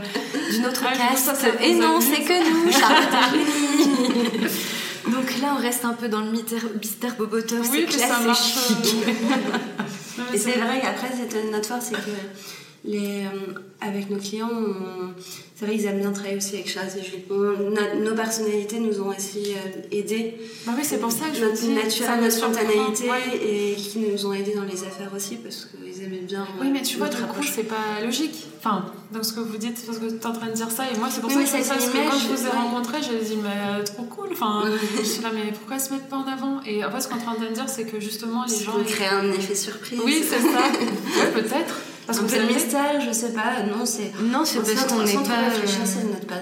d'une 0.53 0.67
autre 0.67 0.85
Ah, 0.87 0.97
caste? 0.97 1.31
que 1.33 1.39
ça 1.39 1.49
Et 1.65 1.75
vous 1.75 1.81
non, 1.81 2.01
c'est 2.01 2.23
que 2.23 2.67
nous, 2.67 2.73
Charlotte. 2.73 4.51
Donc 5.11 5.39
là, 5.41 5.55
on 5.59 5.61
reste 5.61 5.85
un 5.85 5.93
peu 5.93 6.09
dans 6.09 6.21
le 6.21 6.31
mystère, 6.31 7.17
Bobotov. 7.17 7.61
Oui, 7.61 7.69
c'est 7.73 7.85
que 7.85 7.93
classe 7.97 8.11
ça 8.11 8.23
et 8.23 8.27
marche. 8.27 8.55
chic. 8.69 8.95
Non, 10.17 10.25
mais 10.31 10.37
Et 10.37 10.41
c'est 10.41 10.53
vrai 10.53 10.81
qu'après, 10.81 11.09
c'est 11.13 11.51
notre 11.51 11.67
force, 11.69 11.87
c'est 11.87 11.97
que 11.97 12.11
les, 12.85 13.25
euh, 13.25 13.55
avec 13.81 14.11
nos 14.11 14.19
clients, 14.19 14.51
c'est 15.57 15.65
vrai 15.67 15.77
qu'ils 15.77 15.87
aiment 15.87 16.01
bien 16.01 16.13
travailler 16.13 16.37
aussi 16.37 16.55
avec 16.55 16.69
Charles 16.69 16.89
et 16.99 17.33
no- 17.33 18.05
nos 18.11 18.15
personnalités 18.15 18.79
nous 18.79 19.01
ont 19.01 19.09
aussi 19.09 19.53
euh, 19.55 19.81
aidés. 19.91 20.37
Bah 20.67 20.73
oui, 20.77 20.83
c'est 20.85 20.99
pour 20.99 21.11
ça 21.13 21.29
que 21.31 21.37
je 21.37 21.45
notre 21.45 21.63
me 21.65 22.21
notre 22.21 22.33
spontanéité 22.33 23.09
Ouais. 23.11 23.41
et 23.43 23.75
qui 23.77 23.99
nous 24.01 24.27
ont 24.27 24.33
aidés 24.33 24.55
dans 24.55 24.65
les 24.65 24.83
affaires 24.83 25.11
aussi 25.17 25.37
parce 25.37 25.67
qu'ils 25.67 26.03
aimaient 26.03 26.19
bien. 26.19 26.47
Oui, 26.61 26.67
euh, 26.67 26.71
mais 26.73 26.83
tu 26.83 26.99
vois, 26.99 27.09
du 27.09 27.17
coup, 27.23 27.43
c'est 27.43 27.65
pas 27.65 28.01
logique. 28.03 28.47
Enfin, 28.59 28.87
donc 29.13 29.25
ce 29.25 29.33
que 29.33 29.41
vous 29.41 29.57
dites, 29.57 29.85
parce 29.87 29.99
que 29.99 30.07
tu 30.07 30.15
es 30.17 30.27
en 30.27 30.33
train 30.33 30.47
de 30.49 30.53
dire 30.55 30.71
ça, 30.71 30.85
et 30.91 30.99
moi, 30.99 31.09
c'est 31.11 31.21
pour 31.21 31.31
Oui, 31.35 31.47
ça 31.47 31.59
que 31.59 31.65
ça, 31.65 31.75
parce 31.75 31.87
que 31.87 31.97
quand 31.97 32.19
je 32.19 32.29
vous 32.35 32.47
ai 32.47 32.51
rencontré, 32.51 32.99
j'ai 33.03 33.19
dit, 33.25 33.37
mais 33.43 33.51
euh, 33.81 33.83
trop 33.85 34.03
cool. 34.05 34.29
Enfin, 34.33 34.65
je 34.99 35.03
suis 35.05 35.23
là, 35.23 35.31
mais 35.33 35.53
pourquoi 35.53 35.79
se 35.79 35.93
mettre 35.93 36.07
pas 36.07 36.17
en 36.17 36.27
avant? 36.27 36.61
Et 36.67 36.85
en 36.85 36.91
fait, 36.91 37.01
ce 37.01 37.09
qu'on 37.09 37.17
est 37.17 37.23
en 37.29 37.35
train 37.35 37.47
de 37.49 37.55
dire, 37.55 37.69
c'est 37.69 37.85
que 37.85 38.01
justement, 38.01 38.45
les 38.47 38.55
gens. 38.65 38.73
ils- 38.79 38.85
créer 38.93 39.09
un 39.09 39.31
effet 39.33 39.55
surprise. 39.55 40.01
Oui, 40.05 40.23
c'est 40.29 40.41
ça. 40.41 40.49
Ouais, 41.25 41.43
peut-être. 41.43 41.77
Parce 42.07 42.19
un 42.19 42.25
que 42.25 42.31
de 42.31 42.35
avez- 42.41 42.55
mystère, 42.55 43.01
je 43.01 43.13
sais 43.13 43.33
pas. 43.33 43.63
Non, 43.63 43.85
c'est. 43.87 44.13
Non, 44.23 44.45
c'est 44.45 44.59
parce 44.59 44.85
qu'on 44.87 45.03
n'est 45.03 45.15
pas. 45.15 45.49
réfléchir, 45.49 45.81
euh, 45.83 45.87
c'est 45.87 46.05
notre 46.05 46.27
pas. 46.27 46.41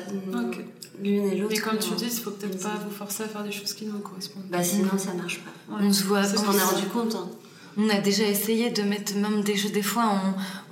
Ok. 0.49 0.59
L'une 1.03 1.27
et 1.27 1.37
l'autre. 1.37 1.53
Mais 1.55 1.59
comme 1.61 1.79
tu 1.79 1.93
euh, 1.93 1.97
dis, 1.97 2.05
il 2.05 2.11
faut 2.21 2.31
peut-être 2.31 2.63
pas 2.63 2.75
vous 2.85 2.95
forcer 2.95 3.25
à 3.25 3.29
faire 3.29 3.43
des 3.43 3.51
choses 3.53 3.73
qui 3.75 3.87
ne 3.87 3.91
vous 3.93 3.99
correspondent 3.99 4.45
pas. 4.51 4.59
Bah 4.59 4.65
sinon, 4.65 4.91
ça 4.97 5.13
marche 5.15 5.41
pas. 5.41 5.75
Ouais. 5.75 5.81
On 5.85 5.93
se 5.93 6.05
voit 6.05 6.23
C'est 6.25 6.39
On 6.39 6.45
s'en 6.45 6.53
est 6.59 6.63
rendu 6.63 6.87
compte. 6.87 7.15
hein. 7.17 7.29
On 7.77 7.89
a 7.89 7.99
déjà 8.01 8.25
essayé 8.25 8.71
de 8.71 8.83
mettre 8.83 9.17
même 9.17 9.43
des 9.43 9.57
jeux. 9.57 9.71
Des 9.71 9.83
fois, 9.83 10.05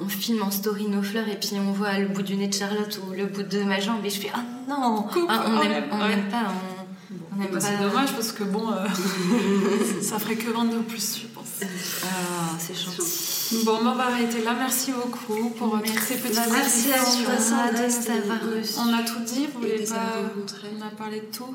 on, 0.01 0.05
on 0.05 0.09
filme 0.09 0.43
en 0.43 0.51
story 0.51 0.87
nos 0.87 1.03
fleurs 1.03 1.27
et 1.29 1.37
puis 1.41 1.53
on 1.57 1.73
voit 1.73 1.99
le 1.99 2.09
bout 2.09 2.23
du 2.23 2.37
nez 2.37 2.47
de 2.49 2.55
Charlotte 2.55 3.01
ou 3.09 3.13
le 3.15 3.25
bout 3.27 3.43
de 3.43 3.63
ma 3.63 3.81
jambe 3.81 4.05
et 4.05 4.11
je 4.11 4.21
fais 4.21 4.31
Ah 4.35 4.43
non 4.69 5.03
Coupe, 5.05 5.25
Ah, 5.29 5.45
On 5.47 5.61
n'aime 5.63 5.73
aime, 5.73 5.85
on 5.93 5.99
ouais. 5.99 6.17
pas. 6.31 6.53
On, 6.53 7.39
on 7.39 7.43
aime 7.43 7.49
Bah, 7.53 7.59
pas. 7.59 7.61
c'est 7.61 7.79
dommage 7.79 8.13
parce 8.13 8.33
que 8.33 8.45
bon, 8.45 8.71
euh, 8.71 8.87
ça 10.03 10.19
ferait 10.19 10.37
que 10.37 10.51
vendre 10.51 10.75
de 10.75 10.79
plus, 10.83 11.21
je 11.23 11.27
pense. 11.29 11.47
Ah, 12.05 12.55
c'est 12.59 12.75
gentil. 12.75 13.40
Bon, 13.65 13.83
bah, 13.83 13.91
on 13.93 13.95
va 13.97 14.07
arrêter 14.07 14.43
là. 14.43 14.55
Merci 14.59 14.93
beaucoup 14.93 15.51
pour 15.51 15.75
euh, 15.77 15.81
toutes 15.85 15.99
ces 15.99 16.17
petites 16.17 16.37
Merci 16.51 16.93
à 16.93 16.99
questions. 16.99 17.25
toi, 17.25 17.39
Sandra, 17.39 17.71
de 17.73 17.89
c'était- 17.91 18.13
nous 18.15 18.31
avoir 18.33 18.41
reçus. 18.59 18.75
On 18.79 18.93
a 18.99 19.03
tout 19.03 19.21
dit, 19.25 19.47
vous 19.53 19.61
voulez 19.61 19.85
pas. 19.85 19.97
On 20.79 20.87
a 20.87 20.91
parlé 20.91 21.21
de 21.21 21.27
tout. 21.37 21.55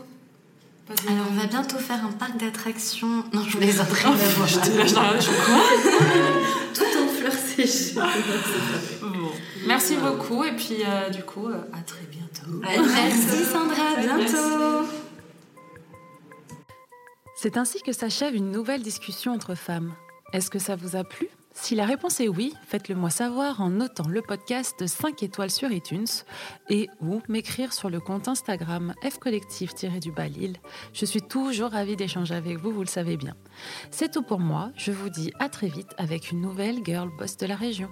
Pas 0.88 0.94
de- 0.94 1.08
Alors, 1.10 1.26
on 1.32 1.34
va 1.40 1.46
bientôt 1.48 1.78
faire 1.78 2.06
un 2.06 2.12
parc 2.12 2.38
d'attractions. 2.38 3.24
Non, 3.34 3.44
je 3.48 3.58
les 3.60 3.80
adresse. 3.80 4.06
J'étais 4.48 4.78
là, 4.78 4.86
je 4.86 4.94
regardais, 4.96 5.22
je 5.22 5.30
fais 5.30 5.46
quoi 5.46 5.64
Tout 6.74 7.00
en 7.04 7.08
fleurs 7.08 7.34
séchées. 7.34 7.96
Bon. 9.02 9.32
Merci 9.68 9.96
beaucoup 9.96 10.44
et 10.44 10.52
puis 10.56 10.78
euh, 10.86 11.10
du 11.10 11.24
coup, 11.24 11.48
euh, 11.48 11.56
à 11.74 11.80
très 11.82 12.06
bientôt. 12.06 12.60
Merci 12.62 13.46
Sandra, 13.52 13.98
à 13.98 14.02
bientôt. 14.02 14.88
C'est 17.38 17.58
ainsi 17.58 17.82
que 17.82 17.92
s'achève 17.92 18.36
une 18.36 18.52
nouvelle 18.52 18.82
discussion 18.82 19.34
entre 19.34 19.56
femmes. 19.56 19.94
Est-ce 20.34 20.50
que 20.50 20.60
ça 20.60 20.76
vous 20.76 20.96
a 20.96 21.04
plu? 21.04 21.28
Si 21.58 21.74
la 21.74 21.86
réponse 21.86 22.20
est 22.20 22.28
oui, 22.28 22.54
faites-le 22.68 22.96
moi 22.96 23.10
savoir 23.10 23.62
en 23.62 23.70
notant 23.70 24.08
le 24.08 24.22
podcast 24.22 24.86
5 24.86 25.24
étoiles 25.24 25.50
sur 25.50 25.72
iTunes 25.72 26.06
et 26.70 26.90
ou 27.02 27.22
m'écrire 27.28 27.74
sur 27.74 27.90
le 27.90 28.00
compte 28.00 28.28
Instagram 28.28 28.94
fcollectif-du-bas 29.02 30.28
Lille. 30.28 30.58
Je 30.94 31.06
suis 31.06 31.22
toujours 31.22 31.72
ravie 31.72 31.96
d'échanger 31.96 32.36
avec 32.36 32.58
vous, 32.58 32.72
vous 32.72 32.82
le 32.82 32.88
savez 32.88 33.18
bien. 33.18 33.36
C'est 33.90 34.12
tout 34.12 34.22
pour 34.22 34.40
moi, 34.40 34.72
je 34.76 34.92
vous 34.92 35.10
dis 35.10 35.32
à 35.40 35.50
très 35.50 35.68
vite 35.68 35.92
avec 35.98 36.32
une 36.32 36.42
nouvelle 36.42 36.84
girl 36.86 37.10
boss 37.18 37.38
de 37.38 37.48
la 37.48 37.56
région. 37.56 37.90